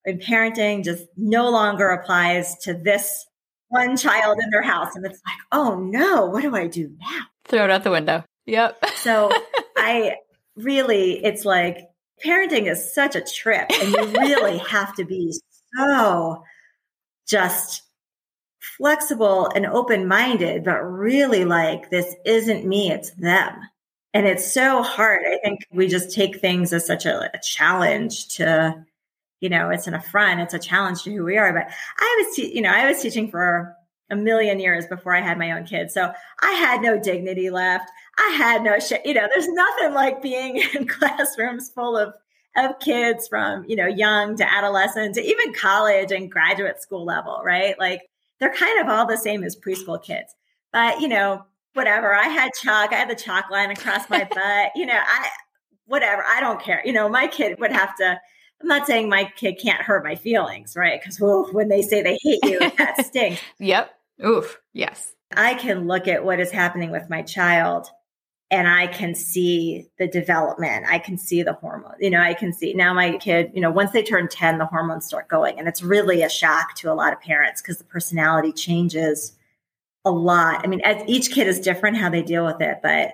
and 0.06 0.22
parenting 0.22 0.84
just 0.84 1.06
no 1.18 1.50
longer 1.50 1.90
applies 1.90 2.58
to 2.60 2.74
this 2.74 3.26
one 3.70 3.98
child 3.98 4.38
in 4.42 4.50
their 4.50 4.62
house. 4.62 4.96
And 4.96 5.06
it's 5.06 5.22
like, 5.26 5.38
oh 5.52 5.80
no, 5.80 6.26
what 6.26 6.42
do 6.42 6.56
I 6.56 6.68
do 6.68 6.92
now? 7.00 7.22
Throw 7.46 7.64
it 7.64 7.70
out 7.70 7.84
the 7.84 7.92
window. 7.92 8.24
Yep. 8.50 8.86
so 8.96 9.32
I 9.78 10.16
really, 10.56 11.24
it's 11.24 11.46
like 11.46 11.78
parenting 12.26 12.70
is 12.70 12.94
such 12.94 13.16
a 13.16 13.22
trip 13.22 13.68
and 13.72 13.94
you 13.94 14.20
really 14.20 14.58
have 14.70 14.96
to 14.96 15.06
be 15.06 15.34
so 15.78 16.44
just 17.28 17.84
flexible 18.78 19.50
and 19.54 19.66
open 19.66 20.08
minded, 20.08 20.64
but 20.64 20.82
really 20.82 21.46
like 21.46 21.90
this 21.90 22.16
isn't 22.26 22.66
me, 22.66 22.92
it's 22.92 23.12
them. 23.12 23.56
And 24.14 24.26
it's 24.26 24.52
so 24.52 24.82
hard. 24.82 25.22
I 25.26 25.38
think 25.44 25.60
we 25.72 25.88
just 25.88 26.16
take 26.16 26.40
things 26.40 26.74
as 26.74 26.88
such 26.88 27.06
a, 27.06 27.30
a 27.34 27.40
challenge 27.44 28.30
to, 28.38 28.84
you 29.40 29.50
know, 29.50 29.70
it's 29.70 29.86
an 29.86 29.94
affront, 29.94 30.42
it's 30.42 30.56
a 30.56 30.60
challenge 30.60 31.04
to 31.04 31.14
who 31.14 31.24
we 31.24 31.38
are. 31.38 31.54
But 31.54 31.72
I 32.00 32.24
was, 32.26 32.36
te- 32.36 32.56
you 32.56 32.62
know, 32.62 32.72
I 32.72 32.88
was 32.88 33.02
teaching 33.02 33.30
for 33.30 33.76
a 34.10 34.16
million 34.16 34.60
years 34.60 34.88
before 34.88 35.16
I 35.16 35.22
had 35.22 35.38
my 35.38 35.52
own 35.52 35.66
kids. 35.66 35.94
So 35.94 36.12
I 36.42 36.52
had 36.52 36.82
no 36.82 37.00
dignity 37.00 37.50
left. 37.50 37.90
I 38.18 38.36
had 38.38 38.64
no 38.64 38.80
shit. 38.80 39.06
You 39.06 39.14
know, 39.14 39.28
there's 39.32 39.48
nothing 39.48 39.94
like 39.94 40.22
being 40.22 40.58
in 40.76 40.88
classrooms 40.88 41.70
full 41.70 41.98
of 41.98 42.14
of 42.58 42.80
kids 42.80 43.28
from, 43.28 43.64
you 43.68 43.76
know, 43.76 43.88
young 43.88 44.36
to 44.36 44.52
adolescent 44.52 45.16
to 45.16 45.22
even 45.22 45.54
college 45.54 46.12
and 46.12 46.32
graduate 46.32 46.82
school 46.82 47.06
level, 47.06 47.42
right? 47.46 47.78
Like 47.80 48.02
they're 48.40 48.54
kind 48.54 48.82
of 48.82 48.90
all 48.90 49.06
the 49.06 49.18
same 49.18 49.44
as 49.44 49.56
preschool 49.56 50.02
kids. 50.02 50.36
But, 50.74 51.00
you 51.00 51.08
know, 51.08 51.46
whatever. 51.74 52.14
I 52.14 52.28
had 52.28 52.52
chalk, 52.60 52.92
I 52.92 52.96
had 52.96 53.10
the 53.10 53.16
chalk 53.16 53.50
line 53.52 53.72
across 53.72 54.10
my 54.10 54.24
butt. 54.32 54.72
You 54.76 54.88
know, 54.88 55.00
I 55.00 55.30
whatever. 55.86 56.24
I 56.28 56.40
don't 56.40 56.62
care. 56.62 56.82
You 56.84 56.94
know, 56.94 57.08
my 57.08 57.28
kid 57.28 57.60
would 57.60 57.72
have 57.72 57.96
to 57.98 58.20
I'm 58.62 58.68
not 58.68 58.88
saying 58.88 59.10
my 59.10 59.32
kid 59.36 59.58
can't 59.62 59.82
hurt 59.82 60.04
my 60.04 60.16
feelings, 60.16 60.76
right? 60.76 61.00
Because 61.00 61.20
oh, 61.22 61.48
when 61.52 61.70
they 61.70 61.82
say 61.82 62.02
they 62.02 62.18
hate 62.22 62.44
you, 62.44 62.60
that 62.60 63.06
stinks. 63.06 63.42
yep. 63.58 63.92
Oof. 64.26 64.60
Yes. 64.74 65.14
I 65.36 65.54
can 65.54 65.88
look 65.88 66.08
at 66.08 66.26
what 66.26 66.40
is 66.40 66.52
happening 66.52 66.92
with 66.92 67.10
my 67.10 67.22
child 67.22 67.88
and 68.52 68.68
I 68.68 68.88
can 68.88 69.14
see 69.14 69.90
the 70.00 70.08
development. 70.08 70.86
I 70.90 70.98
can 70.98 71.18
see 71.18 71.44
the 71.44 71.54
hormones. 71.54 71.98
You 72.00 72.10
know, 72.10 72.22
I 72.22 72.34
can 72.34 72.52
see 72.52 72.74
now 72.74 72.94
my 72.94 73.18
kid, 73.18 73.52
you 73.54 73.62
know, 73.62 73.70
once 73.70 73.92
they 73.92 74.02
turn 74.02 74.28
10, 74.28 74.58
the 74.58 74.66
hormones 74.66 75.06
start 75.06 75.28
going. 75.28 75.60
And 75.60 75.68
it's 75.68 75.84
really 75.84 76.24
a 76.24 76.30
shock 76.30 76.76
to 76.78 76.92
a 76.92 76.96
lot 76.96 77.14
of 77.14 77.22
parents 77.22 77.62
because 77.62 77.78
the 77.78 77.84
personality 77.84 78.52
changes 78.52 79.38
a 80.04 80.12
lot. 80.12 80.62
I 80.64 80.68
mean, 80.68 80.82
as 80.82 81.04
each 81.08 81.32
kid 81.32 81.48
is 81.48 81.60
different 81.60 81.98
how 81.98 82.10
they 82.10 82.24
deal 82.24 82.46
with 82.46 82.60
it, 82.62 82.80
but 82.82 83.14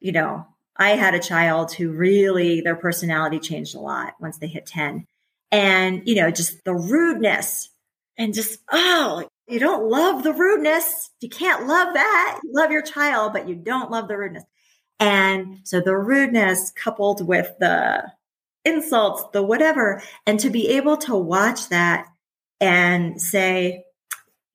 you 0.00 0.12
know, 0.12 0.46
I 0.76 0.90
had 0.90 1.14
a 1.14 1.20
child 1.20 1.72
who 1.72 1.90
really 1.90 2.60
their 2.60 2.76
personality 2.76 3.38
changed 3.38 3.74
a 3.74 3.80
lot 3.80 4.14
once 4.20 4.38
they 4.38 4.46
hit 4.46 4.66
10. 4.66 5.06
And, 5.52 6.02
you 6.06 6.16
know, 6.16 6.30
just 6.30 6.64
the 6.64 6.74
rudeness 6.74 7.70
and 8.18 8.34
just, 8.34 8.58
oh, 8.72 9.28
you 9.48 9.58
don't 9.58 9.88
love 9.88 10.22
the 10.22 10.32
rudeness. 10.32 11.10
You 11.20 11.28
can't 11.28 11.66
love 11.66 11.94
that. 11.94 12.40
You 12.42 12.52
love 12.52 12.70
your 12.70 12.82
child, 12.82 13.32
but 13.32 13.48
you 13.48 13.54
don't 13.54 13.90
love 13.90 14.08
the 14.08 14.16
rudeness. 14.16 14.44
And 14.98 15.60
so 15.64 15.80
the 15.80 15.96
rudeness 15.96 16.72
coupled 16.74 17.26
with 17.26 17.50
the 17.60 18.04
insults, 18.64 19.24
the 19.32 19.42
whatever, 19.42 20.02
and 20.26 20.40
to 20.40 20.50
be 20.50 20.68
able 20.70 20.96
to 20.98 21.14
watch 21.14 21.68
that 21.68 22.06
and 22.60 23.20
say, 23.20 23.84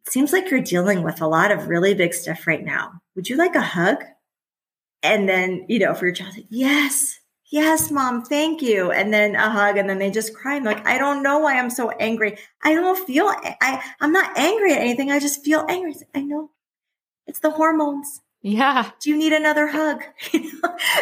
seems 0.09 0.33
like 0.33 0.49
you're 0.49 0.59
dealing 0.59 1.03
with 1.03 1.21
a 1.21 1.27
lot 1.27 1.51
of 1.51 1.67
really 1.67 1.93
big 1.93 2.13
stuff 2.13 2.45
right 2.45 2.63
now. 2.63 2.91
Would 3.15 3.29
you 3.29 3.37
like 3.37 3.55
a 3.55 3.61
hug? 3.61 4.03
And 5.03 5.29
then, 5.29 5.65
you 5.69 5.79
know, 5.79 5.93
for 5.93 6.05
your 6.05 6.13
child, 6.13 6.35
yes, 6.49 7.19
yes, 7.51 7.91
mom, 7.91 8.23
thank 8.23 8.61
you. 8.61 8.91
And 8.91 9.13
then 9.13 9.35
a 9.35 9.49
hug. 9.49 9.77
And 9.77 9.87
then 9.87 9.99
they 9.99 10.09
just 10.09 10.33
cry. 10.33 10.55
I'm 10.55 10.63
like, 10.63 10.85
I 10.87 10.97
don't 10.97 11.21
know 11.21 11.39
why 11.39 11.59
I'm 11.59 11.69
so 11.69 11.91
angry. 11.91 12.37
I 12.63 12.73
don't 12.73 13.05
feel, 13.05 13.25
I, 13.27 13.83
I'm 13.99 14.11
not 14.11 14.37
angry 14.37 14.73
at 14.73 14.79
anything. 14.79 15.11
I 15.11 15.19
just 15.19 15.43
feel 15.43 15.65
angry. 15.69 15.95
I 16.15 16.21
know 16.21 16.49
it's 17.27 17.39
the 17.39 17.51
hormones. 17.51 18.21
Yeah. 18.41 18.89
Do 18.99 19.11
you 19.11 19.17
need 19.17 19.33
another 19.33 19.67
hug? 19.67 20.01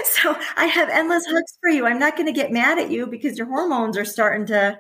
so 0.04 0.36
I 0.58 0.66
have 0.66 0.90
endless 0.90 1.26
hugs 1.26 1.58
for 1.62 1.70
you. 1.70 1.86
I'm 1.86 2.00
not 2.00 2.18
going 2.18 2.26
to 2.26 2.34
get 2.34 2.52
mad 2.52 2.80
at 2.80 2.92
you 2.92 3.08
because 3.08 3.38
your 3.38 3.48
hormones 3.48 3.98
are 3.98 4.04
starting 4.04 4.46
to 4.48 4.78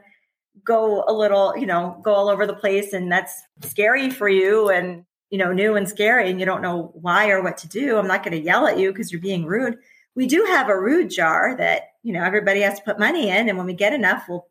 go 0.65 1.05
a 1.07 1.13
little, 1.13 1.55
you 1.55 1.65
know, 1.65 2.01
go 2.03 2.13
all 2.13 2.27
over 2.27 2.45
the 2.45 2.53
place. 2.53 2.91
And 2.91 3.09
that's 3.09 3.33
scary 3.63 4.09
for 4.09 4.27
you 4.27 4.69
and, 4.69 5.05
you 5.29 5.37
know, 5.37 5.53
new 5.53 5.75
and 5.75 5.87
scary. 5.87 6.29
And 6.29 6.39
you 6.39 6.45
don't 6.45 6.61
know 6.61 6.91
why 6.95 7.29
or 7.29 7.41
what 7.41 7.57
to 7.59 7.69
do. 7.69 7.97
I'm 7.97 8.07
not 8.07 8.23
going 8.23 8.37
to 8.37 8.43
yell 8.43 8.67
at 8.67 8.77
you 8.77 8.91
because 8.91 9.11
you're 9.11 9.21
being 9.21 9.45
rude 9.45 9.77
we 10.19 10.27
do 10.27 10.43
have 10.49 10.67
a 10.67 10.77
rude 10.77 11.09
jar 11.09 11.55
that 11.55 11.93
you 12.03 12.11
know 12.11 12.21
everybody 12.21 12.59
has 12.59 12.77
to 12.77 12.83
put 12.83 12.99
money 12.99 13.29
in 13.29 13.47
and 13.47 13.57
when 13.57 13.65
we 13.65 13.73
get 13.73 13.93
enough 13.93 14.25
we'll 14.27 14.45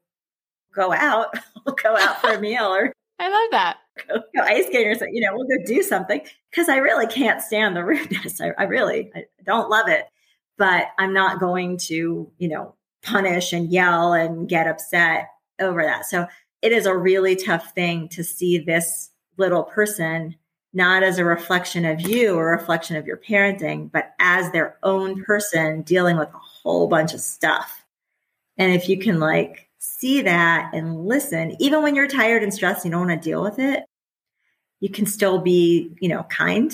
go 0.74 0.94
out 0.94 1.28
we'll 1.66 1.74
go 1.74 1.94
out 1.94 2.18
for 2.22 2.30
a 2.30 2.40
meal 2.40 2.64
or 2.64 2.90
i 3.18 3.28
love 3.28 3.50
that. 3.50 3.76
go, 4.08 4.14
go 4.34 4.42
ice 4.42 4.66
skating 4.66 4.88
or 4.88 4.94
something 4.94 5.14
you 5.14 5.20
know 5.20 5.36
we'll 5.36 5.46
go 5.46 5.62
do 5.66 5.82
something 5.82 6.22
because 6.50 6.70
i 6.70 6.76
really 6.76 7.06
can't 7.06 7.42
stand 7.42 7.76
the 7.76 7.84
rudeness. 7.84 8.40
I, 8.40 8.52
I 8.58 8.62
really 8.64 9.10
I 9.14 9.24
don't 9.44 9.68
love 9.68 9.88
it. 9.88 10.06
But 10.56 10.86
i'm 10.98 11.12
not 11.12 11.38
going 11.38 11.76
to 11.88 12.32
you 12.38 12.48
know 12.48 12.74
punish 13.02 13.52
and 13.52 13.70
yell 13.70 14.14
and 14.14 14.48
get 14.48 14.66
upset 14.66 15.28
over 15.60 15.82
that. 15.82 16.06
So 16.06 16.26
it 16.62 16.72
is 16.72 16.86
a 16.86 16.96
really 16.96 17.36
tough 17.36 17.72
thing 17.74 18.08
to 18.10 18.24
see 18.24 18.58
this 18.58 19.10
little 19.36 19.64
person 19.64 20.34
not 20.72 21.02
as 21.02 21.18
a 21.18 21.24
reflection 21.24 21.84
of 21.84 22.00
you 22.00 22.34
or 22.34 22.50
reflection 22.50 22.96
of 22.96 23.06
your 23.06 23.16
parenting, 23.16 23.90
but 23.90 24.12
as 24.18 24.50
their 24.52 24.76
own 24.82 25.24
person 25.24 25.82
dealing 25.82 26.16
with 26.16 26.28
a 26.28 26.38
whole 26.38 26.88
bunch 26.88 27.14
of 27.14 27.20
stuff. 27.20 27.84
And 28.56 28.72
if 28.72 28.88
you 28.88 28.98
can 28.98 29.18
like 29.20 29.68
see 29.78 30.22
that 30.22 30.70
and 30.74 31.06
listen, 31.06 31.56
even 31.58 31.82
when 31.82 31.94
you're 31.94 32.08
tired 32.08 32.42
and 32.42 32.52
stressed, 32.52 32.84
you 32.84 32.90
don't 32.90 33.06
want 33.06 33.22
to 33.22 33.28
deal 33.28 33.42
with 33.42 33.58
it, 33.58 33.84
you 34.80 34.90
can 34.90 35.06
still 35.06 35.38
be, 35.38 35.94
you 36.00 36.08
know, 36.08 36.24
kind 36.24 36.72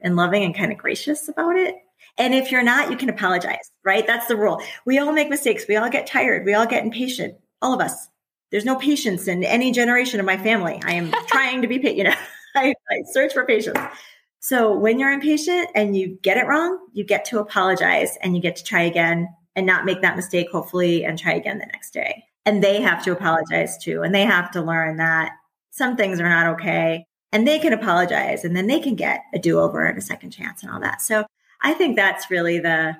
and 0.00 0.16
loving 0.16 0.44
and 0.44 0.54
kind 0.54 0.72
of 0.72 0.78
gracious 0.78 1.28
about 1.28 1.56
it. 1.56 1.74
And 2.18 2.34
if 2.34 2.50
you're 2.50 2.62
not, 2.62 2.90
you 2.90 2.96
can 2.96 3.08
apologize, 3.08 3.70
right? 3.84 4.06
That's 4.06 4.26
the 4.26 4.36
rule. 4.36 4.62
We 4.84 4.98
all 4.98 5.12
make 5.12 5.28
mistakes. 5.28 5.66
We 5.68 5.76
all 5.76 5.90
get 5.90 6.06
tired. 6.06 6.46
We 6.46 6.54
all 6.54 6.66
get 6.66 6.84
impatient. 6.84 7.36
All 7.60 7.74
of 7.74 7.80
us. 7.80 8.08
There's 8.50 8.64
no 8.64 8.76
patience 8.76 9.26
in 9.26 9.42
any 9.42 9.72
generation 9.72 10.20
of 10.20 10.26
my 10.26 10.38
family. 10.38 10.80
I 10.84 10.94
am 10.94 11.12
trying 11.26 11.62
to 11.62 11.68
be 11.68 11.76
you 11.90 12.04
know. 12.04 12.14
I, 12.90 13.02
search 13.12 13.32
for 13.32 13.44
patience. 13.44 13.78
So 14.40 14.72
when 14.76 14.98
you're 14.98 15.12
impatient 15.12 15.68
and 15.74 15.96
you 15.96 16.18
get 16.22 16.36
it 16.36 16.46
wrong, 16.46 16.78
you 16.92 17.04
get 17.04 17.24
to 17.26 17.40
apologize 17.40 18.16
and 18.22 18.36
you 18.36 18.42
get 18.42 18.56
to 18.56 18.64
try 18.64 18.82
again 18.82 19.28
and 19.56 19.66
not 19.66 19.84
make 19.84 20.02
that 20.02 20.16
mistake, 20.16 20.48
hopefully, 20.50 21.04
and 21.04 21.18
try 21.18 21.32
again 21.32 21.58
the 21.58 21.66
next 21.66 21.92
day. 21.92 22.24
And 22.44 22.62
they 22.62 22.80
have 22.80 23.02
to 23.04 23.12
apologize 23.12 23.76
too. 23.78 24.02
And 24.02 24.14
they 24.14 24.24
have 24.24 24.50
to 24.52 24.62
learn 24.62 24.98
that 24.98 25.32
some 25.70 25.96
things 25.96 26.20
are 26.20 26.28
not 26.28 26.46
okay 26.54 27.04
and 27.32 27.46
they 27.46 27.58
can 27.58 27.72
apologize 27.72 28.44
and 28.44 28.56
then 28.56 28.66
they 28.66 28.80
can 28.80 28.94
get 28.94 29.24
a 29.34 29.38
do 29.38 29.58
over 29.58 29.84
and 29.84 29.98
a 29.98 30.02
second 30.02 30.30
chance 30.30 30.62
and 30.62 30.70
all 30.70 30.80
that. 30.80 31.02
So 31.02 31.26
I 31.62 31.74
think 31.74 31.96
that's 31.96 32.30
really 32.30 32.58
the 32.60 32.96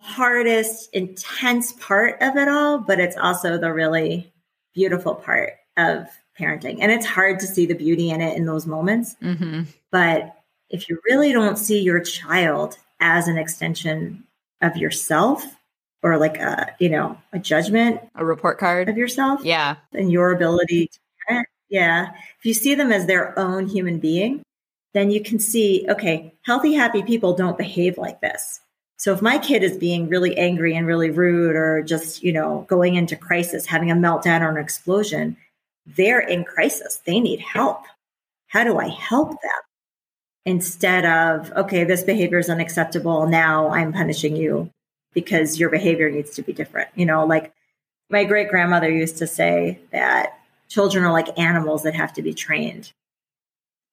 hardest, 0.00 0.90
intense 0.92 1.72
part 1.72 2.20
of 2.20 2.36
it 2.36 2.48
all, 2.48 2.78
but 2.78 3.00
it's 3.00 3.16
also 3.16 3.58
the 3.58 3.72
really 3.72 4.32
beautiful 4.74 5.14
part 5.14 5.54
of 5.76 6.06
parenting. 6.38 6.78
And 6.80 6.92
it's 6.92 7.06
hard 7.06 7.40
to 7.40 7.46
see 7.46 7.66
the 7.66 7.74
beauty 7.74 8.10
in 8.10 8.20
it 8.20 8.36
in 8.36 8.46
those 8.46 8.66
moments. 8.66 9.16
Mm-hmm. 9.22 9.62
But 9.90 10.34
if 10.70 10.88
you 10.88 11.00
really 11.08 11.32
don't 11.32 11.56
see 11.56 11.80
your 11.80 12.00
child 12.00 12.78
as 13.00 13.28
an 13.28 13.38
extension 13.38 14.24
of 14.60 14.76
yourself 14.76 15.44
or 16.02 16.18
like 16.18 16.36
a, 16.38 16.74
you 16.78 16.88
know, 16.88 17.18
a 17.32 17.38
judgment, 17.38 18.00
a 18.14 18.24
report 18.24 18.58
card 18.58 18.88
of 18.88 18.96
yourself. 18.96 19.44
Yeah. 19.44 19.76
And 19.92 20.12
your 20.12 20.32
ability 20.32 20.88
to 20.88 20.98
parent. 21.26 21.48
Yeah. 21.68 22.10
If 22.38 22.44
you 22.44 22.54
see 22.54 22.74
them 22.74 22.92
as 22.92 23.06
their 23.06 23.38
own 23.38 23.66
human 23.66 23.98
being, 23.98 24.42
then 24.94 25.10
you 25.10 25.22
can 25.22 25.38
see, 25.38 25.86
okay, 25.88 26.34
healthy, 26.42 26.74
happy 26.74 27.02
people 27.02 27.34
don't 27.34 27.58
behave 27.58 27.98
like 27.98 28.20
this. 28.20 28.60
So 28.96 29.12
if 29.12 29.22
my 29.22 29.38
kid 29.38 29.62
is 29.62 29.76
being 29.76 30.08
really 30.08 30.36
angry 30.36 30.74
and 30.74 30.86
really 30.86 31.10
rude 31.10 31.54
or 31.54 31.82
just, 31.82 32.22
you 32.22 32.32
know, 32.32 32.64
going 32.68 32.96
into 32.96 33.14
crisis, 33.14 33.64
having 33.64 33.90
a 33.90 33.94
meltdown 33.94 34.40
or 34.40 34.50
an 34.50 34.56
explosion, 34.56 35.36
they're 35.96 36.20
in 36.20 36.44
crisis. 36.44 37.00
They 37.04 37.20
need 37.20 37.40
help. 37.40 37.84
How 38.48 38.64
do 38.64 38.78
I 38.78 38.88
help 38.88 39.30
them? 39.30 39.62
Instead 40.44 41.04
of, 41.04 41.52
okay, 41.52 41.84
this 41.84 42.02
behavior 42.02 42.38
is 42.38 42.48
unacceptable. 42.48 43.26
Now 43.26 43.68
I'm 43.70 43.92
punishing 43.92 44.36
you 44.36 44.70
because 45.12 45.58
your 45.58 45.70
behavior 45.70 46.10
needs 46.10 46.30
to 46.36 46.42
be 46.42 46.52
different. 46.52 46.88
You 46.94 47.06
know, 47.06 47.26
like 47.26 47.52
my 48.10 48.24
great 48.24 48.48
grandmother 48.48 48.90
used 48.90 49.18
to 49.18 49.26
say 49.26 49.78
that 49.92 50.38
children 50.68 51.04
are 51.04 51.12
like 51.12 51.38
animals 51.38 51.82
that 51.82 51.94
have 51.94 52.12
to 52.14 52.22
be 52.22 52.32
trained. 52.32 52.92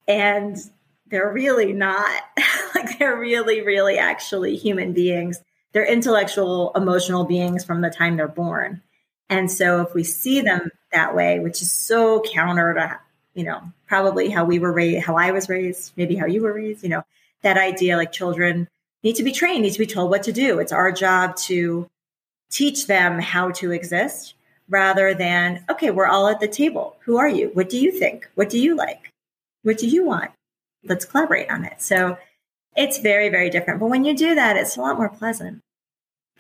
And 0.07 0.57
they're 1.07 1.31
really 1.31 1.73
not. 1.73 2.23
like 2.75 2.99
they're 2.99 3.17
really, 3.17 3.61
really 3.61 3.97
actually 3.97 4.55
human 4.55 4.93
beings. 4.93 5.41
They're 5.73 5.85
intellectual, 5.85 6.71
emotional 6.75 7.25
beings 7.25 7.65
from 7.65 7.81
the 7.81 7.89
time 7.89 8.15
they're 8.15 8.27
born. 8.27 8.81
And 9.29 9.51
so 9.51 9.81
if 9.81 9.93
we 9.93 10.03
see 10.03 10.41
them 10.41 10.71
that 10.91 11.15
way, 11.15 11.39
which 11.39 11.61
is 11.61 11.71
so 11.71 12.21
counter 12.21 12.73
to, 12.73 12.99
you 13.33 13.43
know, 13.43 13.61
probably 13.87 14.29
how 14.29 14.45
we 14.45 14.59
were 14.59 14.71
raised, 14.71 15.05
how 15.05 15.15
I 15.15 15.31
was 15.31 15.49
raised, 15.49 15.93
maybe 15.97 16.15
how 16.15 16.25
you 16.25 16.41
were 16.41 16.53
raised, 16.53 16.83
you 16.83 16.89
know, 16.89 17.03
that 17.41 17.57
idea 17.57 17.97
like 17.97 18.11
children 18.11 18.67
need 19.03 19.15
to 19.17 19.23
be 19.23 19.31
trained, 19.31 19.63
need 19.63 19.73
to 19.73 19.79
be 19.79 19.85
told 19.85 20.09
what 20.09 20.23
to 20.23 20.31
do. 20.31 20.59
It's 20.59 20.71
our 20.71 20.91
job 20.91 21.35
to 21.37 21.87
teach 22.51 22.87
them 22.87 23.19
how 23.19 23.51
to 23.51 23.71
exist 23.71 24.35
rather 24.69 25.13
than, 25.13 25.63
okay, 25.69 25.91
we're 25.91 26.07
all 26.07 26.27
at 26.27 26.39
the 26.39 26.47
table. 26.47 26.95
Who 27.01 27.17
are 27.17 27.27
you? 27.27 27.49
What 27.53 27.69
do 27.69 27.79
you 27.79 27.91
think? 27.91 28.27
What 28.35 28.49
do 28.49 28.59
you 28.59 28.75
like? 28.75 29.11
What 29.63 29.77
do 29.77 29.87
you 29.87 30.05
want? 30.05 30.31
Let's 30.83 31.05
collaborate 31.05 31.49
on 31.49 31.65
it. 31.65 31.81
So 31.81 32.17
it's 32.75 32.99
very, 32.99 33.29
very 33.29 33.49
different. 33.49 33.79
But 33.79 33.89
when 33.89 34.05
you 34.05 34.15
do 34.15 34.35
that, 34.35 34.57
it's 34.57 34.77
a 34.77 34.81
lot 34.81 34.97
more 34.97 35.09
pleasant. 35.09 35.61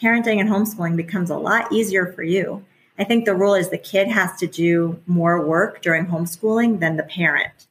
Parenting 0.01 0.39
and 0.39 0.49
homeschooling 0.49 0.95
becomes 0.95 1.29
a 1.29 1.37
lot 1.37 1.71
easier 1.71 2.11
for 2.11 2.23
you 2.23 2.63
I 2.97 3.03
think 3.03 3.25
the 3.25 3.35
rule 3.35 3.55
is 3.55 3.69
the 3.69 3.77
kid 3.77 4.07
has 4.07 4.37
to 4.39 4.47
do 4.47 4.99
more 5.05 5.45
work 5.45 5.81
during 5.81 6.05
homeschooling 6.05 6.79
than 6.79 6.97
the 6.97 7.03
parent. 7.03 7.67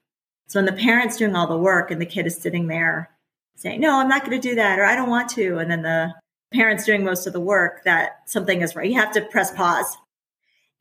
So 0.46 0.58
when 0.58 0.66
the 0.66 0.80
parent's 0.80 1.16
doing 1.16 1.34
all 1.34 1.46
the 1.46 1.56
work 1.56 1.90
and 1.90 2.00
the 2.00 2.06
kid 2.06 2.26
is 2.26 2.36
sitting 2.36 2.66
there 2.66 3.10
saying, 3.56 3.80
No, 3.80 3.98
I'm 3.98 4.08
not 4.08 4.24
going 4.24 4.38
to 4.40 4.48
do 4.48 4.54
that, 4.56 4.78
or 4.78 4.84
I 4.84 4.94
don't 4.94 5.10
want 5.10 5.30
to, 5.30 5.58
and 5.58 5.70
then 5.70 5.82
the 5.82 6.14
parent's 6.52 6.84
doing 6.84 7.04
most 7.04 7.26
of 7.26 7.32
the 7.32 7.40
work, 7.40 7.84
that 7.84 8.20
something 8.26 8.60
is 8.60 8.76
right. 8.76 8.88
You 8.88 9.00
have 9.00 9.12
to 9.12 9.22
press 9.22 9.50
pause. 9.50 9.96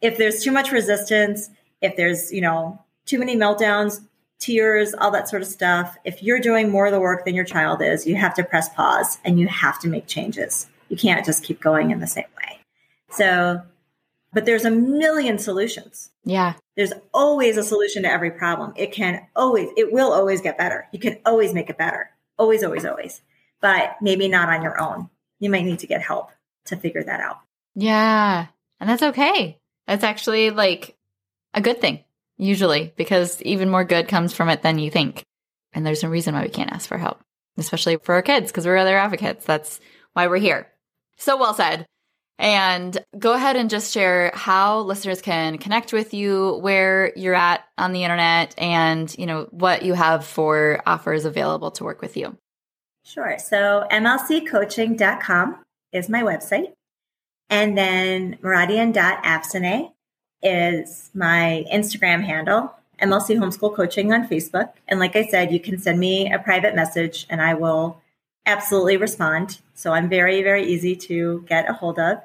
If 0.01 0.17
there's 0.17 0.43
too 0.43 0.51
much 0.51 0.71
resistance, 0.71 1.49
if 1.81 1.95
there's, 1.95 2.31
you 2.31 2.41
know, 2.41 2.79
too 3.05 3.17
many 3.17 3.35
meltdowns, 3.35 4.01
tears, 4.39 4.93
all 4.93 5.11
that 5.11 5.29
sort 5.29 5.41
of 5.41 5.47
stuff, 5.47 5.97
if 6.03 6.21
you're 6.21 6.39
doing 6.39 6.69
more 6.69 6.87
of 6.87 6.91
the 6.91 6.99
work 6.99 7.23
than 7.25 7.33
your 7.33 7.45
child 7.45 7.81
is, 7.81 8.05
you 8.05 8.15
have 8.15 8.33
to 8.35 8.43
press 8.43 8.69
pause 8.69 9.17
and 9.23 9.39
you 9.39 9.47
have 9.47 9.79
to 9.79 9.87
make 9.87 10.05
changes. 10.07 10.67
You 10.89 10.97
can't 10.97 11.25
just 11.25 11.43
keep 11.43 11.61
going 11.61 11.91
in 11.91 11.99
the 11.99 12.07
same 12.07 12.25
way. 12.37 12.59
So 13.09 13.61
but 14.33 14.45
there's 14.45 14.65
a 14.65 14.71
million 14.71 15.37
solutions. 15.37 16.09
Yeah. 16.23 16.53
There's 16.75 16.93
always 17.13 17.57
a 17.57 17.63
solution 17.63 18.03
to 18.03 18.11
every 18.11 18.31
problem. 18.31 18.73
It 18.75 18.91
can 18.91 19.27
always, 19.35 19.69
it 19.77 19.91
will 19.91 20.11
always 20.11 20.41
get 20.41 20.57
better. 20.57 20.87
You 20.91 20.99
can 20.99 21.19
always 21.25 21.53
make 21.53 21.69
it 21.69 21.77
better. 21.77 22.09
Always, 22.37 22.63
always, 22.63 22.85
always. 22.85 23.21
But 23.61 23.97
maybe 24.01 24.27
not 24.27 24.49
on 24.49 24.63
your 24.63 24.81
own. 24.81 25.09
You 25.39 25.49
might 25.49 25.65
need 25.65 25.79
to 25.79 25.87
get 25.87 26.01
help 26.01 26.31
to 26.65 26.75
figure 26.75 27.03
that 27.03 27.19
out. 27.19 27.39
Yeah. 27.75 28.47
And 28.79 28.89
that's 28.89 29.03
okay. 29.03 29.59
That's 29.87 30.03
actually 30.03 30.49
like 30.49 30.97
a 31.53 31.61
good 31.61 31.79
thing, 31.79 32.03
usually, 32.37 32.93
because 32.95 33.41
even 33.41 33.69
more 33.69 33.83
good 33.83 34.07
comes 34.07 34.33
from 34.33 34.49
it 34.49 34.61
than 34.61 34.79
you 34.79 34.89
think. 34.89 35.23
And 35.73 35.85
there's 35.85 36.03
no 36.03 36.09
reason 36.09 36.33
why 36.33 36.43
we 36.43 36.49
can't 36.49 36.71
ask 36.71 36.87
for 36.87 36.97
help, 36.97 37.21
especially 37.57 37.97
for 37.97 38.15
our 38.15 38.21
kids, 38.21 38.51
because 38.51 38.65
we're 38.65 38.77
other 38.77 38.97
advocates. 38.97 39.45
That's 39.45 39.79
why 40.13 40.27
we're 40.27 40.37
here. 40.37 40.67
So 41.17 41.37
well 41.37 41.53
said. 41.53 41.85
And 42.39 42.97
go 43.17 43.33
ahead 43.33 43.55
and 43.55 43.69
just 43.69 43.93
share 43.93 44.31
how 44.33 44.79
listeners 44.79 45.21
can 45.21 45.57
connect 45.59 45.93
with 45.93 46.13
you, 46.13 46.57
where 46.57 47.13
you're 47.15 47.35
at 47.35 47.63
on 47.77 47.93
the 47.93 48.03
internet, 48.03 48.55
and 48.57 49.15
you 49.17 49.25
know 49.25 49.47
what 49.51 49.83
you 49.83 49.93
have 49.93 50.25
for 50.25 50.81
offers 50.85 51.25
available 51.25 51.71
to 51.71 51.83
work 51.83 52.01
with 52.01 52.17
you. 52.17 52.35
Sure. 53.05 53.37
So 53.37 53.85
mlccoaching.com 53.91 55.57
is 55.91 56.09
my 56.09 56.23
website. 56.23 56.73
And 57.49 57.77
then 57.77 58.37
Moradian.afsaneh 58.41 59.91
is 60.41 61.11
my 61.13 61.65
Instagram 61.71 62.23
handle, 62.23 62.73
MLC 63.01 63.37
Homeschool 63.37 63.75
Coaching 63.75 64.11
on 64.11 64.27
Facebook. 64.27 64.71
And 64.87 64.99
like 64.99 65.15
I 65.15 65.27
said, 65.27 65.51
you 65.51 65.59
can 65.59 65.77
send 65.77 65.99
me 65.99 66.31
a 66.31 66.39
private 66.39 66.75
message 66.75 67.27
and 67.29 67.41
I 67.41 67.53
will 67.53 68.01
absolutely 68.45 68.97
respond. 68.97 69.59
So 69.73 69.91
I'm 69.91 70.09
very, 70.09 70.43
very 70.43 70.65
easy 70.65 70.95
to 70.95 71.45
get 71.47 71.69
a 71.69 71.73
hold 71.73 71.99
of. 71.99 72.19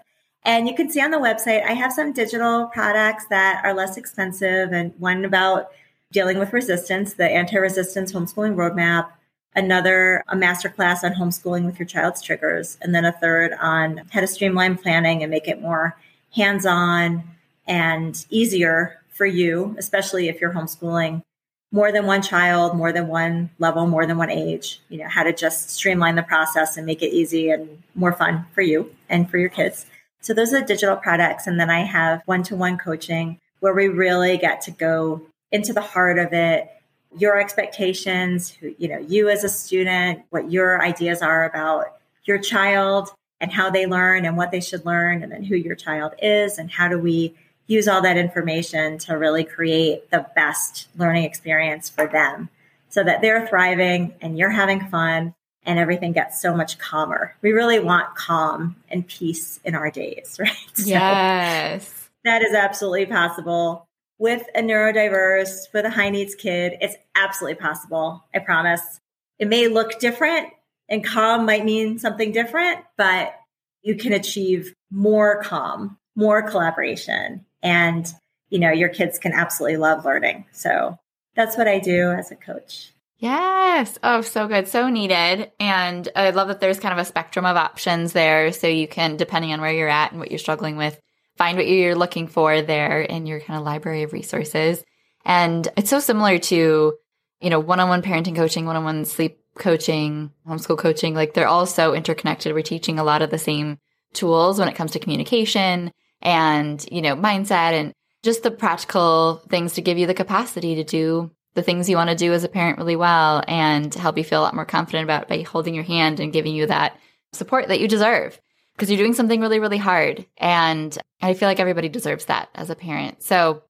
And 0.44 0.68
you 0.68 0.74
can 0.74 0.90
see 0.90 1.00
on 1.00 1.10
the 1.10 1.18
website, 1.18 1.64
I 1.64 1.72
have 1.72 1.92
some 1.92 2.12
digital 2.12 2.66
products 2.66 3.26
that 3.28 3.64
are 3.64 3.74
less 3.74 3.96
expensive, 3.96 4.72
and 4.72 4.94
one 4.98 5.24
about 5.24 5.70
dealing 6.12 6.38
with 6.38 6.52
resistance, 6.52 7.14
the 7.14 7.28
anti 7.28 7.58
resistance 7.58 8.12
homeschooling 8.12 8.54
roadmap, 8.54 9.10
another, 9.54 10.24
a 10.28 10.36
masterclass 10.36 11.04
on 11.04 11.12
homeschooling 11.12 11.64
with 11.66 11.78
your 11.78 11.86
child's 11.86 12.22
triggers, 12.22 12.78
and 12.80 12.94
then 12.94 13.04
a 13.04 13.12
third 13.12 13.52
on 13.60 14.02
how 14.10 14.20
to 14.20 14.26
streamline 14.26 14.76
planning 14.78 15.22
and 15.22 15.30
make 15.30 15.48
it 15.48 15.60
more 15.60 15.98
hands 16.34 16.64
on 16.64 17.24
and 17.66 18.24
easier 18.30 19.02
for 19.12 19.26
you, 19.26 19.74
especially 19.78 20.28
if 20.28 20.40
you're 20.40 20.52
homeschooling 20.52 21.22
more 21.70 21.92
than 21.92 22.06
one 22.06 22.22
child, 22.22 22.76
more 22.76 22.92
than 22.92 23.08
one 23.08 23.50
level, 23.58 23.86
more 23.86 24.06
than 24.06 24.16
one 24.16 24.30
age, 24.30 24.80
you 24.88 24.98
know, 24.98 25.08
how 25.08 25.22
to 25.22 25.32
just 25.32 25.70
streamline 25.70 26.14
the 26.14 26.22
process 26.22 26.76
and 26.76 26.86
make 26.86 27.02
it 27.02 27.12
easy 27.12 27.50
and 27.50 27.82
more 27.94 28.12
fun 28.12 28.46
for 28.52 28.62
you 28.62 28.94
and 29.08 29.30
for 29.30 29.38
your 29.38 29.50
kids. 29.50 29.86
So 30.20 30.32
those 30.32 30.52
are 30.52 30.60
the 30.60 30.66
digital 30.66 30.96
products. 30.96 31.46
And 31.46 31.60
then 31.60 31.70
I 31.70 31.80
have 31.80 32.22
one 32.24 32.42
to 32.44 32.56
one 32.56 32.78
coaching 32.78 33.38
where 33.60 33.74
we 33.74 33.88
really 33.88 34.38
get 34.38 34.62
to 34.62 34.70
go 34.70 35.22
into 35.52 35.72
the 35.72 35.80
heart 35.80 36.18
of 36.18 36.32
it, 36.32 36.70
your 37.16 37.38
expectations, 37.38 38.56
you 38.78 38.88
know, 38.88 38.98
you 38.98 39.28
as 39.28 39.44
a 39.44 39.48
student, 39.48 40.22
what 40.30 40.50
your 40.50 40.82
ideas 40.82 41.22
are 41.22 41.44
about 41.44 41.98
your 42.24 42.38
child 42.38 43.10
and 43.40 43.52
how 43.52 43.70
they 43.70 43.86
learn 43.86 44.24
and 44.24 44.36
what 44.36 44.50
they 44.50 44.60
should 44.60 44.84
learn, 44.84 45.22
and 45.22 45.30
then 45.30 45.44
who 45.44 45.54
your 45.54 45.76
child 45.76 46.12
is, 46.20 46.58
and 46.58 46.70
how 46.70 46.88
do 46.88 46.98
we 46.98 47.34
use 47.68 47.86
all 47.86 48.02
that 48.02 48.16
information 48.16 48.98
to 48.98 49.16
really 49.16 49.44
create 49.44 50.10
the 50.10 50.26
best 50.34 50.88
learning 50.96 51.22
experience 51.22 51.88
for 51.88 52.08
them 52.08 52.48
so 52.88 53.04
that 53.04 53.20
they're 53.20 53.46
thriving 53.46 54.14
and 54.20 54.36
you're 54.36 54.50
having 54.50 54.88
fun 54.88 55.34
and 55.64 55.78
everything 55.78 56.12
gets 56.12 56.40
so 56.40 56.56
much 56.56 56.78
calmer. 56.78 57.36
We 57.42 57.52
really 57.52 57.78
want 57.78 58.14
calm 58.16 58.74
and 58.88 59.06
peace 59.06 59.60
in 59.64 59.74
our 59.74 59.90
days, 59.90 60.36
right? 60.40 60.56
So 60.74 60.86
yes. 60.86 62.08
That 62.24 62.42
is 62.42 62.54
absolutely 62.54 63.06
possible. 63.06 63.86
With 64.18 64.42
a 64.54 64.60
neurodiverse, 64.60 65.72
with 65.72 65.84
a 65.84 65.90
high 65.90 66.10
needs 66.10 66.34
kid, 66.34 66.76
it's 66.80 66.96
absolutely 67.14 67.60
possible. 67.60 68.24
I 68.34 68.40
promise. 68.40 69.00
It 69.38 69.46
may 69.46 69.68
look 69.68 70.00
different 70.00 70.48
and 70.88 71.04
calm 71.04 71.46
might 71.46 71.64
mean 71.64 71.98
something 71.98 72.32
different, 72.32 72.80
but 72.96 73.34
you 73.82 73.94
can 73.94 74.12
achieve 74.12 74.74
more 74.90 75.42
calm, 75.42 75.98
more 76.16 76.42
collaboration, 76.42 77.44
and 77.62 78.06
you 78.50 78.58
know, 78.58 78.70
your 78.70 78.88
kids 78.88 79.18
can 79.18 79.32
absolutely 79.32 79.76
love 79.76 80.04
learning. 80.04 80.46
So 80.52 80.98
that's 81.34 81.56
what 81.56 81.68
I 81.68 81.78
do 81.78 82.10
as 82.10 82.30
a 82.30 82.36
coach. 82.36 82.92
Yes. 83.18 83.98
Oh, 84.02 84.20
so 84.20 84.46
good. 84.46 84.68
So 84.68 84.88
needed. 84.88 85.50
And 85.58 86.08
I 86.14 86.30
love 86.30 86.48
that 86.48 86.60
there's 86.60 86.78
kind 86.78 86.92
of 86.92 86.98
a 86.98 87.04
spectrum 87.04 87.44
of 87.44 87.56
options 87.56 88.12
there. 88.12 88.52
So 88.52 88.68
you 88.68 88.86
can, 88.86 89.16
depending 89.16 89.52
on 89.52 89.60
where 89.60 89.72
you're 89.72 89.88
at 89.88 90.12
and 90.12 90.20
what 90.20 90.30
you're 90.30 90.38
struggling 90.38 90.76
with, 90.76 90.98
find 91.36 91.56
what 91.56 91.66
you're 91.66 91.96
looking 91.96 92.28
for 92.28 92.62
there 92.62 93.00
in 93.00 93.26
your 93.26 93.40
kind 93.40 93.58
of 93.58 93.66
library 93.66 94.04
of 94.04 94.12
resources. 94.12 94.82
And 95.24 95.66
it's 95.76 95.90
so 95.90 96.00
similar 96.00 96.38
to, 96.38 96.94
you 97.40 97.50
know, 97.50 97.60
one 97.60 97.80
on 97.80 97.88
one 97.88 98.02
parenting 98.02 98.36
coaching, 98.36 98.66
one 98.66 98.76
on 98.76 98.84
one 98.84 99.04
sleep 99.04 99.40
coaching, 99.56 100.30
homeschool 100.46 100.78
coaching. 100.78 101.14
Like 101.14 101.34
they're 101.34 101.48
all 101.48 101.66
so 101.66 101.94
interconnected. 101.94 102.54
We're 102.54 102.62
teaching 102.62 103.00
a 103.00 103.04
lot 103.04 103.22
of 103.22 103.30
the 103.30 103.38
same 103.38 103.78
tools 104.14 104.58
when 104.58 104.68
it 104.68 104.76
comes 104.76 104.92
to 104.92 105.00
communication 105.00 105.92
and, 106.22 106.84
you 106.90 107.02
know, 107.02 107.16
mindset 107.16 107.72
and 107.72 107.92
just 108.22 108.42
the 108.42 108.50
practical 108.50 109.42
things 109.48 109.74
to 109.74 109.82
give 109.82 109.98
you 109.98 110.06
the 110.06 110.14
capacity 110.14 110.76
to 110.76 110.84
do 110.84 111.30
the 111.54 111.62
things 111.62 111.88
you 111.88 111.96
want 111.96 112.10
to 112.10 112.16
do 112.16 112.32
as 112.32 112.44
a 112.44 112.48
parent 112.48 112.78
really 112.78 112.96
well 112.96 113.42
and 113.48 113.92
help 113.94 114.16
you 114.16 114.24
feel 114.24 114.40
a 114.40 114.44
lot 114.44 114.54
more 114.54 114.64
confident 114.64 115.04
about 115.04 115.28
by 115.28 115.42
holding 115.42 115.74
your 115.74 115.84
hand 115.84 116.20
and 116.20 116.32
giving 116.32 116.54
you 116.54 116.66
that 116.66 116.96
support 117.32 117.68
that 117.68 117.80
you 117.80 117.88
deserve 117.88 118.40
because 118.74 118.90
you're 118.90 118.98
doing 118.98 119.14
something 119.14 119.40
really, 119.40 119.58
really 119.58 119.78
hard. 119.78 120.24
And 120.36 120.96
I 121.20 121.34
feel 121.34 121.48
like 121.48 121.58
everybody 121.58 121.88
deserves 121.88 122.26
that 122.26 122.48
as 122.54 122.70
a 122.70 122.76
parent. 122.76 123.22
So 123.22 123.62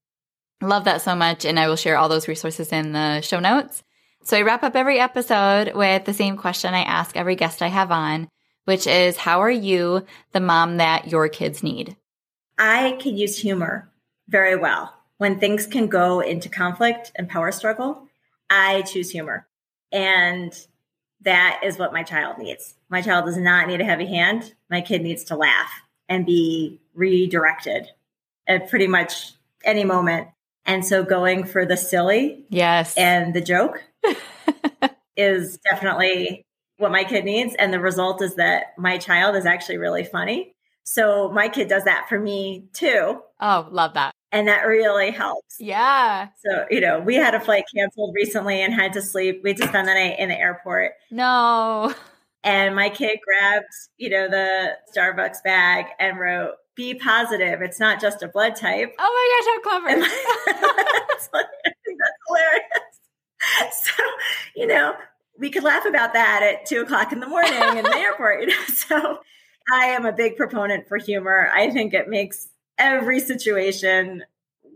love 0.60 0.84
that 0.84 1.00
so 1.00 1.14
much. 1.14 1.44
And 1.46 1.58
I 1.58 1.68
will 1.68 1.76
share 1.76 1.96
all 1.96 2.10
those 2.10 2.28
resources 2.28 2.72
in 2.72 2.92
the 2.92 3.22
show 3.22 3.40
notes. 3.40 3.82
So 4.24 4.36
I 4.36 4.42
wrap 4.42 4.62
up 4.62 4.76
every 4.76 4.98
episode 4.98 5.72
with 5.74 6.04
the 6.04 6.12
same 6.12 6.36
question 6.36 6.74
I 6.74 6.82
ask 6.82 7.16
every 7.16 7.36
guest 7.36 7.62
I 7.62 7.68
have 7.68 7.90
on, 7.90 8.28
which 8.66 8.86
is 8.86 9.16
how 9.16 9.40
are 9.40 9.50
you 9.50 10.04
the 10.32 10.40
mom 10.40 10.76
that 10.76 11.08
your 11.08 11.28
kids 11.28 11.62
need? 11.62 11.96
I 12.58 12.98
can 13.00 13.16
use 13.16 13.38
humor 13.38 13.90
very 14.28 14.56
well 14.56 14.94
when 15.18 15.38
things 15.38 15.66
can 15.66 15.88
go 15.88 16.20
into 16.20 16.48
conflict 16.48 17.12
and 17.16 17.28
power 17.28 17.52
struggle, 17.52 18.08
I 18.48 18.82
choose 18.82 19.10
humor. 19.10 19.46
And 19.92 20.56
that 21.22 21.60
is 21.64 21.76
what 21.76 21.92
my 21.92 22.04
child 22.04 22.38
needs. 22.38 22.74
My 22.88 23.02
child 23.02 23.26
does 23.26 23.36
not 23.36 23.66
need 23.66 23.80
a 23.80 23.84
heavy 23.84 24.06
hand. 24.06 24.54
My 24.70 24.80
kid 24.80 25.02
needs 25.02 25.24
to 25.24 25.36
laugh 25.36 25.70
and 26.08 26.24
be 26.24 26.80
redirected 26.94 27.88
at 28.46 28.70
pretty 28.70 28.86
much 28.86 29.32
any 29.64 29.84
moment. 29.84 30.28
And 30.64 30.86
so 30.86 31.02
going 31.02 31.44
for 31.44 31.66
the 31.66 31.76
silly 31.76 32.44
yes 32.48 32.96
and 32.96 33.34
the 33.34 33.40
joke 33.40 33.82
is 35.16 35.58
definitely 35.58 36.44
what 36.76 36.92
my 36.92 37.02
kid 37.02 37.24
needs 37.24 37.56
and 37.58 37.72
the 37.72 37.80
result 37.80 38.22
is 38.22 38.36
that 38.36 38.74
my 38.78 38.98
child 38.98 39.34
is 39.34 39.46
actually 39.46 39.78
really 39.78 40.04
funny. 40.04 40.54
So 40.90 41.28
my 41.28 41.50
kid 41.50 41.68
does 41.68 41.84
that 41.84 42.08
for 42.08 42.18
me 42.18 42.64
too. 42.72 43.20
Oh, 43.40 43.68
love 43.70 43.92
that. 43.92 44.14
And 44.32 44.48
that 44.48 44.62
really 44.62 45.10
helps. 45.10 45.56
Yeah. 45.60 46.28
So, 46.42 46.64
you 46.70 46.80
know, 46.80 46.98
we 46.98 47.14
had 47.14 47.34
a 47.34 47.40
flight 47.40 47.64
canceled 47.74 48.14
recently 48.14 48.62
and 48.62 48.72
had 48.72 48.94
to 48.94 49.02
sleep. 49.02 49.42
We 49.44 49.50
had 49.50 49.58
to 49.58 49.68
spend 49.68 49.86
the 49.86 49.92
night 49.92 50.18
in 50.18 50.30
the 50.30 50.38
airport. 50.38 50.92
No. 51.10 51.94
And 52.42 52.74
my 52.74 52.88
kid 52.88 53.18
grabbed, 53.22 53.66
you 53.98 54.08
know, 54.08 54.30
the 54.30 54.78
Starbucks 54.96 55.42
bag 55.44 55.88
and 56.00 56.18
wrote, 56.18 56.52
be 56.74 56.94
positive. 56.94 57.60
It's 57.60 57.78
not 57.78 58.00
just 58.00 58.22
a 58.22 58.28
blood 58.28 58.56
type. 58.56 58.94
Oh 58.98 59.60
my 59.62 59.70
gosh, 59.70 59.76
how 59.76 59.80
clever. 59.80 60.00
that's, 61.10 61.28
that's 61.28 61.76
hilarious. 62.28 63.84
So, 63.84 64.02
you 64.56 64.66
know, 64.66 64.94
we 65.38 65.50
could 65.50 65.64
laugh 65.64 65.84
about 65.84 66.14
that 66.14 66.42
at 66.42 66.64
two 66.64 66.80
o'clock 66.80 67.12
in 67.12 67.20
the 67.20 67.26
morning 67.26 67.76
in 67.76 67.84
the 67.84 67.94
airport, 67.96 68.40
you 68.40 68.46
know. 68.46 68.64
So 68.68 69.18
I 69.72 69.86
am 69.86 70.06
a 70.06 70.12
big 70.12 70.36
proponent 70.36 70.88
for 70.88 70.96
humor. 70.98 71.50
I 71.54 71.70
think 71.70 71.94
it 71.94 72.08
makes 72.08 72.48
every 72.78 73.20
situation 73.20 74.24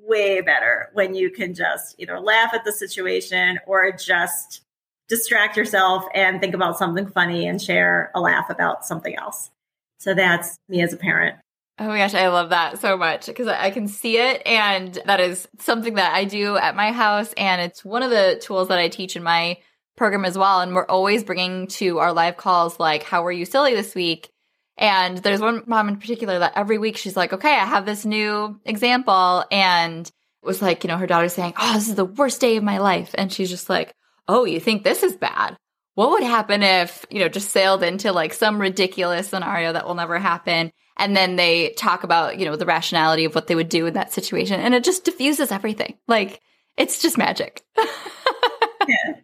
way 0.05 0.41
better 0.41 0.91
when 0.93 1.15
you 1.15 1.31
can 1.31 1.55
just 1.55 1.95
either 1.99 2.21
laugh 2.21 2.53
at 2.53 2.65
the 2.65 2.73
situation 2.73 3.59
or 3.67 3.93
just 3.93 4.63
distract 5.09 5.57
yourself 5.57 6.05
and 6.15 6.41
think 6.41 6.55
about 6.55 6.79
something 6.79 7.07
funny 7.07 7.47
and 7.47 7.61
share 7.61 8.11
a 8.15 8.21
laugh 8.21 8.51
about 8.51 8.85
something 8.85 9.17
else. 9.17 9.51
So 9.99 10.15
that's 10.15 10.59
me 10.69 10.83
as 10.83 10.93
a 10.93 10.97
parent. 10.97 11.37
Oh 11.79 11.87
my 11.87 11.99
gosh, 11.99 12.15
I 12.15 12.29
love 12.29 12.51
that 12.51 12.81
so 12.81 12.97
much 12.97 13.27
because 13.27 13.49
I 13.49 13.71
can 13.71 13.89
see 13.89 14.19
it. 14.19 14.43
And 14.45 14.99
that 15.07 15.21
is 15.21 15.49
something 15.59 15.95
that 15.95 16.13
I 16.13 16.25
do 16.25 16.57
at 16.57 16.77
my 16.77 16.93
house. 16.93 17.33
And 17.37 17.61
it's 17.63 17.85
one 17.85 18.03
of 18.03 18.11
the 18.11 18.41
tools 18.43 18.69
that 18.69 18.79
I 18.79 18.89
teach 18.89 19.17
in 19.17 19.23
my 19.23 19.59
program 19.97 20.25
as 20.25 20.37
well. 20.37 20.61
And 20.61 20.75
we're 20.75 20.87
always 20.87 21.25
bringing 21.25 21.67
to 21.69 21.99
our 21.99 22.13
live 22.13 22.37
calls, 22.37 22.79
like, 22.81 23.05
how 23.05 23.23
were 23.23 23.33
you 23.33 23.45
silly 23.45 23.75
this 23.75 23.95
week? 23.95 24.32
And 24.77 25.19
there's 25.19 25.41
one 25.41 25.63
mom 25.67 25.89
in 25.89 25.97
particular 25.97 26.39
that 26.39 26.55
every 26.57 26.79
week 26.79 26.97
she's 26.97 27.17
like, 27.17 27.33
okay, 27.33 27.53
I 27.53 27.67
have 27.67 27.87
this 27.87 28.05
new 28.05 28.59
example. 28.65 29.45
And 29.51 30.07
it 30.07 30.47
was 30.47 30.63
like, 30.63 30.83
you 30.83 30.89
know, 30.89 30.97
her 30.97 31.07
daughter's 31.07 31.35
saying, 31.35 31.55
oh, 31.59 31.75
this 31.75 31.89
is 31.89 31.95
the 31.95 32.05
worst 32.05 32.41
day 32.41 32.57
of 32.57 32.65
my 32.65 32.79
life. 32.79 33.15
And 33.15 33.33
she's 33.33 33.51
just 33.51 33.69
like, 33.69 33.95
oh, 34.29 34.45
you 34.45 34.61
think 34.61 34.83
this 34.83 35.03
is 35.03 35.17
bad? 35.17 35.57
What 35.95 36.11
would 36.11 36.23
happen 36.23 36.63
if, 36.63 37.05
you 37.11 37.21
know, 37.21 37.29
just 37.29 37.51
sailed 37.51 37.83
into 37.83 38.13
like 38.13 38.33
some 38.33 38.61
ridiculous 38.61 39.29
scenario 39.29 39.73
that 39.75 39.87
will 39.87 39.95
never 39.95 40.19
happen? 40.19 40.73
And 40.97 41.17
then 41.17 41.37
they 41.37 41.71
talk 41.71 42.03
about, 42.03 42.39
you 42.39 42.47
know, 42.47 42.57
the 42.57 42.67
rationality 42.67 43.25
of 43.25 43.35
what 43.35 43.47
they 43.47 43.55
would 43.55 43.69
do 43.69 43.87
in 43.87 43.95
that 43.95 44.13
situation. 44.13 44.61
And 44.61 44.75
it 44.75 44.85
just 44.85 45.05
diffuses 45.05 45.53
everything. 45.53 45.97
Like, 46.09 46.41
it's 46.77 47.01
just 47.01 47.19
magic. 47.19 47.63
yeah. 47.77 49.15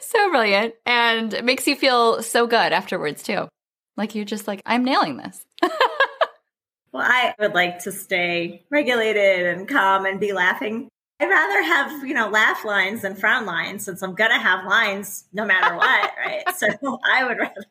So 0.00 0.30
brilliant. 0.30 0.74
And 0.84 1.32
it 1.34 1.44
makes 1.44 1.66
you 1.66 1.76
feel 1.76 2.22
so 2.22 2.46
good 2.46 2.72
afterwards, 2.72 3.22
too. 3.22 3.48
Like 3.96 4.14
you're 4.14 4.24
just 4.24 4.48
like, 4.48 4.62
I'm 4.66 4.84
nailing 4.84 5.16
this. 5.18 5.44
well, 6.92 7.02
I 7.02 7.34
would 7.38 7.54
like 7.54 7.80
to 7.80 7.92
stay 7.92 8.64
regulated 8.70 9.46
and 9.46 9.68
calm 9.68 10.06
and 10.06 10.18
be 10.18 10.32
laughing. 10.32 10.88
I'd 11.20 11.28
rather 11.28 11.62
have, 11.62 12.06
you 12.06 12.14
know, 12.14 12.28
laugh 12.28 12.64
lines 12.64 13.02
than 13.02 13.14
frown 13.14 13.46
lines 13.46 13.84
since 13.84 14.02
I'm 14.02 14.14
gonna 14.14 14.40
have 14.40 14.64
lines 14.64 15.24
no 15.32 15.44
matter 15.44 15.76
what, 15.76 16.10
right? 16.18 16.42
So 16.56 16.66
I 17.04 17.24
would 17.24 17.38
rather 17.38 17.64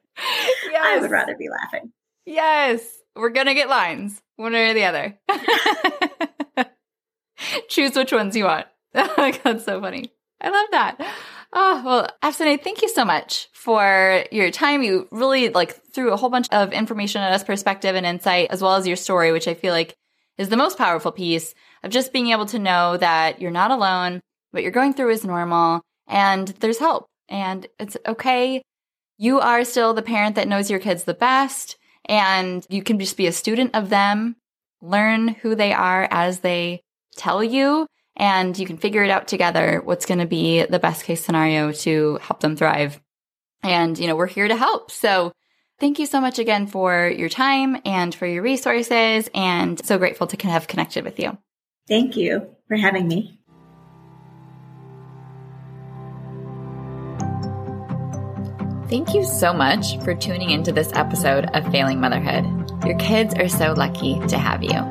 yes. 0.71 0.85
I 0.85 0.99
would 0.99 1.11
rather 1.11 1.35
be 1.35 1.49
laughing. 1.49 1.91
Yes. 2.25 2.81
We're 3.15 3.29
gonna 3.29 3.53
get 3.53 3.67
lines, 3.67 4.21
one 4.37 4.55
or 4.55 4.73
the 4.73 4.85
other. 4.85 5.19
Choose 7.67 7.95
which 7.95 8.13
ones 8.13 8.35
you 8.35 8.45
want. 8.45 8.67
That's 8.93 9.65
so 9.65 9.81
funny. 9.81 10.13
I 10.39 10.49
love 10.49 10.67
that. 10.71 11.15
Oh, 11.53 11.81
well, 11.85 12.09
Afsaneh, 12.23 12.63
thank 12.63 12.81
you 12.81 12.87
so 12.87 13.03
much 13.03 13.49
for 13.51 14.23
your 14.31 14.51
time. 14.51 14.83
You 14.83 15.07
really 15.11 15.49
like 15.49 15.73
threw 15.93 16.13
a 16.13 16.17
whole 16.17 16.29
bunch 16.29 16.47
of 16.51 16.71
information 16.71 17.21
at 17.21 17.33
us, 17.33 17.43
perspective 17.43 17.95
and 17.95 18.05
insight, 18.05 18.51
as 18.51 18.61
well 18.61 18.75
as 18.75 18.87
your 18.87 18.95
story, 18.95 19.31
which 19.31 19.47
I 19.47 19.53
feel 19.53 19.73
like 19.73 19.95
is 20.37 20.49
the 20.49 20.57
most 20.57 20.77
powerful 20.77 21.11
piece 21.11 21.53
of 21.83 21.91
just 21.91 22.13
being 22.13 22.29
able 22.29 22.45
to 22.47 22.59
know 22.59 22.95
that 22.97 23.41
you're 23.41 23.51
not 23.51 23.71
alone, 23.71 24.21
what 24.51 24.63
you're 24.63 24.71
going 24.71 24.93
through 24.93 25.11
is 25.11 25.25
normal 25.25 25.81
and 26.07 26.47
there's 26.47 26.79
help 26.79 27.05
and 27.27 27.67
it's 27.79 27.97
okay. 28.07 28.61
You 29.17 29.39
are 29.39 29.65
still 29.65 29.93
the 29.93 30.01
parent 30.01 30.35
that 30.35 30.47
knows 30.47 30.69
your 30.69 30.79
kids 30.79 31.03
the 31.03 31.13
best 31.13 31.77
and 32.05 32.65
you 32.69 32.81
can 32.81 32.97
just 32.97 33.17
be 33.17 33.27
a 33.27 33.31
student 33.31 33.75
of 33.75 33.89
them, 33.89 34.35
learn 34.81 35.29
who 35.29 35.53
they 35.55 35.73
are 35.73 36.07
as 36.09 36.39
they 36.39 36.81
tell 37.15 37.43
you 37.43 37.87
and 38.15 38.57
you 38.57 38.65
can 38.65 38.77
figure 38.77 39.03
it 39.03 39.09
out 39.09 39.27
together 39.27 39.81
what's 39.83 40.05
going 40.05 40.19
to 40.19 40.25
be 40.25 40.63
the 40.65 40.79
best 40.79 41.05
case 41.05 41.23
scenario 41.23 41.71
to 41.71 42.19
help 42.21 42.39
them 42.39 42.55
thrive. 42.55 42.99
And, 43.63 43.97
you 43.97 44.07
know, 44.07 44.15
we're 44.15 44.27
here 44.27 44.47
to 44.47 44.55
help. 44.55 44.91
So 44.91 45.31
thank 45.79 45.99
you 45.99 46.05
so 46.05 46.19
much 46.19 46.39
again 46.39 46.67
for 46.67 47.07
your 47.07 47.29
time 47.29 47.81
and 47.85 48.13
for 48.13 48.25
your 48.25 48.43
resources 48.43 49.29
and 49.33 49.83
so 49.85 49.97
grateful 49.97 50.27
to 50.27 50.47
have 50.47 50.67
connected 50.67 51.03
with 51.03 51.19
you. 51.19 51.37
Thank 51.87 52.15
you 52.15 52.55
for 52.67 52.77
having 52.77 53.07
me. 53.07 53.37
Thank 58.89 59.13
you 59.13 59.23
so 59.23 59.53
much 59.53 59.97
for 60.03 60.13
tuning 60.13 60.49
into 60.49 60.73
this 60.73 60.91
episode 60.93 61.45
of 61.53 61.71
Failing 61.71 62.01
Motherhood. 62.01 62.45
Your 62.85 62.97
kids 62.97 63.33
are 63.35 63.47
so 63.47 63.71
lucky 63.71 64.19
to 64.27 64.37
have 64.37 64.63
you. 64.63 64.81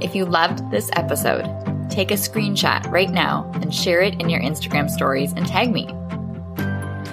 If 0.00 0.16
you 0.16 0.24
loved 0.24 0.68
this 0.72 0.90
episode, 0.94 1.44
take 1.90 2.10
a 2.10 2.14
screenshot 2.14 2.88
right 2.90 3.10
now 3.10 3.50
and 3.54 3.74
share 3.74 4.00
it 4.00 4.20
in 4.20 4.30
your 4.30 4.40
Instagram 4.40 4.88
stories 4.88 5.32
and 5.32 5.46
tag 5.46 5.72
me. 5.72 5.88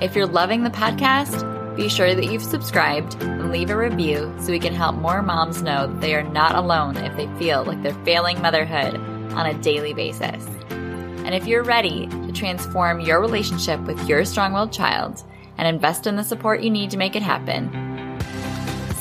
If 0.01 0.15
you're 0.15 0.27
loving 0.27 0.63
the 0.63 0.69
podcast, 0.69 1.75
be 1.75 1.89
sure 1.89 2.15
that 2.15 2.31
you've 2.31 2.43
subscribed 2.43 3.21
and 3.21 3.51
leave 3.51 3.69
a 3.69 3.77
review 3.77 4.33
so 4.39 4.51
we 4.51 4.59
can 4.59 4.73
help 4.73 4.95
more 4.95 5.21
moms 5.21 5.61
know 5.61 5.87
they 5.99 6.15
are 6.15 6.23
not 6.23 6.55
alone 6.55 6.97
if 6.97 7.15
they 7.15 7.27
feel 7.37 7.63
like 7.65 7.81
they're 7.83 7.93
failing 8.05 8.41
motherhood 8.41 8.95
on 9.33 9.45
a 9.45 9.53
daily 9.61 9.93
basis. 9.93 10.43
And 10.69 11.35
if 11.35 11.45
you're 11.45 11.63
ready 11.63 12.07
to 12.07 12.31
transform 12.31 12.99
your 12.99 13.19
relationship 13.19 13.79
with 13.81 14.07
your 14.07 14.25
strong 14.25 14.53
willed 14.53 14.71
child 14.71 15.23
and 15.57 15.67
invest 15.67 16.07
in 16.07 16.15
the 16.15 16.23
support 16.23 16.61
you 16.61 16.69
need 16.69 16.89
to 16.91 16.97
make 16.97 17.15
it 17.15 17.21
happen. 17.21 17.69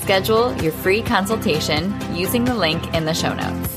Schedule 0.03 0.57
your 0.63 0.73
free 0.73 1.03
consultation 1.03 1.95
using 2.15 2.45
the 2.45 2.55
link 2.55 2.95
in 2.95 3.05
the 3.05 3.15
show 3.15 3.35
notes. 3.35 3.76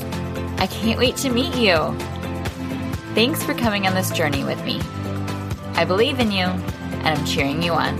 I 0.60 0.66
can't 0.66 0.98
wait 0.98 1.16
to 1.16 1.30
meet 1.30 1.54
you. 1.56 1.96
Thanks 3.14 3.42
for 3.42 3.54
coming 3.54 3.86
on 3.86 3.94
this 3.94 4.10
journey 4.10 4.44
with 4.44 4.62
me. 4.62 4.78
I 5.74 5.86
believe 5.86 6.20
in 6.20 6.30
you, 6.30 6.44
and 6.44 7.18
I'm 7.18 7.24
cheering 7.24 7.62
you 7.62 7.72
on. 7.72 7.96